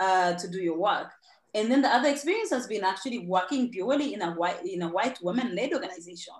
uh, 0.00 0.32
to 0.32 0.48
do 0.48 0.58
your 0.58 0.78
work 0.78 1.12
and 1.56 1.70
then 1.70 1.80
the 1.80 1.88
other 1.88 2.10
experience 2.10 2.50
has 2.50 2.66
been 2.66 2.84
actually 2.84 3.20
working 3.20 3.70
purely 3.70 4.12
in 4.12 4.20
a 4.20 4.32
white 4.32 4.64
in 4.64 4.82
a 4.82 4.88
white 4.88 5.18
woman-led 5.22 5.72
organization, 5.72 6.34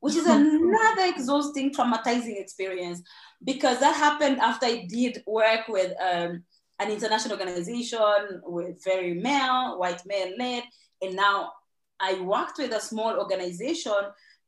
which 0.00 0.16
is 0.16 0.26
another 0.38 1.04
exhausting, 1.04 1.72
traumatizing 1.72 2.40
experience 2.40 3.02
because 3.44 3.78
that 3.80 3.94
happened 3.94 4.38
after 4.40 4.66
I 4.66 4.86
did 4.88 5.22
work 5.26 5.68
with 5.68 5.92
um, 6.00 6.42
an 6.78 6.90
international 6.90 7.38
organization 7.38 8.40
with 8.44 8.82
very 8.82 9.12
male, 9.12 9.78
white 9.78 10.00
male 10.06 10.32
led, 10.38 10.64
and 11.02 11.14
now 11.14 11.52
I 12.00 12.20
worked 12.22 12.56
with 12.58 12.72
a 12.72 12.80
small 12.80 13.18
organization, 13.18 13.92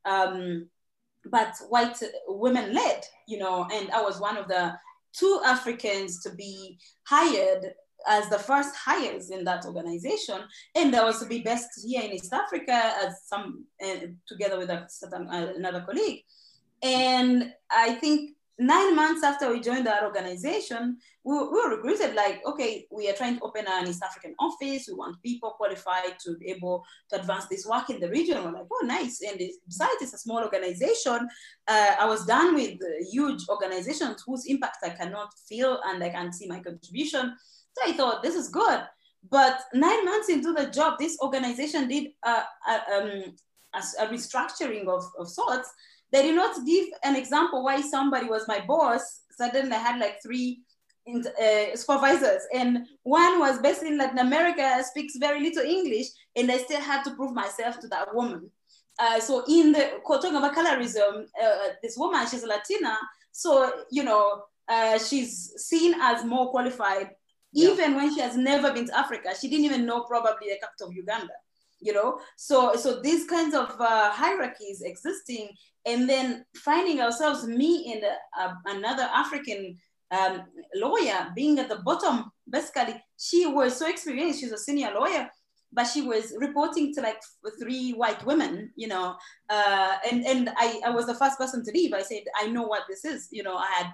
um, 0.05 0.67
but 1.25 1.55
white 1.69 1.97
women 2.27 2.73
led, 2.73 3.03
you 3.27 3.37
know, 3.37 3.67
and 3.71 3.91
I 3.91 4.01
was 4.01 4.19
one 4.19 4.37
of 4.37 4.47
the 4.47 4.73
two 5.13 5.39
Africans 5.45 6.21
to 6.23 6.31
be 6.31 6.79
hired 7.03 7.73
as 8.07 8.29
the 8.29 8.39
first 8.39 8.75
hires 8.75 9.29
in 9.29 9.43
that 9.45 9.65
organization. 9.65 10.41
And 10.75 10.95
I 10.95 11.03
was 11.03 11.19
to 11.19 11.25
be 11.25 11.41
best 11.41 11.69
here 11.85 12.03
in 12.03 12.11
East 12.11 12.33
Africa 12.33 12.93
as 13.03 13.23
some, 13.25 13.65
uh, 13.83 14.07
together 14.27 14.57
with 14.57 14.69
a 14.69 14.87
uh, 15.13 15.53
another 15.55 15.81
colleague. 15.81 16.23
And 16.81 17.53
I 17.71 17.93
think 17.95 18.35
nine 18.57 18.95
months 18.95 19.23
after 19.23 19.51
we 19.51 19.59
joined 19.59 19.85
that 19.85 20.03
organization, 20.03 20.97
we, 21.23 21.33
we 21.33 21.49
were 21.49 21.75
recruited 21.75 22.15
like, 22.15 22.41
okay, 22.45 22.85
we 22.89 23.09
are 23.09 23.13
trying 23.13 23.37
to 23.37 23.43
open 23.43 23.65
an 23.67 23.87
East 23.87 24.03
African 24.03 24.33
office. 24.39 24.87
We 24.87 24.93
want 24.93 25.21
people 25.21 25.51
qualified 25.51 26.19
to 26.25 26.37
be 26.37 26.47
able 26.47 26.85
to 27.09 27.19
advance 27.19 27.47
this 27.47 27.65
work 27.65 27.89
in 27.89 27.99
the 27.99 28.09
region. 28.09 28.43
We're 28.43 28.51
like, 28.51 28.67
oh, 28.71 28.85
nice. 28.85 29.21
And 29.21 29.39
besides, 29.65 30.01
it's 30.01 30.13
a 30.13 30.17
small 30.17 30.43
organization. 30.43 31.27
Uh, 31.67 31.95
I 31.99 32.05
was 32.05 32.25
done 32.25 32.55
with 32.55 32.79
huge 33.11 33.41
organizations 33.49 34.23
whose 34.25 34.45
impact 34.45 34.77
I 34.83 34.89
cannot 34.89 35.33
feel 35.49 35.79
and 35.85 36.03
I 36.03 36.09
can't 36.09 36.33
see 36.33 36.47
my 36.47 36.59
contribution. 36.59 37.35
So 37.77 37.89
I 37.89 37.93
thought 37.93 38.23
this 38.23 38.35
is 38.35 38.49
good. 38.49 38.81
But 39.29 39.59
nine 39.73 40.05
months 40.05 40.29
into 40.29 40.53
the 40.53 40.67
job, 40.67 40.99
this 40.99 41.17
organization 41.21 41.87
did 41.87 42.11
a, 42.23 42.29
a, 42.29 42.97
um, 42.97 43.35
a, 43.73 44.07
restructuring 44.07 44.87
of, 44.87 45.03
of 45.17 45.27
sorts. 45.29 45.71
They 46.11 46.21
did 46.21 46.35
not 46.35 46.65
give 46.65 46.85
an 47.03 47.15
example 47.15 47.63
why 47.63 47.81
somebody 47.81 48.27
was 48.27 48.47
my 48.47 48.63
boss. 48.65 49.21
Suddenly 49.31 49.75
I 49.75 49.79
had 49.79 49.99
like 49.99 50.21
three 50.21 50.61
uh, 51.07 51.75
supervisors 51.75 52.43
and 52.53 52.79
one 53.03 53.39
was 53.39 53.59
based 53.59 53.83
in 53.83 53.97
Latin 53.97 54.19
America, 54.19 54.83
speaks 54.83 55.17
very 55.17 55.41
little 55.41 55.63
English, 55.63 56.07
and 56.35 56.51
I 56.51 56.57
still 56.57 56.81
had 56.81 57.03
to 57.03 57.11
prove 57.15 57.33
myself 57.33 57.79
to 57.79 57.87
that 57.89 58.13
woman. 58.13 58.49
Uh, 58.97 59.19
so 59.19 59.43
in 59.47 59.71
the 59.71 59.99
talking 60.07 60.35
about 60.35 60.55
colorism, 60.55 61.25
uh, 61.41 61.69
this 61.83 61.97
woman, 61.97 62.25
she's 62.27 62.43
a 62.43 62.47
Latina, 62.47 62.97
so 63.31 63.71
you 63.91 64.03
know, 64.03 64.43
uh, 64.69 64.97
she's 64.97 65.51
seen 65.57 65.93
as 65.99 66.23
more 66.23 66.49
qualified 66.49 67.09
even 67.55 67.91
yeah. 67.91 67.97
when 67.97 68.13
she 68.13 68.21
has 68.21 68.35
never 68.35 68.71
been 68.73 68.85
to 68.85 68.97
Africa. 68.97 69.29
She 69.39 69.49
didn't 69.49 69.65
even 69.65 69.85
know 69.85 70.03
probably 70.03 70.49
the 70.49 70.59
capital 70.59 70.89
of 70.89 70.95
Uganda, 70.95 71.33
you 71.79 71.93
know? 71.93 72.19
So, 72.35 72.75
so 72.75 73.01
these 73.01 73.25
kinds 73.25 73.55
of 73.55 73.79
uh, 73.79 74.11
hierarchies 74.11 74.81
existing 74.81 75.49
and 75.85 76.09
then 76.09 76.45
finding 76.57 77.01
ourselves, 77.01 77.47
me 77.47 77.93
and 77.93 78.03
uh, 78.39 78.53
another 78.65 79.07
African 79.13 79.77
um, 80.11 80.43
lawyer 80.75 81.31
being 81.35 81.59
at 81.59 81.69
the 81.69 81.77
bottom, 81.77 82.31
basically, 82.49 83.01
she 83.17 83.45
was 83.45 83.77
so 83.77 83.87
experienced, 83.87 84.41
she's 84.41 84.51
a 84.51 84.57
senior 84.57 84.91
lawyer, 84.93 85.29
but 85.71 85.85
she 85.85 86.01
was 86.01 86.33
reporting 86.37 86.93
to 86.93 87.01
like 87.01 87.21
three 87.59 87.91
white 87.91 88.25
women, 88.25 88.71
you 88.75 88.87
know, 88.87 89.15
uh, 89.49 89.95
and, 90.09 90.25
and 90.25 90.49
I, 90.57 90.81
I 90.85 90.89
was 90.89 91.05
the 91.05 91.15
first 91.15 91.37
person 91.37 91.63
to 91.63 91.71
leave. 91.71 91.93
I 91.93 92.01
said, 92.01 92.23
I 92.41 92.47
know 92.47 92.63
what 92.63 92.83
this 92.89 93.05
is. 93.05 93.27
You 93.31 93.43
know, 93.43 93.57
I 93.57 93.67
had 93.77 93.87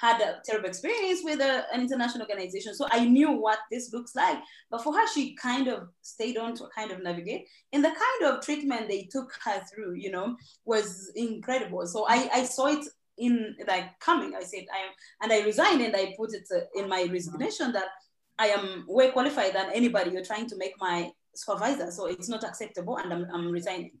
had 0.00 0.20
a 0.20 0.40
terrible 0.44 0.68
experience 0.68 1.20
with 1.22 1.40
a, 1.40 1.64
an 1.72 1.80
international 1.80 2.22
organization. 2.22 2.74
So 2.74 2.86
I 2.90 3.04
knew 3.04 3.32
what 3.32 3.58
this 3.70 3.92
looks 3.92 4.14
like. 4.14 4.38
But 4.70 4.82
for 4.82 4.94
her, 4.94 5.06
she 5.14 5.34
kind 5.34 5.68
of 5.68 5.88
stayed 6.00 6.38
on 6.38 6.54
to 6.56 6.68
kind 6.74 6.90
of 6.90 7.02
navigate. 7.02 7.46
And 7.72 7.84
the 7.84 7.90
kind 7.90 8.32
of 8.32 8.42
treatment 8.42 8.88
they 8.88 9.08
took 9.10 9.30
her 9.44 9.60
through, 9.72 9.94
you 9.94 10.10
know, 10.10 10.36
was 10.64 11.12
incredible. 11.14 11.86
So 11.86 12.06
I, 12.08 12.30
I 12.32 12.44
saw 12.44 12.66
it 12.68 12.86
in 13.18 13.54
like 13.68 14.00
coming. 14.00 14.34
I 14.34 14.42
said, 14.42 14.64
I 14.74 14.78
am, 14.86 14.92
and 15.22 15.32
I 15.32 15.44
resigned 15.44 15.82
and 15.82 15.94
I 15.94 16.14
put 16.16 16.32
it 16.32 16.48
uh, 16.54 16.60
in 16.74 16.88
my 16.88 17.06
resignation 17.12 17.72
that 17.72 17.88
I 18.38 18.48
am 18.48 18.86
way 18.88 19.10
qualified 19.10 19.54
than 19.54 19.70
anybody. 19.74 20.12
You're 20.12 20.24
trying 20.24 20.48
to 20.48 20.56
make 20.56 20.72
my 20.80 21.10
supervisor. 21.34 21.90
So 21.90 22.06
it's 22.06 22.28
not 22.28 22.42
acceptable 22.42 22.96
and 22.96 23.12
I'm, 23.12 23.26
I'm 23.32 23.50
resigning 23.50 23.92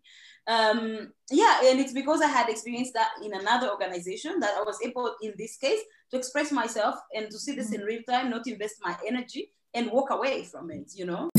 um, 0.50 1.12
yeah, 1.30 1.60
and 1.64 1.78
it's 1.78 1.92
because 1.92 2.20
I 2.20 2.26
had 2.26 2.48
experienced 2.48 2.94
that 2.94 3.10
in 3.24 3.32
another 3.34 3.70
organization 3.70 4.40
that 4.40 4.56
I 4.58 4.62
was 4.62 4.78
able, 4.84 5.14
in 5.22 5.32
this 5.38 5.56
case, 5.56 5.78
to 6.10 6.16
express 6.16 6.50
myself 6.50 6.96
and 7.14 7.30
to 7.30 7.38
see 7.38 7.54
this 7.54 7.72
in 7.72 7.82
real 7.82 8.02
time, 8.02 8.30
not 8.30 8.48
invest 8.48 8.80
my 8.82 8.96
energy 9.06 9.52
and 9.74 9.92
walk 9.92 10.10
away 10.10 10.42
from 10.42 10.72
it, 10.72 10.90
you 10.96 11.06
know? 11.06 11.30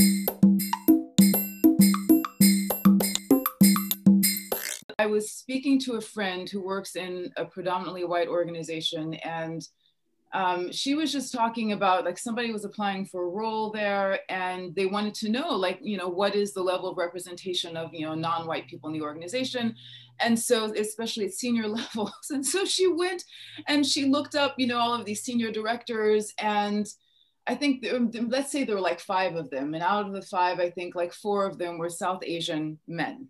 I 4.98 5.04
was 5.04 5.30
speaking 5.30 5.78
to 5.80 5.96
a 5.96 6.00
friend 6.00 6.48
who 6.48 6.62
works 6.62 6.96
in 6.96 7.30
a 7.36 7.44
predominantly 7.44 8.04
white 8.04 8.28
organization 8.28 9.12
and 9.14 9.60
um, 10.34 10.72
she 10.72 10.94
was 10.94 11.12
just 11.12 11.32
talking 11.32 11.72
about 11.72 12.04
like 12.04 12.18
somebody 12.18 12.52
was 12.52 12.64
applying 12.64 13.04
for 13.04 13.24
a 13.24 13.28
role 13.28 13.70
there 13.70 14.20
and 14.30 14.74
they 14.74 14.86
wanted 14.86 15.14
to 15.14 15.28
know 15.28 15.50
like 15.50 15.78
you 15.82 15.98
know 15.98 16.08
what 16.08 16.34
is 16.34 16.54
the 16.54 16.62
level 16.62 16.88
of 16.88 16.96
representation 16.96 17.76
of 17.76 17.90
you 17.92 18.06
know 18.06 18.14
non-white 18.14 18.66
people 18.66 18.88
in 18.88 18.98
the 18.98 19.04
organization? 19.04 19.74
And 20.20 20.38
so 20.38 20.72
especially 20.74 21.26
at 21.26 21.32
senior 21.32 21.68
levels. 21.68 22.12
And 22.30 22.44
so 22.44 22.64
she 22.64 22.86
went 22.86 23.24
and 23.68 23.84
she 23.84 24.06
looked 24.06 24.34
up 24.34 24.54
you 24.56 24.66
know 24.66 24.78
all 24.78 24.94
of 24.94 25.04
these 25.04 25.22
senior 25.22 25.50
directors 25.50 26.32
and 26.38 26.86
I 27.46 27.56
think 27.56 27.84
let's 28.28 28.52
say 28.52 28.64
there 28.64 28.76
were 28.76 28.80
like 28.80 29.00
five 29.00 29.34
of 29.34 29.50
them. 29.50 29.74
And 29.74 29.82
out 29.82 30.06
of 30.06 30.12
the 30.12 30.22
five 30.22 30.60
I 30.60 30.70
think 30.70 30.94
like 30.94 31.12
four 31.12 31.44
of 31.44 31.58
them 31.58 31.76
were 31.76 31.90
South 31.90 32.22
Asian 32.24 32.78
men 32.86 33.28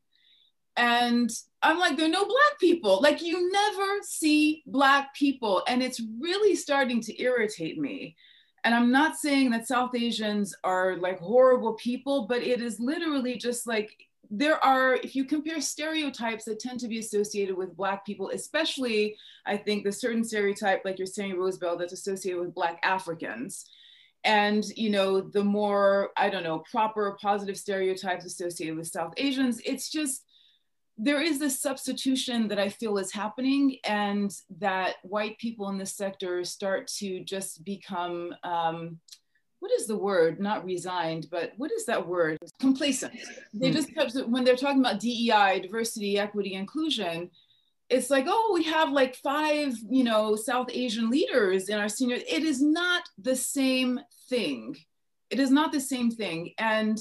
and 0.77 1.31
I'm 1.63 1.79
like, 1.79 1.97
there 1.97 2.07
are 2.07 2.11
no 2.11 2.25
black 2.25 2.59
people. 2.59 3.01
Like, 3.01 3.23
you 3.23 3.51
never 3.53 3.99
see 4.03 4.63
black 4.67 5.15
people. 5.15 5.63
And 5.69 5.83
it's 5.83 6.01
really 6.21 6.57
starting 6.57 7.01
to 7.03 7.23
irritate 7.23 7.79
me. 7.79 8.17
And 8.65 8.75
I'm 8.75 8.91
not 8.91 9.17
saying 9.17 9.51
that 9.51 9.67
South 9.67 9.95
Asians 9.95 10.55
are 10.65 10.97
like 10.97 11.21
horrible 11.21 11.75
people, 11.75 12.27
but 12.27 12.43
it 12.43 12.61
is 12.61 12.81
literally 12.81 13.37
just 13.37 13.67
like 13.67 13.91
there 14.31 14.65
are, 14.65 14.95
if 14.95 15.15
you 15.15 15.25
compare 15.25 15.61
stereotypes 15.61 16.45
that 16.47 16.59
tend 16.59 16.81
to 16.81 16.89
be 16.89 16.99
associated 16.99 17.57
with 17.57 17.77
Black 17.77 18.07
people, 18.07 18.31
especially, 18.31 19.17
I 19.45 19.59
think, 19.59 19.85
the 19.85 19.93
certain 19.93 20.25
stereotype, 20.25 20.83
like 20.85 20.99
you're 20.99 21.07
saying, 21.07 21.37
Rosebell, 21.37 21.79
that's 21.79 21.93
associated 21.93 22.41
with 22.41 22.55
Black 22.55 22.79
Africans. 22.83 23.67
And, 24.25 24.65
you 24.77 24.89
know, 24.91 25.21
the 25.21 25.45
more, 25.45 26.11
I 26.17 26.31
don't 26.31 26.45
know, 26.45 26.61
proper 26.71 27.19
positive 27.21 27.59
stereotypes 27.59 28.25
associated 28.25 28.77
with 28.77 28.87
South 28.87 29.13
Asians, 29.17 29.61
it's 29.67 29.91
just, 29.91 30.25
there 30.99 31.21
is 31.21 31.39
this 31.39 31.61
substitution 31.61 32.49
that 32.49 32.59
I 32.59 32.69
feel 32.69 32.99
is 32.99 33.13
happening, 33.13 33.79
and 33.85 34.31
that 34.59 34.97
white 35.03 35.39
people 35.39 35.69
in 35.69 35.79
this 35.79 35.97
sector 35.97 36.45
start 36.45 36.87
to 36.99 37.25
just 37.25 37.65
become 37.65 38.35
um, 38.45 38.99
what 39.63 39.71
is 39.71 39.87
the 39.87 39.97
word? 39.97 40.41
Not 40.41 40.65
resigned, 40.65 41.29
but 41.31 41.53
what 41.57 41.71
is 41.71 41.87
that 41.87 42.05
word? 42.05 42.37
Complacent. 42.59 43.13
They 43.55 43.71
hmm. 43.71 43.75
just 43.75 44.27
when 44.29 44.43
they're 44.43 44.57
talking 44.57 44.81
about 44.81 44.99
DEI, 44.99 45.61
diversity, 45.63 46.19
equity, 46.19 46.55
inclusion, 46.55 47.31
it's 47.89 48.11
like, 48.11 48.25
oh, 48.27 48.51
we 48.55 48.65
have 48.65 48.91
like 48.91 49.15
five, 49.17 49.75
you 49.89 50.03
know, 50.03 50.35
South 50.35 50.69
Asian 50.73 51.11
leaders 51.11 51.69
in 51.69 51.79
our 51.79 51.89
senior. 51.89 52.17
It 52.17 52.43
is 52.43 52.61
not 52.61 53.05
the 53.19 53.37
same 53.37 54.01
thing. 54.29 54.77
It 55.31 55.39
is 55.39 55.53
not 55.53 55.71
the 55.71 55.81
same 55.81 56.11
thing, 56.11 56.55
and 56.59 56.99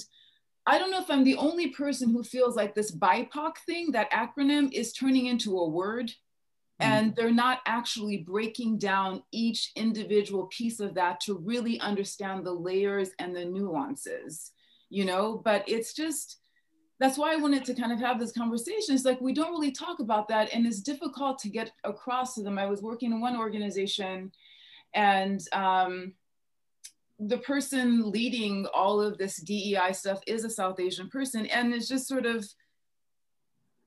I 0.66 0.78
don't 0.78 0.92
know 0.92 1.02
if 1.02 1.10
I'm 1.10 1.24
the 1.24 1.38
only 1.38 1.70
person 1.70 2.12
who 2.12 2.24
feels 2.24 2.56
like 2.56 2.76
this 2.76 2.96
BIPOC 2.96 3.58
thing, 3.66 3.92
that 3.92 4.12
acronym 4.12 4.72
is 4.72 4.94
turning 4.94 5.26
into 5.26 5.58
a 5.58 5.68
word 5.68 6.08
mm-hmm. 6.08 6.84
and 6.84 7.16
they're 7.16 7.32
not 7.32 7.60
actually 7.66 8.18
breaking 8.18 8.78
down 8.78 9.24
each 9.32 9.72
individual 9.76 10.48
piece 10.48 10.80
of 10.80 10.94
that 10.96 11.20
to 11.22 11.38
really 11.38 11.80
understand 11.80 12.46
the 12.46 12.54
layers 12.54 13.10
and 13.18 13.36
the 13.36 13.46
nuances, 13.46 14.52
you 14.90 15.06
know, 15.06 15.42
but 15.44 15.64
it's 15.68 15.94
just, 15.94 16.38
that's 17.00 17.18
why 17.18 17.34
I 17.34 17.38
wanted 17.38 17.66
to 17.66 17.74
kind 17.74 17.92
of 17.92 18.00
have 18.00 18.20
this 18.20 18.32
conversation. 18.32 18.94
It's 18.94 19.06
like 19.06 19.20
we 19.20 19.34
don't 19.34 19.52
really 19.52 19.72
talk 19.72 20.00
about 20.00 20.28
that, 20.28 20.54
and 20.54 20.68
it's 20.68 20.82
difficult 20.82 21.40
to 21.40 21.50
get 21.50 21.72
across 21.84 22.36
to 22.36 22.44
them. 22.44 22.60
I 22.60 22.68
was 22.68 22.84
working 22.84 23.12
in 23.12 23.20
one 23.20 23.36
organization, 23.36 24.32
and 24.94 25.42
um, 25.52 26.14
the 27.28 27.38
person 27.38 28.10
leading 28.10 28.66
all 28.74 29.00
of 29.00 29.18
this 29.18 29.38
DEI 29.42 29.94
stuff 29.94 30.22
is 30.26 30.44
a 30.44 30.50
South 30.50 30.80
Asian 30.80 31.08
person, 31.10 31.46
and 31.46 31.74
it's 31.74 31.88
just 31.88 32.08
sort 32.08 32.26
of 32.26 32.46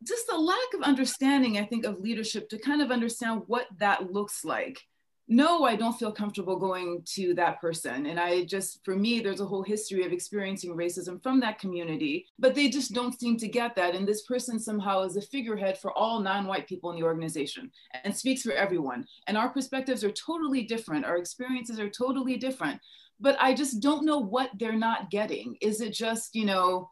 just 0.06 0.26
a 0.32 0.38
lack 0.38 0.74
of 0.74 0.82
understanding, 0.82 1.58
I 1.58 1.64
think, 1.64 1.84
of 1.84 2.00
leadership 2.00 2.48
to 2.50 2.58
kind 2.58 2.80
of 2.80 2.90
understand 2.90 3.42
what 3.46 3.66
that 3.78 4.12
looks 4.12 4.44
like 4.44 4.78
no, 5.26 5.64
I 5.64 5.74
don't 5.74 5.98
feel 5.98 6.12
comfortable 6.12 6.56
going 6.56 7.02
to 7.14 7.32
that 7.34 7.60
person. 7.60 8.06
And 8.06 8.20
I 8.20 8.44
just, 8.44 8.84
for 8.84 8.94
me, 8.94 9.20
there's 9.20 9.40
a 9.40 9.46
whole 9.46 9.62
history 9.62 10.04
of 10.04 10.12
experiencing 10.12 10.76
racism 10.76 11.22
from 11.22 11.40
that 11.40 11.58
community, 11.58 12.26
but 12.38 12.54
they 12.54 12.68
just 12.68 12.92
don't 12.92 13.18
seem 13.18 13.38
to 13.38 13.48
get 13.48 13.74
that. 13.76 13.94
And 13.94 14.06
this 14.06 14.22
person 14.22 14.60
somehow 14.60 15.02
is 15.02 15.16
a 15.16 15.22
figurehead 15.22 15.78
for 15.78 15.96
all 15.96 16.20
non 16.20 16.46
white 16.46 16.68
people 16.68 16.90
in 16.90 16.96
the 16.96 17.06
organization 17.06 17.70
and 18.02 18.14
speaks 18.14 18.42
for 18.42 18.52
everyone. 18.52 19.06
And 19.26 19.38
our 19.38 19.48
perspectives 19.48 20.04
are 20.04 20.12
totally 20.12 20.64
different, 20.64 21.06
our 21.06 21.16
experiences 21.16 21.80
are 21.80 21.90
totally 21.90 22.36
different. 22.36 22.80
But 23.24 23.38
I 23.40 23.54
just 23.54 23.80
don't 23.80 24.04
know 24.04 24.18
what 24.18 24.50
they're 24.58 24.76
not 24.76 25.10
getting. 25.10 25.56
Is 25.62 25.80
it 25.80 25.94
just, 25.94 26.34
you 26.34 26.44
know, 26.44 26.90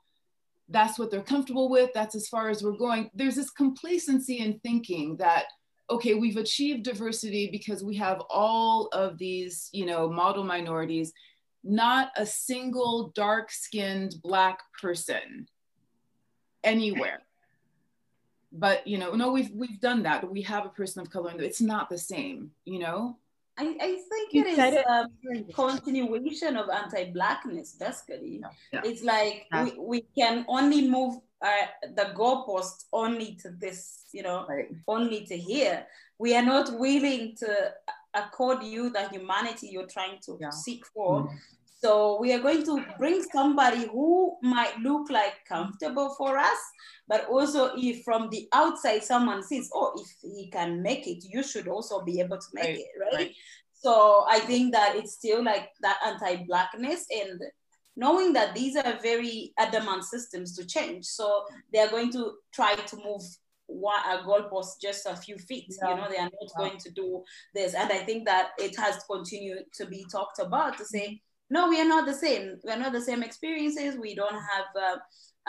that's 0.71 0.99
what 0.99 1.11
they're 1.11 1.21
comfortable 1.21 1.69
with? 1.69 1.91
That's 1.93 2.15
as 2.15 2.27
far 2.27 2.49
as 2.49 2.63
we're 2.63 2.73
going. 2.73 3.11
There's 3.15 3.35
this 3.35 3.51
complacency 3.51 4.39
in 4.39 4.59
thinking 4.61 5.19
that 5.19 5.45
okay, 5.91 6.15
we've 6.15 6.39
achieved 6.39 6.85
diversity 6.85 7.51
because 7.51 7.85
we 7.85 7.97
have 7.97 8.23
all 8.31 8.87
of 8.95 9.19
these, 9.19 9.69
you 9.73 9.85
know, 9.85 10.09
model 10.09 10.43
minorities, 10.43 11.13
not 11.63 12.11
a 12.17 12.25
single 12.25 13.13
dark 13.15 13.51
skinned 13.51 14.15
Black 14.23 14.61
person 14.81 15.47
anywhere. 16.65 17.21
But, 18.53 18.87
you 18.87 18.97
know, 18.97 19.13
no, 19.15 19.33
we've, 19.33 19.51
we've 19.51 19.81
done 19.81 20.05
that. 20.05 20.31
We 20.31 20.43
have 20.43 20.65
a 20.65 20.71
person 20.71 21.03
of 21.03 21.11
color, 21.11 21.31
and 21.31 21.43
it's 21.43 21.61
not 21.61 21.91
the 21.91 21.99
same, 21.99 22.53
you 22.65 22.79
know? 22.79 23.19
I, 23.59 23.77
I 23.81 24.01
think 24.09 24.33
you 24.33 24.45
it 24.45 24.49
is 24.49 24.59
it. 24.59 24.87
a 24.87 25.09
continuation 25.53 26.57
of 26.57 26.71
anti-blackness, 26.71 27.77
basically. 27.79 28.41
Yeah. 28.41 28.49
Yeah. 28.73 28.81
It's 28.85 29.03
like 29.03 29.47
yeah. 29.53 29.65
we, 29.65 29.79
we 29.79 30.05
can 30.17 30.45
only 30.49 30.89
move 30.89 31.17
uh, 31.43 31.67
the 31.95 32.13
goalpost 32.17 32.85
only 32.93 33.37
to 33.43 33.51
this, 33.51 34.05
you 34.13 34.23
know, 34.23 34.47
right. 34.49 34.69
only 34.89 35.27
to 35.27 35.37
here. 35.37 35.87
We 36.19 36.35
are 36.35 36.45
not 36.45 36.79
willing 36.79 37.37
to 37.41 37.73
accord 38.15 38.63
you 38.63 38.91
the 38.91 39.09
humanity 39.09 39.69
you're 39.69 39.87
trying 39.87 40.19
to 40.27 40.39
yeah. 40.41 40.51
seek 40.51 40.87
for. 40.87 41.23
Mm-hmm. 41.23 41.37
So 41.83 42.21
we 42.21 42.33
are 42.33 42.39
going 42.39 42.65
to 42.67 42.85
bring 42.97 43.25
somebody 43.25 43.89
who 43.89 44.37
might 44.41 44.79
look 44.79 45.11
like 45.11 45.45
comfortable 45.49 46.15
for 46.17 46.39
us, 46.39 46.59
but 47.09 47.27
also 47.27 47.75
if 47.77 48.05
from 48.05 48.31
the 48.31 48.49
outside 48.53 49.03
someone 49.03 49.43
sees, 49.43 49.69
oh, 49.75 49.93
if 49.97 50.09
he 50.23 50.49
can 50.49 50.81
make 50.81 51.09
it, 51.09 51.25
you 51.29 51.43
should 51.43 51.67
also 51.67 52.05
be 52.05 52.21
able 52.21 52.39
to 52.39 52.47
make 52.55 52.65
right. 52.65 52.79
it, 52.79 52.87
right? 53.01 53.15
right? 53.15 53.35
So 53.73 54.25
I 54.29 54.39
think 54.39 54.73
that 54.75 54.95
it's 54.95 55.15
still 55.15 55.43
like 55.43 55.71
that 55.81 55.99
anti-blackness 56.07 57.07
and 57.11 57.43
knowing 57.97 58.33
that 58.35 58.55
these 58.55 58.77
are 58.77 59.01
very 59.03 59.53
adamant 59.59 60.05
systems 60.05 60.57
to 60.57 60.65
change. 60.65 61.05
So 61.05 61.45
they 61.73 61.81
are 61.81 61.91
going 61.91 62.13
to 62.13 62.35
try 62.55 62.77
to 62.77 62.97
move 62.97 63.23
one, 63.67 63.99
a 64.09 64.23
goalpost 64.23 64.81
just 64.81 65.05
a 65.07 65.17
few 65.17 65.37
feet. 65.37 65.75
Yeah. 65.83 65.91
You 65.91 65.97
know, 65.97 66.09
they 66.09 66.19
are 66.19 66.31
not 66.31 66.33
yeah. 66.41 66.59
going 66.59 66.79
to 66.79 66.91
do 66.93 67.25
this. 67.57 67.75
And 67.75 67.91
I 67.91 67.99
think 68.05 68.25
that 68.27 68.51
it 68.59 68.79
has 68.79 69.03
continued 69.11 69.65
to 69.75 69.87
be 69.87 70.07
talked 70.13 70.39
about 70.39 70.79
to 70.79 70.85
say, 70.85 71.21
no, 71.55 71.61
we 71.69 71.81
are 71.83 71.91
not 71.95 72.05
the 72.07 72.19
same. 72.27 72.45
We 72.65 72.71
are 72.75 72.83
not 72.85 72.93
the 72.93 73.07
same 73.09 73.23
experiences. 73.23 73.97
We 74.07 74.15
don't 74.21 74.41
have. 74.53 74.69
Uh, 74.87 74.99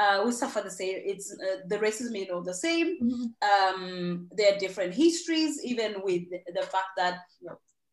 uh, 0.02 0.18
we 0.26 0.32
suffer 0.32 0.62
the 0.62 0.78
same. 0.82 0.98
It's 1.12 1.28
uh, 1.48 1.60
the 1.72 1.78
racism 1.86 2.16
is 2.22 2.28
not 2.30 2.46
the 2.46 2.60
same. 2.68 2.90
Mm-hmm. 3.04 3.26
Um, 3.52 4.28
there 4.38 4.50
are 4.52 4.60
different 4.66 4.94
histories, 5.04 5.54
even 5.64 5.92
with 6.08 6.24
the 6.58 6.66
fact 6.74 6.92
that 6.98 7.16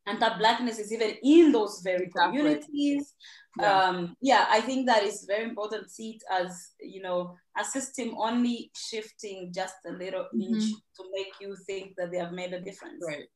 anti-blackness 0.06 0.78
is 0.78 0.92
even 0.92 1.12
in 1.22 1.52
those 1.52 1.82
very 1.84 2.08
communities. 2.16 3.14
Yeah. 3.61 3.78
Um, 3.78 4.16
yeah, 4.30 4.46
I 4.48 4.61
think 4.61 4.86
that 4.86 5.02
is 5.02 5.26
very 5.28 5.44
important 5.44 5.84
to 5.84 5.90
see 5.90 6.11
it 6.16 6.22
as, 6.30 6.50
you 6.80 7.02
know, 7.02 7.36
a 7.61 7.64
system 7.64 8.14
only 8.16 8.70
shifting 8.74 9.52
just 9.54 9.74
a 9.86 9.92
little 9.92 10.26
mm-hmm. 10.34 10.54
inch 10.54 10.64
to 10.96 11.02
make 11.12 11.32
you 11.40 11.56
think 11.66 11.94
that 11.98 12.11
they 12.11 12.18
have 12.18 12.32
made 12.32 12.52
a 12.54 12.61
difference. 12.61 13.04
Right, 13.06 13.28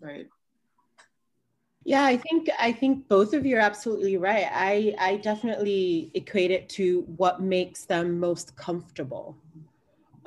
right. 0.00 0.26
Yeah, 1.84 2.04
I 2.04 2.16
think 2.16 2.48
I 2.58 2.72
think 2.72 3.08
both 3.08 3.32
of 3.32 3.46
you 3.46 3.56
are 3.56 3.60
absolutely 3.60 4.16
right. 4.16 4.46
I 4.52 4.94
I 4.98 5.16
definitely 5.16 6.10
equate 6.14 6.50
it 6.50 6.68
to 6.70 7.02
what 7.16 7.40
makes 7.40 7.84
them 7.84 8.20
most 8.20 8.54
comfortable, 8.56 9.36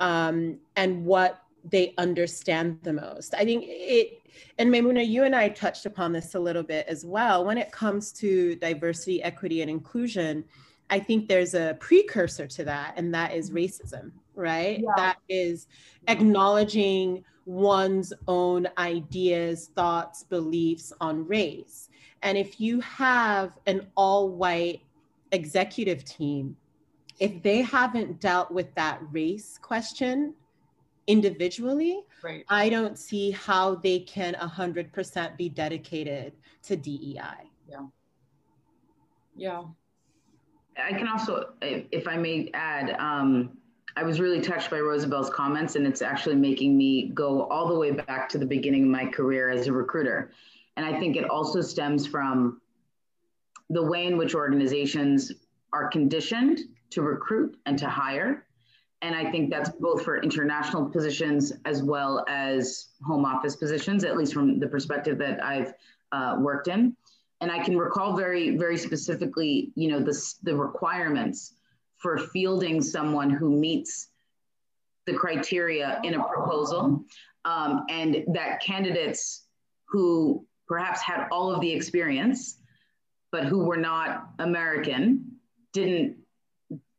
um, 0.00 0.58
and 0.76 1.04
what 1.04 1.42
they 1.70 1.94
understand 1.96 2.80
the 2.82 2.92
most. 2.92 3.34
I 3.34 3.44
think 3.44 3.64
it 3.66 4.20
and 4.58 4.70
Maimuna, 4.70 5.02
you 5.02 5.22
and 5.24 5.34
I 5.34 5.48
touched 5.48 5.86
upon 5.86 6.12
this 6.12 6.34
a 6.34 6.40
little 6.40 6.64
bit 6.64 6.86
as 6.88 7.04
well. 7.04 7.44
When 7.44 7.56
it 7.56 7.70
comes 7.70 8.10
to 8.14 8.56
diversity, 8.56 9.22
equity, 9.22 9.62
and 9.62 9.70
inclusion, 9.70 10.44
I 10.90 10.98
think 10.98 11.28
there's 11.28 11.54
a 11.54 11.76
precursor 11.78 12.48
to 12.48 12.64
that, 12.64 12.94
and 12.96 13.14
that 13.14 13.32
is 13.32 13.52
racism, 13.52 14.10
right? 14.34 14.80
Yeah. 14.80 14.92
That 14.96 15.18
is 15.28 15.68
acknowledging 16.08 17.24
one's 17.46 18.12
own 18.26 18.68
ideas, 18.78 19.70
thoughts, 19.74 20.22
beliefs 20.24 20.92
on 21.00 21.26
race. 21.26 21.88
And 22.22 22.38
if 22.38 22.60
you 22.60 22.80
have 22.80 23.58
an 23.66 23.86
all 23.96 24.30
white 24.30 24.82
executive 25.32 26.04
team, 26.04 26.56
if 27.18 27.42
they 27.42 27.62
haven't 27.62 28.20
dealt 28.20 28.50
with 28.50 28.74
that 28.74 29.00
race 29.12 29.58
question, 29.60 30.34
individually, 31.06 32.02
right. 32.22 32.44
I 32.48 32.68
don't 32.68 32.98
see 32.98 33.30
how 33.30 33.76
they 33.76 34.00
can 34.00 34.34
100% 34.34 35.36
be 35.36 35.48
dedicated 35.48 36.32
to 36.62 36.76
DEI. 36.76 37.50
Yeah. 37.68 37.86
Yeah. 39.36 39.62
I 40.82 40.92
can 40.92 41.06
also, 41.08 41.52
if 41.60 42.08
I 42.08 42.16
may 42.16 42.50
add, 42.54 42.96
um, 42.98 43.58
I 43.96 44.02
was 44.02 44.20
really 44.20 44.40
touched 44.40 44.70
by 44.70 44.80
Rosebell's 44.80 45.30
comments, 45.30 45.76
and 45.76 45.86
it's 45.86 46.02
actually 46.02 46.36
making 46.36 46.76
me 46.76 47.10
go 47.14 47.44
all 47.44 47.68
the 47.68 47.78
way 47.78 47.92
back 47.92 48.28
to 48.30 48.38
the 48.38 48.46
beginning 48.46 48.84
of 48.84 48.88
my 48.88 49.06
career 49.06 49.50
as 49.50 49.66
a 49.66 49.72
recruiter. 49.72 50.32
And 50.76 50.84
I 50.84 50.98
think 50.98 51.16
it 51.16 51.30
also 51.30 51.60
stems 51.60 52.06
from 52.06 52.60
the 53.70 53.82
way 53.82 54.06
in 54.06 54.16
which 54.16 54.34
organizations 54.34 55.30
are 55.72 55.88
conditioned 55.88 56.60
to 56.90 57.02
recruit 57.02 57.56
and 57.66 57.78
to 57.78 57.88
hire 57.88 58.46
and 59.04 59.14
I 59.14 59.30
think 59.30 59.50
that's 59.50 59.68
both 59.68 60.02
for 60.02 60.22
international 60.22 60.86
positions 60.86 61.52
as 61.66 61.82
well 61.82 62.24
as 62.26 62.88
home 63.06 63.26
office 63.26 63.54
positions, 63.54 64.02
at 64.02 64.16
least 64.16 64.32
from 64.32 64.58
the 64.58 64.66
perspective 64.66 65.18
that 65.18 65.44
I've 65.44 65.74
uh, 66.10 66.36
worked 66.38 66.68
in. 66.68 66.96
And 67.42 67.52
I 67.52 67.62
can 67.62 67.76
recall 67.76 68.16
very, 68.16 68.56
very 68.56 68.78
specifically, 68.78 69.72
you 69.74 69.90
know, 69.90 70.00
the, 70.00 70.18
the 70.44 70.56
requirements 70.56 71.52
for 72.04 72.18
fielding 72.18 72.82
someone 72.82 73.30
who 73.30 73.48
meets 73.48 74.08
the 75.06 75.14
criteria 75.14 76.02
in 76.04 76.12
a 76.12 76.22
proposal, 76.22 77.02
um, 77.46 77.86
and 77.88 78.26
that 78.34 78.60
candidates 78.60 79.46
who 79.88 80.44
perhaps 80.68 81.00
had 81.00 81.26
all 81.32 81.50
of 81.50 81.62
the 81.62 81.72
experience, 81.72 82.58
but 83.32 83.44
who 83.46 83.64
were 83.64 83.78
not 83.78 84.26
American, 84.38 85.24
didn't 85.72 86.18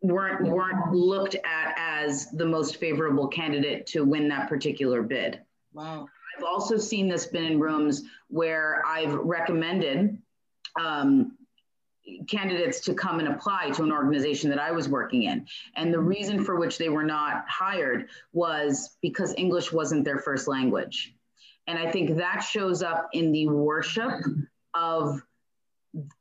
weren't 0.01 0.41
weren't 0.41 0.91
looked 0.91 1.35
at 1.35 1.75
as 1.77 2.31
the 2.31 2.45
most 2.45 2.77
favorable 2.77 3.27
candidate 3.27 3.85
to 3.85 4.03
win 4.03 4.27
that 4.29 4.49
particular 4.49 5.03
bid. 5.03 5.39
Wow. 5.71 6.07
I've 6.35 6.43
also 6.43 6.77
seen 6.77 7.07
this 7.07 7.27
been 7.27 7.45
in 7.45 7.59
rooms 7.59 8.01
where 8.29 8.81
I've 8.87 9.13
recommended 9.13 10.17
um, 10.79 11.34
candidates 12.27 12.81
to 12.81 12.93
come 12.93 13.19
and 13.19 13.27
apply 13.27 13.71
to 13.71 13.83
an 13.83 13.91
organization 13.91 14.49
that 14.49 14.59
I 14.59 14.71
was 14.71 14.87
working 14.87 15.23
in. 15.23 15.45
And 15.75 15.93
the 15.93 15.99
reason 15.99 16.43
for 16.43 16.55
which 16.55 16.77
they 16.77 16.89
were 16.89 17.03
not 17.03 17.45
hired 17.47 18.09
was 18.33 18.97
because 19.01 19.33
English 19.37 19.71
wasn't 19.71 20.05
their 20.05 20.19
first 20.19 20.47
language. 20.47 21.15
And 21.67 21.79
I 21.79 21.91
think 21.91 22.17
that 22.17 22.39
shows 22.39 22.83
up 22.83 23.09
in 23.13 23.31
the 23.31 23.47
worship 23.47 24.21
of 24.73 25.21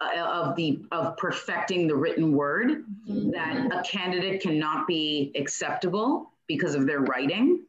uh, 0.01 0.21
of 0.21 0.57
the 0.57 0.85
of 0.93 1.17
perfecting 1.17 1.89
the 1.89 1.97
written 1.97 2.33
word 2.33 2.85
that 3.09 3.69
a 3.73 3.83
candidate 3.83 4.41
cannot 4.41 4.87
be 4.87 5.33
acceptable 5.35 6.31
because 6.47 6.77
of 6.77 6.87
their 6.87 7.01
writing 7.01 7.65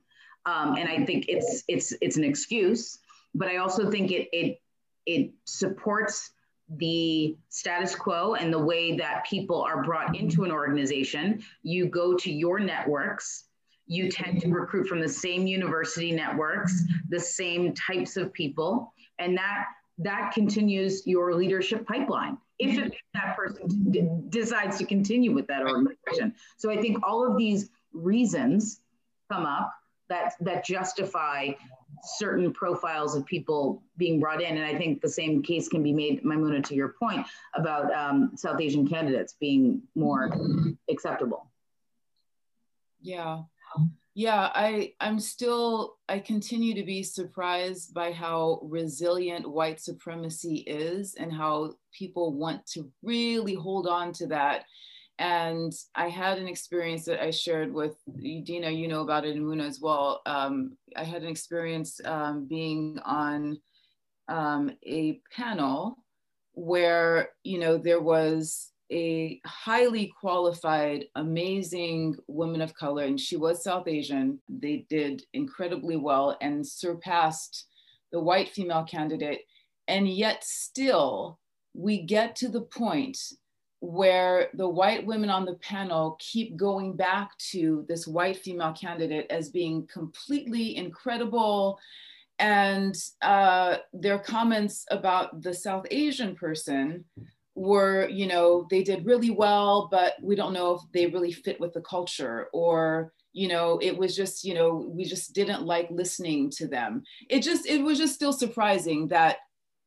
um, 0.45 0.76
and 0.76 0.88
i 0.88 1.03
think 1.03 1.26
it's 1.28 1.63
it's 1.68 1.95
it's 2.01 2.16
an 2.18 2.24
excuse 2.24 2.99
but 3.34 3.47
i 3.47 3.57
also 3.57 3.89
think 3.89 4.11
it 4.11 4.30
it 4.32 4.61
it 5.07 5.32
supports 5.45 6.32
the 6.78 7.38
status 7.49 7.95
quo 7.95 8.36
and 8.36 8.51
the 8.51 8.59
way 8.59 8.95
that 8.95 9.26
people 9.30 9.61
are 9.61 9.84
brought 9.84 10.16
into 10.16 10.43
an 10.43 10.51
organization. 10.51 11.43
You 11.63 11.88
go 11.88 12.16
to 12.16 12.32
your 12.32 12.59
networks. 12.59 13.45
You 13.88 14.09
tend 14.09 14.41
to 14.41 14.49
recruit 14.49 14.88
from 14.88 14.99
the 14.99 15.07
same 15.07 15.45
university 15.45 16.11
networks, 16.11 16.84
the 17.09 17.20
same 17.20 17.74
types 17.76 18.18
of 18.18 18.34
people, 18.34 18.91
and 19.20 19.38
that 19.38 19.66
that 19.99 20.32
continues 20.34 21.05
your 21.05 21.34
leadership 21.34 21.88
pipeline 21.88 22.38
if, 22.59 22.91
that 23.13 23.36
person 23.36 23.91
d- 23.91 24.07
decides 24.30 24.78
to 24.78 24.86
continue 24.86 25.34
with 25.34 25.47
that 25.47 25.61
organization. 25.61 26.34
So 26.57 26.70
I 26.70 26.82
think 26.82 26.97
all 27.05 27.30
of 27.30 27.38
these 27.38 27.70
reasons 27.93 28.82
come 29.32 29.45
up 29.45 29.72
that 30.09 30.34
that 30.41 30.66
justify 30.66 31.51
certain 32.03 32.53
profiles 32.53 33.15
of 33.15 33.25
people 33.25 33.83
being 33.97 34.19
brought 34.19 34.41
in. 34.41 34.57
And 34.57 34.65
I 34.65 34.77
think 34.77 35.01
the 35.01 35.09
same 35.09 35.41
case 35.41 35.67
can 35.67 35.83
be 35.83 35.93
made, 35.93 36.23
Maimuna, 36.23 36.61
to 36.61 36.75
your 36.75 36.95
point 36.99 37.25
about 37.55 37.93
um, 37.93 38.31
South 38.35 38.59
Asian 38.59 38.87
candidates 38.87 39.35
being 39.39 39.81
more 39.95 40.29
acceptable. 40.89 41.49
Yeah. 43.01 43.43
Yeah, 44.17 44.49
I, 44.55 44.93
I'm 45.01 45.19
still, 45.19 45.97
I 46.07 46.19
continue 46.19 46.73
to 46.75 46.83
be 46.83 47.03
surprised 47.03 47.93
by 47.93 48.13
how 48.13 48.61
resilient 48.63 49.45
white 49.45 49.81
supremacy 49.81 50.59
is 50.59 51.15
and 51.15 51.33
how 51.33 51.73
people 51.91 52.31
want 52.31 52.65
to 52.67 52.89
really 53.03 53.55
hold 53.55 53.87
on 53.87 54.13
to 54.13 54.27
that 54.27 54.63
and 55.18 55.74
I 55.95 56.09
had 56.09 56.38
an 56.38 56.47
experience 56.47 57.05
that 57.05 57.24
I 57.24 57.32
shared 57.32 57.74
with 57.74 57.95
Dina, 58.22 58.70
you 58.70 58.88
know 58.88 59.01
about 59.01 59.26
it, 59.26 59.36
and 59.36 59.45
Muna 59.45 59.68
as 59.68 59.80
well. 59.80 60.22
Um, 60.26 60.78
I 60.95 61.03
had 61.03 61.24
an 61.24 61.30
experience 61.30 62.01
um, 62.03 62.45
being 62.47 62.99
on 63.05 63.59
um, 64.28 64.72
a 64.86 65.22
panel 65.32 65.97
where, 66.53 67.30
you 67.43 67.59
know, 67.59 67.78
there 67.78 68.01
was 68.01 68.72
a 68.91 69.39
highly 69.45 70.13
qualified, 70.20 71.05
amazing 71.16 72.16
woman 72.28 72.61
of 72.61 72.76
color, 72.76 73.03
and 73.03 73.20
she 73.20 73.38
was 73.38 73.63
South 73.63 73.88
Asian. 73.88 74.39
They 74.49 74.86
did 74.89 75.24
incredibly 75.34 75.95
well 75.95 76.38
and 76.41 76.66
surpassed 76.66 77.68
the 78.11 78.20
white 78.20 78.49
female 78.49 78.84
candidate. 78.84 79.41
And 79.88 80.07
yet, 80.07 80.43
still, 80.43 81.39
we 81.74 82.01
get 82.01 82.36
to 82.38 82.49
the 82.49 82.61
point 82.61 83.18
where 83.86 84.49
the 84.55 84.67
white 84.67 85.05
women 85.05 85.29
on 85.29 85.45
the 85.45 85.53
panel 85.55 86.17
keep 86.19 86.55
going 86.55 86.95
back 86.95 87.38
to 87.38 87.86
this 87.88 88.07
white 88.07 88.38
female 88.38 88.73
candidate 88.73 89.27
as 89.29 89.49
being 89.49 89.86
completely 89.86 90.75
incredible. 90.75 91.77
And 92.39 92.95
uh, 93.21 93.77
their 93.93 94.17
comments 94.17 94.86
about 94.89 95.41
the 95.43 95.53
South 95.53 95.86
Asian 95.91 96.36
person 96.36 97.05
were, 97.53 98.09
you 98.09 98.27
know, 98.27 98.65
they 98.69 98.83
did 98.83 99.05
really 99.05 99.29
well, 99.29 99.88
but 99.91 100.15
we 100.21 100.36
don't 100.36 100.53
know 100.53 100.73
if 100.73 100.81
they 100.91 101.05
really 101.05 101.31
fit 101.31 101.59
with 101.59 101.73
the 101.73 101.81
culture 101.81 102.47
or, 102.53 103.13
you 103.33 103.47
know, 103.47 103.79
it 103.81 103.95
was 103.95 104.15
just, 104.15 104.43
you 104.43 104.55
know, 104.55 104.89
we 104.89 105.05
just 105.05 105.33
didn't 105.33 105.63
like 105.63 105.88
listening 105.91 106.49
to 106.49 106.67
them. 106.67 107.03
It 107.29 107.41
just, 107.41 107.67
it 107.67 107.81
was 107.83 107.97
just 107.97 108.15
still 108.15 108.33
surprising 108.33 109.07
that 109.09 109.38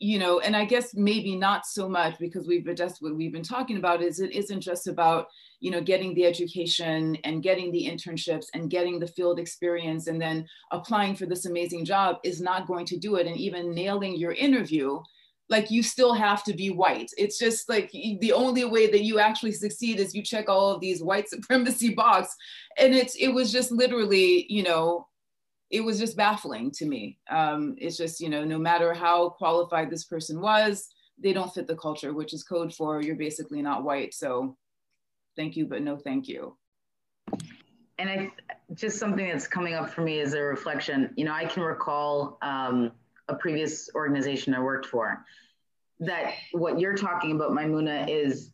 you 0.00 0.18
know, 0.18 0.38
and 0.38 0.54
I 0.54 0.64
guess 0.64 0.94
maybe 0.94 1.34
not 1.34 1.66
so 1.66 1.88
much 1.88 2.18
because 2.18 2.46
we've 2.46 2.72
just 2.74 3.02
what 3.02 3.16
we've 3.16 3.32
been 3.32 3.42
talking 3.42 3.78
about 3.78 4.02
is 4.02 4.20
it 4.20 4.32
isn't 4.32 4.60
just 4.60 4.86
about 4.86 5.26
you 5.60 5.70
know 5.70 5.80
getting 5.80 6.14
the 6.14 6.24
education 6.24 7.16
and 7.24 7.42
getting 7.42 7.72
the 7.72 7.84
internships 7.84 8.46
and 8.54 8.70
getting 8.70 9.00
the 9.00 9.06
field 9.06 9.40
experience 9.40 10.06
and 10.06 10.20
then 10.20 10.46
applying 10.70 11.16
for 11.16 11.26
this 11.26 11.46
amazing 11.46 11.84
job 11.84 12.18
is 12.22 12.40
not 12.40 12.68
going 12.68 12.86
to 12.86 12.96
do 12.96 13.16
it. 13.16 13.26
And 13.26 13.36
even 13.36 13.74
nailing 13.74 14.16
your 14.16 14.32
interview 14.32 15.00
like 15.50 15.70
you 15.70 15.82
still 15.82 16.12
have 16.12 16.44
to 16.44 16.52
be 16.52 16.70
white. 16.70 17.10
It's 17.16 17.38
just 17.38 17.68
like 17.68 17.90
the 17.90 18.32
only 18.32 18.64
way 18.64 18.90
that 18.90 19.02
you 19.02 19.18
actually 19.18 19.52
succeed 19.52 19.98
is 19.98 20.14
you 20.14 20.22
check 20.22 20.48
all 20.48 20.70
of 20.70 20.80
these 20.80 21.02
white 21.02 21.28
supremacy 21.30 21.94
box. 21.94 22.36
And 22.76 22.94
it's 22.94 23.16
it 23.16 23.28
was 23.28 23.50
just 23.50 23.72
literally 23.72 24.46
you 24.48 24.62
know 24.62 25.08
it 25.70 25.82
was 25.82 25.98
just 25.98 26.16
baffling 26.16 26.70
to 26.72 26.86
me. 26.86 27.18
Um, 27.30 27.74
it's 27.78 27.96
just, 27.96 28.20
you 28.20 28.28
know, 28.28 28.44
no 28.44 28.58
matter 28.58 28.94
how 28.94 29.30
qualified 29.30 29.90
this 29.90 30.04
person 30.04 30.40
was, 30.40 30.88
they 31.18 31.32
don't 31.32 31.52
fit 31.52 31.66
the 31.66 31.76
culture, 31.76 32.14
which 32.14 32.32
is 32.32 32.42
code 32.42 32.74
for 32.74 33.02
you're 33.02 33.16
basically 33.16 33.60
not 33.60 33.84
white. 33.84 34.14
So 34.14 34.56
thank 35.36 35.56
you, 35.56 35.66
but 35.66 35.82
no 35.82 35.96
thank 35.96 36.28
you. 36.28 36.56
And 37.98 38.08
I 38.08 38.30
just 38.74 38.98
something 38.98 39.28
that's 39.28 39.48
coming 39.48 39.74
up 39.74 39.90
for 39.90 40.02
me 40.02 40.20
is 40.20 40.34
a 40.34 40.40
reflection. 40.40 41.12
You 41.16 41.24
know, 41.24 41.32
I 41.32 41.44
can 41.44 41.62
recall 41.62 42.38
um, 42.42 42.92
a 43.28 43.34
previous 43.34 43.90
organization 43.94 44.54
I 44.54 44.60
worked 44.60 44.86
for 44.86 45.24
that 46.00 46.34
what 46.52 46.78
you're 46.78 46.96
talking 46.96 47.32
about, 47.32 47.52
Maimuna, 47.52 48.06
is 48.08 48.52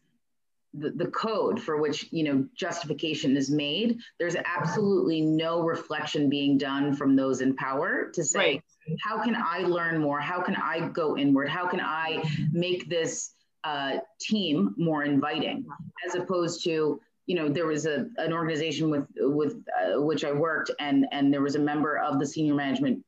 the, 0.79 0.91
the 0.91 1.07
code 1.07 1.61
for 1.61 1.81
which 1.81 2.09
you 2.11 2.25
know 2.25 2.45
justification 2.57 3.37
is 3.37 3.51
made 3.51 3.99
there's 4.19 4.37
absolutely 4.45 5.21
no 5.21 5.63
reflection 5.63 6.29
being 6.29 6.59
done 6.59 6.95
from 6.95 7.15
those 7.15 7.41
in 7.41 7.55
power 7.55 8.11
to 8.13 8.25
say 8.25 8.39
right. 8.39 8.63
how 9.03 9.23
can 9.23 9.37
i 9.37 9.61
learn 9.61 10.01
more? 10.01 10.21
How 10.21 10.41
can 10.43 10.57
i 10.57 10.89
go 10.89 11.17
inward? 11.17 11.49
How 11.49 11.67
can 11.69 11.81
i 11.81 12.23
make 12.53 12.89
this 12.89 13.35
uh, 13.63 13.99
team 14.21 14.75
more 14.77 15.05
inviting? 15.05 15.65
As 16.07 16.15
opposed 16.15 16.65
to 16.65 17.01
you 17.27 17.35
know 17.35 17.49
there 17.49 17.67
was 17.67 17.87
a, 17.87 18.07
an 18.19 18.33
organization 18.33 18.91
with 18.91 19.07
with 19.17 19.65
uh, 19.81 20.01
which 20.03 20.25
i 20.25 20.33
worked 20.33 20.71
and 20.79 21.07
and 21.13 21.33
there 21.33 21.41
was 21.41 21.55
a 21.55 21.59
member 21.59 21.97
of 21.99 22.19
the 22.19 22.27
senior 22.27 22.55
management 22.55 23.03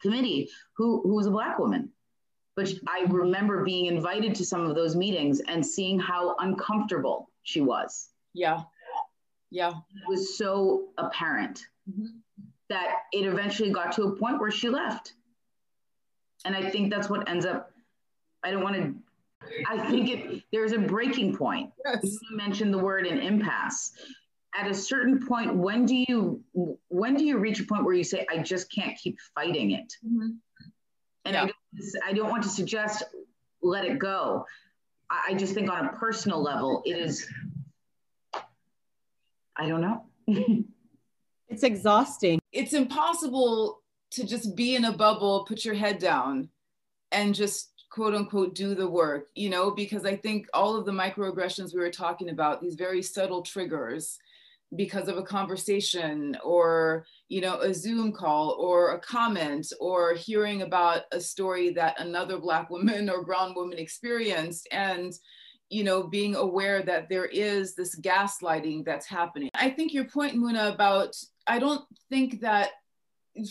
committee 0.00 0.48
who 0.76 1.00
who 1.02 1.14
was 1.14 1.26
a 1.26 1.30
black 1.30 1.58
woman 1.58 1.88
but 2.56 2.70
I 2.86 3.04
remember 3.08 3.64
being 3.64 3.86
invited 3.86 4.34
to 4.36 4.44
some 4.44 4.62
of 4.66 4.74
those 4.74 4.94
meetings 4.94 5.40
and 5.40 5.64
seeing 5.64 5.98
how 5.98 6.36
uncomfortable 6.38 7.30
she 7.42 7.60
was. 7.60 8.10
Yeah. 8.34 8.62
Yeah. 9.50 9.70
It 9.70 10.08
was 10.08 10.36
so 10.36 10.88
apparent 10.98 11.66
mm-hmm. 11.90 12.06
that 12.68 12.96
it 13.12 13.26
eventually 13.26 13.70
got 13.70 13.92
to 13.92 14.04
a 14.04 14.16
point 14.16 14.40
where 14.40 14.50
she 14.50 14.68
left. 14.68 15.14
And 16.44 16.56
I 16.56 16.70
think 16.70 16.90
that's 16.90 17.08
what 17.08 17.28
ends 17.28 17.46
up, 17.46 17.70
I 18.42 18.50
don't 18.50 18.62
want 18.62 18.76
to, 18.76 18.94
I 19.68 19.90
think 19.90 20.10
it, 20.10 20.42
there's 20.52 20.72
a 20.72 20.78
breaking 20.78 21.36
point. 21.36 21.70
Yes. 21.84 22.00
You 22.04 22.36
mentioned 22.36 22.72
the 22.72 22.78
word 22.78 23.06
an 23.06 23.18
impasse. 23.18 23.92
At 24.54 24.70
a 24.70 24.74
certain 24.74 25.26
point, 25.26 25.54
when 25.54 25.86
do 25.86 25.96
you 25.96 26.44
when 26.88 27.14
do 27.14 27.24
you 27.24 27.38
reach 27.38 27.58
a 27.60 27.64
point 27.64 27.84
where 27.84 27.94
you 27.94 28.04
say, 28.04 28.26
I 28.30 28.38
just 28.38 28.70
can't 28.70 28.98
keep 28.98 29.18
fighting 29.34 29.70
it? 29.70 29.94
Mm-hmm. 30.04 30.28
And 31.24 31.34
yeah. 31.34 31.42
I, 31.42 31.46
don't, 31.46 31.56
I 32.04 32.12
don't 32.12 32.30
want 32.30 32.42
to 32.42 32.48
suggest 32.48 33.02
let 33.62 33.84
it 33.84 33.98
go. 33.98 34.46
I, 35.10 35.28
I 35.28 35.34
just 35.34 35.54
think 35.54 35.70
on 35.70 35.86
a 35.86 35.92
personal 35.92 36.42
level, 36.42 36.82
it 36.84 36.96
is, 36.96 37.26
I 39.56 39.68
don't 39.68 39.80
know. 39.80 40.04
it's 41.48 41.62
exhausting. 41.62 42.40
It's 42.52 42.72
impossible 42.72 43.82
to 44.12 44.26
just 44.26 44.54
be 44.56 44.76
in 44.76 44.84
a 44.84 44.92
bubble, 44.92 45.44
put 45.44 45.64
your 45.64 45.74
head 45.74 45.98
down, 45.98 46.50
and 47.10 47.34
just 47.34 47.72
quote 47.90 48.14
unquote 48.14 48.54
do 48.54 48.74
the 48.74 48.88
work, 48.88 49.28
you 49.34 49.50
know, 49.50 49.70
because 49.70 50.04
I 50.04 50.16
think 50.16 50.48
all 50.54 50.76
of 50.76 50.86
the 50.86 50.92
microaggressions 50.92 51.74
we 51.74 51.80
were 51.80 51.90
talking 51.90 52.30
about, 52.30 52.60
these 52.60 52.74
very 52.74 53.02
subtle 53.02 53.42
triggers, 53.42 54.18
because 54.76 55.08
of 55.08 55.18
a 55.18 55.22
conversation 55.22 56.36
or 56.42 57.04
you 57.28 57.40
know 57.40 57.60
a 57.60 57.74
zoom 57.74 58.12
call 58.12 58.56
or 58.58 58.92
a 58.92 59.00
comment 59.00 59.72
or 59.80 60.14
hearing 60.14 60.62
about 60.62 61.02
a 61.12 61.20
story 61.20 61.70
that 61.70 62.00
another 62.00 62.38
black 62.38 62.70
woman 62.70 63.10
or 63.10 63.24
brown 63.24 63.54
woman 63.54 63.78
experienced 63.78 64.66
and 64.72 65.12
you 65.68 65.84
know 65.84 66.02
being 66.02 66.34
aware 66.36 66.82
that 66.82 67.08
there 67.08 67.26
is 67.26 67.74
this 67.74 67.98
gaslighting 68.00 68.84
that's 68.84 69.06
happening. 69.06 69.50
I 69.54 69.70
think 69.70 69.92
your 69.92 70.04
point 70.04 70.36
muna 70.36 70.72
about 70.72 71.16
i 71.46 71.58
don't 71.58 71.84
think 72.08 72.40
that 72.40 72.70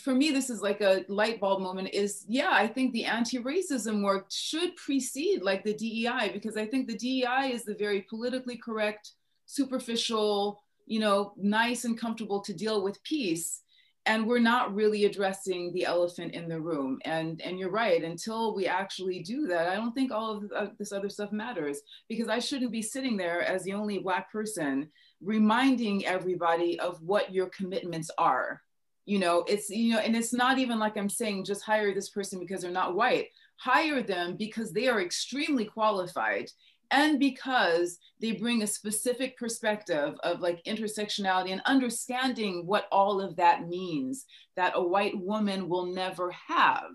for 0.03 0.13
me 0.13 0.29
this 0.31 0.49
is 0.49 0.61
like 0.61 0.81
a 0.81 1.03
light 1.07 1.39
bulb 1.39 1.61
moment 1.61 1.89
is 1.93 2.23
yeah 2.27 2.51
i 2.51 2.67
think 2.67 2.93
the 2.93 3.05
anti-racism 3.05 4.03
work 4.03 4.27
should 4.29 4.75
precede 4.75 5.41
like 5.41 5.63
the 5.63 5.73
dei 5.73 6.29
because 6.31 6.55
i 6.55 6.65
think 6.65 6.87
the 6.87 6.97
dei 6.97 7.51
is 7.51 7.63
the 7.63 7.73
very 7.73 8.01
politically 8.03 8.57
correct 8.57 9.13
superficial 9.47 10.60
you 10.85 10.99
know, 10.99 11.33
nice 11.37 11.85
and 11.85 11.99
comfortable 11.99 12.41
to 12.41 12.53
deal 12.53 12.83
with 12.83 13.03
peace. 13.03 13.61
And 14.07 14.25
we're 14.25 14.39
not 14.39 14.73
really 14.73 15.05
addressing 15.05 15.71
the 15.73 15.85
elephant 15.85 16.33
in 16.33 16.47
the 16.47 16.59
room. 16.59 16.97
And, 17.05 17.39
and 17.41 17.59
you're 17.59 17.69
right, 17.69 18.03
until 18.03 18.55
we 18.55 18.65
actually 18.65 19.21
do 19.21 19.45
that, 19.47 19.67
I 19.67 19.75
don't 19.75 19.93
think 19.93 20.11
all 20.11 20.37
of 20.37 20.51
uh, 20.55 20.67
this 20.79 20.91
other 20.91 21.09
stuff 21.09 21.31
matters 21.31 21.81
because 22.09 22.27
I 22.27 22.39
shouldn't 22.39 22.71
be 22.71 22.81
sitting 22.81 23.15
there 23.15 23.43
as 23.43 23.63
the 23.63 23.73
only 23.73 23.99
Black 23.99 24.31
person 24.31 24.89
reminding 25.21 26.05
everybody 26.05 26.79
of 26.79 26.99
what 27.03 27.31
your 27.31 27.49
commitments 27.49 28.09
are. 28.17 28.61
You 29.05 29.19
know, 29.19 29.43
it's, 29.47 29.69
you 29.69 29.93
know, 29.93 29.99
and 29.99 30.15
it's 30.15 30.33
not 30.33 30.57
even 30.57 30.79
like 30.79 30.97
I'm 30.97 31.09
saying 31.09 31.45
just 31.45 31.63
hire 31.63 31.93
this 31.93 32.09
person 32.09 32.39
because 32.39 32.61
they're 32.61 32.71
not 32.71 32.95
white. 32.95 33.27
Hire 33.57 34.01
them 34.01 34.35
because 34.35 34.71
they 34.71 34.87
are 34.87 35.01
extremely 35.01 35.65
qualified 35.65 36.49
and 36.91 37.19
because 37.19 37.97
they 38.19 38.33
bring 38.33 38.61
a 38.61 38.67
specific 38.67 39.37
perspective 39.37 40.15
of 40.23 40.41
like 40.41 40.63
intersectionality 40.65 41.51
and 41.51 41.61
understanding 41.65 42.63
what 42.65 42.87
all 42.91 43.21
of 43.21 43.35
that 43.37 43.67
means 43.67 44.25
that 44.55 44.73
a 44.75 44.87
white 44.87 45.17
woman 45.17 45.69
will 45.69 45.85
never 45.85 46.31
have 46.31 46.91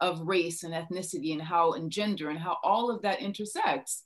of 0.00 0.20
race 0.20 0.64
and 0.64 0.74
ethnicity 0.74 1.32
and 1.32 1.42
how 1.42 1.72
and 1.72 1.90
gender 1.90 2.28
and 2.28 2.38
how 2.38 2.58
all 2.62 2.90
of 2.90 3.02
that 3.02 3.20
intersects. 3.20 4.04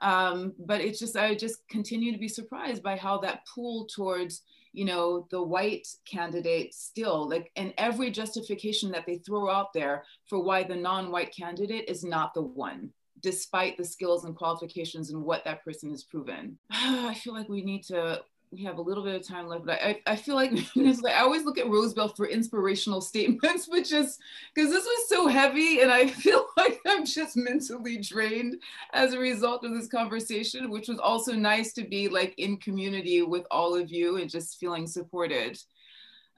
Um, 0.00 0.52
but 0.58 0.80
it's 0.80 0.98
just 0.98 1.16
I 1.16 1.34
just 1.34 1.66
continue 1.68 2.12
to 2.12 2.18
be 2.18 2.28
surprised 2.28 2.82
by 2.82 2.96
how 2.96 3.18
that 3.18 3.46
pull 3.52 3.86
towards 3.86 4.42
you 4.72 4.84
know 4.84 5.26
the 5.30 5.42
white 5.42 5.88
candidate 6.04 6.74
still 6.74 7.26
like 7.28 7.50
and 7.56 7.72
every 7.78 8.10
justification 8.10 8.92
that 8.92 9.06
they 9.06 9.16
throw 9.16 9.50
out 9.50 9.72
there 9.72 10.04
for 10.26 10.40
why 10.42 10.62
the 10.62 10.76
non-white 10.76 11.34
candidate 11.34 11.88
is 11.88 12.04
not 12.04 12.34
the 12.34 12.42
one 12.42 12.92
despite 13.20 13.76
the 13.76 13.84
skills 13.84 14.24
and 14.24 14.36
qualifications 14.36 15.10
and 15.10 15.22
what 15.22 15.44
that 15.44 15.64
person 15.64 15.90
has 15.90 16.04
proven 16.04 16.58
i 16.70 17.14
feel 17.14 17.34
like 17.34 17.48
we 17.48 17.62
need 17.62 17.82
to 17.82 18.20
we 18.50 18.64
have 18.64 18.78
a 18.78 18.82
little 18.82 19.04
bit 19.04 19.14
of 19.14 19.26
time 19.26 19.46
left, 19.46 19.66
but 19.66 19.80
I, 19.82 20.00
I 20.06 20.16
feel 20.16 20.34
like, 20.34 20.52
like 20.76 21.14
I 21.14 21.20
always 21.20 21.44
look 21.44 21.58
at 21.58 21.68
Rosebell 21.68 22.16
for 22.16 22.26
inspirational 22.26 23.00
statements, 23.00 23.68
which 23.68 23.92
is 23.92 24.18
because 24.54 24.70
this 24.70 24.84
was 24.84 25.08
so 25.08 25.26
heavy 25.26 25.80
and 25.80 25.90
I 25.90 26.06
feel 26.08 26.46
like 26.56 26.80
I'm 26.86 27.04
just 27.04 27.36
mentally 27.36 27.98
drained 27.98 28.56
as 28.92 29.12
a 29.12 29.18
result 29.18 29.64
of 29.64 29.74
this 29.74 29.88
conversation, 29.88 30.70
which 30.70 30.88
was 30.88 30.98
also 30.98 31.32
nice 31.32 31.72
to 31.74 31.84
be 31.84 32.08
like 32.08 32.34
in 32.38 32.56
community 32.56 33.22
with 33.22 33.46
all 33.50 33.74
of 33.74 33.90
you 33.90 34.16
and 34.16 34.30
just 34.30 34.58
feeling 34.58 34.86
supported. 34.86 35.58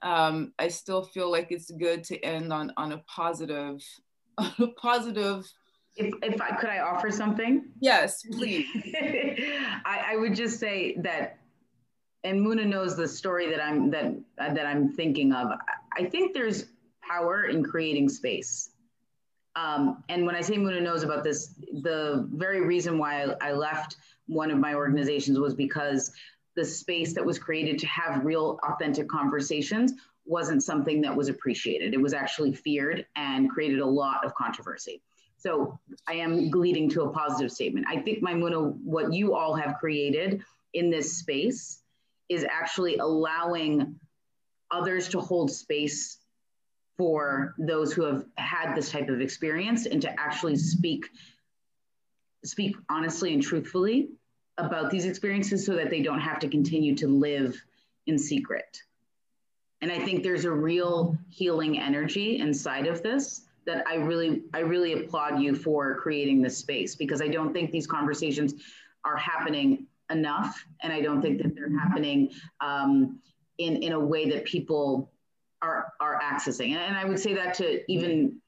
Um, 0.01 0.53
I 0.57 0.67
still 0.67 1.03
feel 1.03 1.31
like 1.31 1.51
it's 1.51 1.69
good 1.71 2.03
to 2.05 2.19
end 2.25 2.51
on, 2.51 2.73
on 2.75 2.91
a 2.91 2.97
positive, 3.07 3.81
a 4.37 4.67
positive 4.81 5.45
if, 5.95 6.13
if 6.21 6.41
I 6.41 6.55
could 6.55 6.69
I 6.69 6.79
offer 6.79 7.11
something? 7.11 7.65
Yes, 7.79 8.23
please. 8.31 8.65
I, 9.85 10.13
I 10.13 10.15
would 10.17 10.35
just 10.35 10.59
say 10.59 10.95
that 10.99 11.37
and 12.23 12.39
Muna 12.39 12.65
knows 12.65 12.95
the 12.95 13.07
story 13.07 13.49
that 13.49 13.63
I'm 13.63 13.89
that 13.91 14.13
uh, 14.37 14.53
that 14.53 14.65
I'm 14.65 14.93
thinking 14.93 15.33
of. 15.33 15.51
I 15.97 16.05
think 16.05 16.33
there's 16.33 16.67
power 17.01 17.45
in 17.45 17.63
creating 17.63 18.09
space. 18.09 18.71
Um, 19.55 20.03
and 20.07 20.25
when 20.25 20.35
I 20.35 20.41
say 20.41 20.55
Muna 20.55 20.81
knows 20.81 21.03
about 21.03 21.23
this, 21.23 21.55
the 21.81 22.27
very 22.31 22.61
reason 22.61 22.97
why 22.97 23.23
I, 23.23 23.49
I 23.49 23.51
left 23.51 23.97
one 24.27 24.49
of 24.49 24.59
my 24.59 24.75
organizations 24.75 25.39
was 25.39 25.53
because 25.53 26.11
the 26.55 26.63
space 26.63 27.13
that 27.13 27.25
was 27.25 27.37
created 27.37 27.79
to 27.79 27.87
have 27.87 28.23
real, 28.23 28.59
authentic 28.63 29.09
conversations 29.09 29.93
wasn't 30.25 30.63
something 30.63 31.01
that 31.01 31.15
was 31.15 31.27
appreciated. 31.27 31.93
It 31.93 32.01
was 32.01 32.13
actually 32.13 32.53
feared 32.53 33.05
and 33.15 33.49
created 33.49 33.79
a 33.79 33.85
lot 33.85 34.23
of 34.23 34.33
controversy. 34.35 35.01
So 35.41 35.79
I 36.07 36.13
am 36.13 36.51
leading 36.51 36.87
to 36.89 37.03
a 37.03 37.09
positive 37.09 37.51
statement. 37.51 37.87
I 37.89 37.99
think, 37.99 38.21
Maimuna, 38.21 38.59
what 38.59 39.11
you 39.11 39.33
all 39.33 39.55
have 39.55 39.77
created 39.79 40.43
in 40.73 40.91
this 40.91 41.17
space 41.17 41.81
is 42.29 42.45
actually 42.49 42.97
allowing 42.97 43.95
others 44.69 45.09
to 45.09 45.19
hold 45.19 45.51
space 45.51 46.19
for 46.95 47.55
those 47.57 47.91
who 47.91 48.03
have 48.03 48.25
had 48.37 48.75
this 48.75 48.91
type 48.91 49.09
of 49.09 49.19
experience 49.19 49.87
and 49.87 50.01
to 50.03 50.19
actually 50.19 50.55
speak 50.55 51.09
speak 52.43 52.75
honestly 52.89 53.33
and 53.33 53.41
truthfully 53.41 54.09
about 54.57 54.91
these 54.91 55.05
experiences 55.05 55.65
so 55.65 55.75
that 55.75 55.89
they 55.89 56.01
don't 56.01 56.19
have 56.19 56.39
to 56.39 56.47
continue 56.47 56.95
to 56.95 57.07
live 57.07 57.59
in 58.07 58.17
secret. 58.17 58.81
And 59.81 59.91
I 59.91 59.99
think 59.99 60.23
there's 60.23 60.45
a 60.45 60.51
real 60.51 61.17
healing 61.29 61.79
energy 61.79 62.37
inside 62.37 62.87
of 62.87 63.01
this 63.01 63.41
that 63.65 63.85
I 63.87 63.95
really 63.95 64.43
I 64.53 64.59
really 64.59 64.93
applaud 64.93 65.39
you 65.39 65.55
for 65.55 65.95
creating 65.95 66.41
this 66.41 66.57
space 66.57 66.95
because 66.95 67.21
I 67.21 67.27
don't 67.27 67.53
think 67.53 67.71
these 67.71 67.87
conversations 67.87 68.53
are 69.05 69.17
happening 69.17 69.87
enough, 70.09 70.65
and 70.81 70.91
I 70.91 71.01
don't 71.01 71.21
think 71.21 71.41
that 71.41 71.55
they're 71.55 71.77
happening 71.79 72.31
um, 72.59 73.19
in 73.57 73.77
in 73.77 73.93
a 73.93 73.99
way 73.99 74.29
that 74.29 74.45
people 74.45 75.11
are 75.61 75.93
are 75.99 76.19
accessing. 76.21 76.71
And, 76.71 76.79
and 76.79 76.97
I 76.97 77.05
would 77.05 77.19
say 77.19 77.33
that 77.35 77.53
to 77.55 77.91
even 77.91 78.41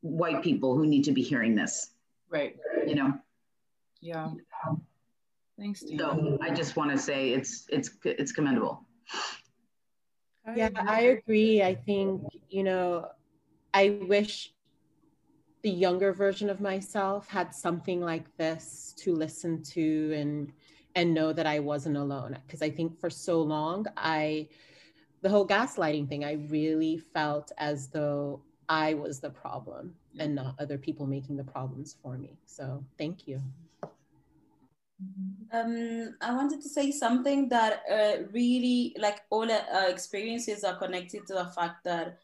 white 0.00 0.42
people 0.42 0.76
who 0.76 0.86
need 0.86 1.04
to 1.04 1.12
be 1.12 1.22
hearing 1.22 1.54
this. 1.54 1.90
Right. 2.28 2.56
You 2.86 2.94
know. 2.94 3.14
Yeah. 4.00 4.30
Thanks. 5.58 5.80
Steve. 5.80 6.00
So 6.00 6.38
I 6.42 6.50
just 6.50 6.76
want 6.76 6.90
to 6.90 6.98
say 6.98 7.30
it's 7.30 7.66
it's 7.68 7.90
it's 8.04 8.32
commendable. 8.32 8.82
Yeah, 10.54 10.68
I 10.76 11.00
agree. 11.00 11.62
I 11.62 11.74
think 11.74 12.22
you 12.48 12.62
know, 12.62 13.08
I 13.76 13.98
wish 14.08 14.54
the 15.60 15.68
younger 15.68 16.10
version 16.14 16.48
of 16.48 16.62
myself 16.62 17.28
had 17.28 17.54
something 17.54 18.00
like 18.00 18.34
this 18.38 18.94
to 19.00 19.14
listen 19.14 19.62
to 19.74 20.14
and 20.16 20.50
and 20.94 21.12
know 21.12 21.30
that 21.34 21.46
I 21.46 21.58
wasn't 21.58 21.98
alone. 21.98 22.38
Because 22.46 22.62
I 22.62 22.70
think 22.70 22.98
for 22.98 23.10
so 23.10 23.42
long, 23.42 23.84
I, 23.98 24.48
the 25.20 25.28
whole 25.28 25.46
gaslighting 25.46 26.08
thing, 26.08 26.24
I 26.24 26.32
really 26.48 26.96
felt 26.96 27.52
as 27.58 27.88
though 27.88 28.40
I 28.66 28.94
was 28.94 29.20
the 29.20 29.28
problem 29.28 29.94
and 30.18 30.34
not 30.34 30.54
other 30.58 30.78
people 30.78 31.06
making 31.06 31.36
the 31.36 31.44
problems 31.44 31.96
for 32.02 32.16
me. 32.16 32.38
So 32.46 32.82
thank 32.96 33.28
you. 33.28 33.42
Um, 35.52 36.16
I 36.22 36.34
wanted 36.34 36.62
to 36.62 36.68
say 36.70 36.90
something 36.90 37.50
that 37.50 37.82
uh, 37.92 38.22
really, 38.32 38.96
like 38.98 39.20
all 39.28 39.52
uh, 39.52 39.88
experiences 39.88 40.64
are 40.64 40.78
connected 40.78 41.26
to 41.26 41.34
the 41.34 41.44
fact 41.54 41.84
that 41.84 42.20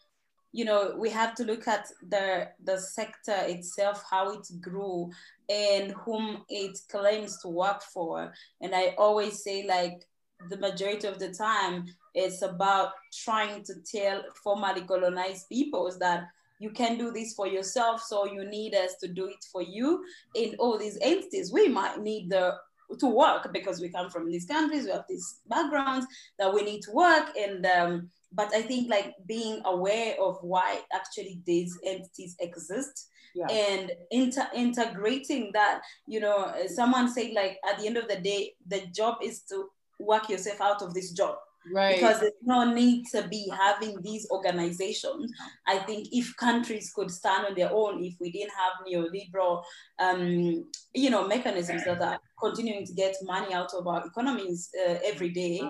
you 0.52 0.64
know 0.64 0.94
we 0.98 1.08
have 1.10 1.34
to 1.34 1.44
look 1.44 1.66
at 1.66 1.86
the 2.08 2.48
the 2.64 2.78
sector 2.78 3.36
itself 3.46 4.04
how 4.08 4.32
it 4.32 4.46
grew 4.60 5.10
and 5.48 5.92
whom 5.92 6.44
it 6.48 6.78
claims 6.90 7.40
to 7.40 7.48
work 7.48 7.82
for. 7.82 8.32
And 8.60 8.74
i 8.74 8.94
always 8.98 9.42
say 9.42 9.66
like 9.66 10.06
the 10.50 10.58
majority 10.58 11.06
of 11.06 11.18
the 11.18 11.32
time 11.32 11.86
it's 12.14 12.42
about 12.42 12.92
trying 13.12 13.64
to 13.64 13.74
tell 13.90 14.22
formerly 14.42 14.82
colonized 14.82 15.48
peoples 15.48 15.98
that 15.98 16.28
you 16.58 16.70
can 16.70 16.96
do 16.96 17.10
this 17.10 17.34
for 17.34 17.46
yourself 17.48 18.00
so 18.02 18.26
you 18.26 18.44
need 18.44 18.74
us 18.74 18.94
to 19.00 19.08
do 19.08 19.26
it 19.26 19.44
for 19.50 19.62
you. 19.62 20.04
In 20.34 20.54
all 20.58 20.78
these 20.78 20.98
entities 21.02 21.52
we 21.52 21.68
might 21.68 22.00
need 22.00 22.30
the 22.30 22.54
to 23.00 23.06
work 23.06 23.50
because 23.52 23.80
we 23.80 23.88
come 23.88 24.10
from 24.10 24.30
these 24.30 24.44
countries 24.44 24.84
we 24.84 24.90
have 24.90 25.04
these 25.08 25.40
backgrounds 25.48 26.06
that 26.38 26.52
we 26.52 26.62
need 26.62 26.82
to 26.82 26.92
work. 26.92 27.30
And 27.36 27.64
um, 27.66 28.10
but 28.34 28.54
I 28.54 28.62
think 28.62 28.90
like 28.90 29.14
being 29.26 29.62
aware 29.64 30.14
of 30.20 30.38
why 30.42 30.80
actually 30.92 31.40
these 31.46 31.78
entities 31.84 32.36
exist 32.40 33.08
yeah. 33.34 33.46
and 33.50 33.92
inter- 34.10 34.50
integrating 34.54 35.50
that, 35.54 35.82
you 36.06 36.20
know, 36.20 36.52
someone 36.74 37.08
said 37.12 37.32
like 37.34 37.58
at 37.68 37.78
the 37.78 37.86
end 37.86 37.96
of 37.96 38.08
the 38.08 38.20
day, 38.20 38.54
the 38.66 38.86
job 38.94 39.18
is 39.22 39.42
to 39.50 39.68
work 39.98 40.28
yourself 40.28 40.60
out 40.60 40.82
of 40.82 40.94
this 40.94 41.12
job. 41.12 41.36
Right. 41.72 41.94
Because 41.94 42.18
there's 42.18 42.32
no 42.42 42.72
need 42.72 43.06
to 43.12 43.28
be 43.28 43.48
having 43.56 44.02
these 44.02 44.28
organizations. 44.32 45.32
I 45.68 45.78
think 45.78 46.08
if 46.10 46.34
countries 46.36 46.92
could 46.92 47.08
stand 47.08 47.46
on 47.46 47.54
their 47.54 47.70
own, 47.72 48.02
if 48.02 48.14
we 48.20 48.32
didn't 48.32 48.50
have 48.50 48.84
neoliberal, 48.84 49.62
um, 50.00 50.68
you 50.92 51.10
know, 51.10 51.28
mechanisms 51.28 51.84
that 51.84 52.02
are 52.02 52.18
continuing 52.42 52.84
to 52.86 52.92
get 52.94 53.14
money 53.22 53.54
out 53.54 53.72
of 53.74 53.86
our 53.86 54.04
economies 54.04 54.70
uh, 54.88 54.98
every 55.04 55.28
day, 55.30 55.62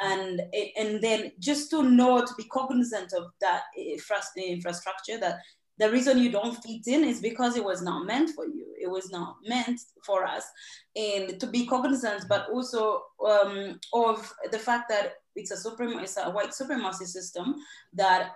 and 0.00 0.40
and 0.76 1.02
then 1.02 1.32
just 1.38 1.70
to 1.70 1.82
know 1.82 2.20
to 2.24 2.34
be 2.36 2.44
cognizant 2.44 3.12
of 3.12 3.30
that 3.40 3.62
infrastructure 3.76 5.18
that 5.18 5.38
the 5.78 5.90
reason 5.90 6.18
you 6.18 6.30
don't 6.30 6.60
fit 6.62 6.86
in 6.86 7.04
is 7.04 7.20
because 7.20 7.56
it 7.56 7.64
was 7.64 7.82
not 7.82 8.04
meant 8.04 8.30
for 8.34 8.46
you. 8.46 8.66
It 8.80 8.90
was 8.90 9.10
not 9.10 9.36
meant 9.46 9.80
for 10.04 10.24
us. 10.24 10.44
And 10.96 11.38
to 11.38 11.46
be 11.46 11.66
cognizant 11.66 12.24
but 12.28 12.48
also 12.50 13.02
um, 13.26 13.78
of 13.92 14.32
the 14.50 14.58
fact 14.58 14.88
that 14.90 15.14
it's 15.36 15.52
a 15.52 15.56
supreme 15.56 15.98
it's 16.00 16.16
a 16.16 16.30
white 16.30 16.52
supremacy 16.52 17.04
system 17.04 17.54
that 17.92 18.32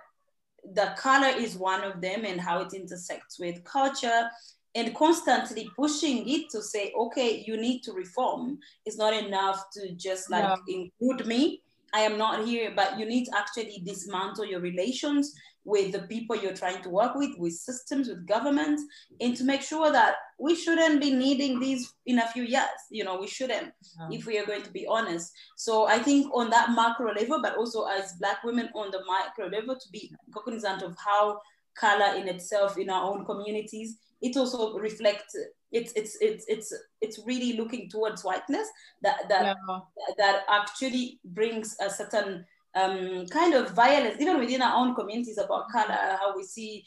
the 0.73 0.93
color 0.97 1.27
is 1.37 1.57
one 1.57 1.83
of 1.83 1.99
them 1.99 2.23
and 2.23 2.39
how 2.39 2.61
it 2.61 2.73
intersects 2.73 3.37
with 3.37 3.63
culture 3.65 4.29
and 4.75 4.95
constantly 4.95 5.69
pushing 5.75 6.27
it 6.27 6.49
to 6.49 6.61
say, 6.61 6.91
okay, 6.97 7.43
you 7.45 7.57
need 7.57 7.81
to 7.83 7.93
reform. 7.93 8.57
It's 8.85 8.97
not 8.97 9.13
enough 9.13 9.63
to 9.73 9.91
just 9.93 10.31
like 10.31 10.43
yeah. 10.43 10.89
include 10.99 11.27
me. 11.27 11.61
I 11.93 11.99
am 11.99 12.17
not 12.17 12.47
here, 12.47 12.73
but 12.75 12.97
you 12.97 13.05
need 13.05 13.25
to 13.25 13.37
actually 13.37 13.83
dismantle 13.85 14.45
your 14.45 14.61
relations 14.61 15.31
with 15.65 15.91
the 15.91 15.99
people 15.99 16.35
you're 16.35 16.55
trying 16.55 16.81
to 16.81 16.89
work 16.89 17.15
with, 17.15 17.31
with 17.37 17.53
systems, 17.53 18.09
with 18.09 18.27
government, 18.27 18.79
and 19.21 19.35
to 19.37 19.43
make 19.43 19.61
sure 19.61 19.91
that 19.91 20.15
we 20.39 20.55
shouldn't 20.55 20.99
be 20.99 21.11
needing 21.13 21.59
these 21.59 21.93
in 22.05 22.19
a 22.19 22.27
few 22.29 22.43
years. 22.43 22.65
You 22.89 23.03
know, 23.03 23.17
we 23.17 23.27
shouldn't, 23.27 23.71
if 24.09 24.25
we 24.25 24.37
are 24.39 24.45
going 24.45 24.63
to 24.63 24.71
be 24.71 24.85
honest. 24.87 25.31
So 25.55 25.87
I 25.87 25.99
think 25.99 26.33
on 26.33 26.49
that 26.49 26.71
macro 26.71 27.13
level, 27.13 27.41
but 27.41 27.55
also 27.55 27.85
as 27.85 28.13
Black 28.19 28.43
women 28.43 28.69
on 28.75 28.91
the 28.91 29.01
micro 29.05 29.47
level, 29.55 29.75
to 29.75 29.89
be 29.91 30.11
cognizant 30.33 30.81
of 30.81 30.97
how 30.97 31.39
color 31.75 32.15
in 32.17 32.27
itself 32.27 32.77
in 32.77 32.89
our 32.89 33.11
own 33.11 33.25
communities 33.25 33.97
it 34.23 34.37
also 34.37 34.77
reflects 34.79 35.35
it's 35.71 35.91
it's 35.93 36.17
it's 36.21 36.45
it's 36.47 36.73
it's 37.01 37.19
really 37.25 37.53
looking 37.53 37.89
towards 37.89 38.23
whiteness 38.23 38.67
that 39.01 39.27
that 39.29 39.57
yeah. 39.67 39.79
that 40.17 40.43
actually 40.49 41.19
brings 41.25 41.75
a 41.81 41.89
certain 41.89 42.45
um, 42.75 43.27
kind 43.27 43.53
of 43.53 43.71
violence 43.71 44.15
even 44.19 44.39
within 44.39 44.61
our 44.61 44.75
own 44.77 44.95
communities 44.95 45.37
about 45.37 45.69
color 45.69 46.17
how 46.19 46.35
we 46.35 46.43
see 46.43 46.83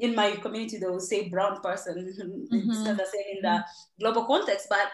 in 0.00 0.14
my 0.14 0.32
community 0.36 0.78
they 0.78 0.86
will 0.86 1.00
say 1.00 1.28
brown 1.28 1.60
person 1.60 1.94
mm-hmm. 1.96 2.70
instead 2.70 3.00
of 3.00 3.06
saying 3.06 3.36
in 3.36 3.42
the 3.42 3.64
global 4.00 4.24
context 4.24 4.66
but 4.68 4.88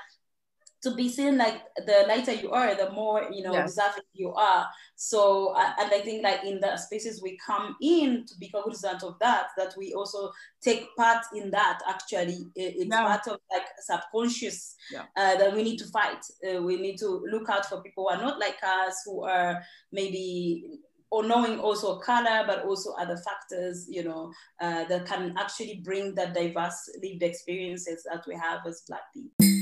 to 0.84 0.94
be 0.94 1.08
seen 1.08 1.38
like 1.38 1.62
the 1.86 2.04
lighter 2.06 2.32
you 2.32 2.50
are, 2.50 2.74
the 2.74 2.90
more 2.92 3.28
you 3.32 3.42
know 3.42 3.52
deserving 3.62 4.04
you 4.12 4.32
are. 4.34 4.66
So 4.94 5.54
and 5.56 5.90
I 5.92 6.00
think 6.00 6.22
like 6.22 6.44
in 6.44 6.60
the 6.60 6.76
spaces 6.76 7.22
we 7.22 7.38
come 7.44 7.74
in 7.80 8.26
to 8.26 8.34
be 8.38 8.50
cognizant 8.50 9.02
of 9.02 9.18
that, 9.20 9.48
that 9.56 9.74
we 9.76 9.94
also 9.94 10.30
take 10.62 10.94
part 10.96 11.24
in 11.34 11.50
that. 11.50 11.80
Actually, 11.88 12.50
it's 12.54 12.84
yeah. 12.84 13.02
part 13.02 13.26
of 13.26 13.40
like 13.52 13.66
subconscious 13.80 14.76
yeah. 14.92 15.04
uh, 15.16 15.36
that 15.36 15.54
we 15.54 15.62
need 15.62 15.78
to 15.78 15.86
fight. 15.86 16.24
Uh, 16.46 16.62
we 16.62 16.76
need 16.76 16.98
to 16.98 17.26
look 17.30 17.48
out 17.48 17.66
for 17.66 17.82
people 17.82 18.04
who 18.04 18.10
are 18.10 18.22
not 18.22 18.38
like 18.38 18.58
us, 18.62 19.02
who 19.06 19.24
are 19.24 19.62
maybe 19.90 20.80
or 21.10 21.22
knowing 21.22 21.60
also 21.60 21.98
color, 22.00 22.42
but 22.44 22.64
also 22.64 22.92
other 22.94 23.16
factors, 23.16 23.86
you 23.88 24.02
know, 24.02 24.32
uh, 24.60 24.84
that 24.84 25.06
can 25.06 25.32
actually 25.38 25.80
bring 25.84 26.12
that 26.16 26.34
diverse 26.34 26.90
lived 27.00 27.22
experiences 27.22 28.04
that 28.10 28.24
we 28.26 28.34
have 28.34 28.66
as 28.66 28.82
Black 28.88 29.02
people. 29.14 29.53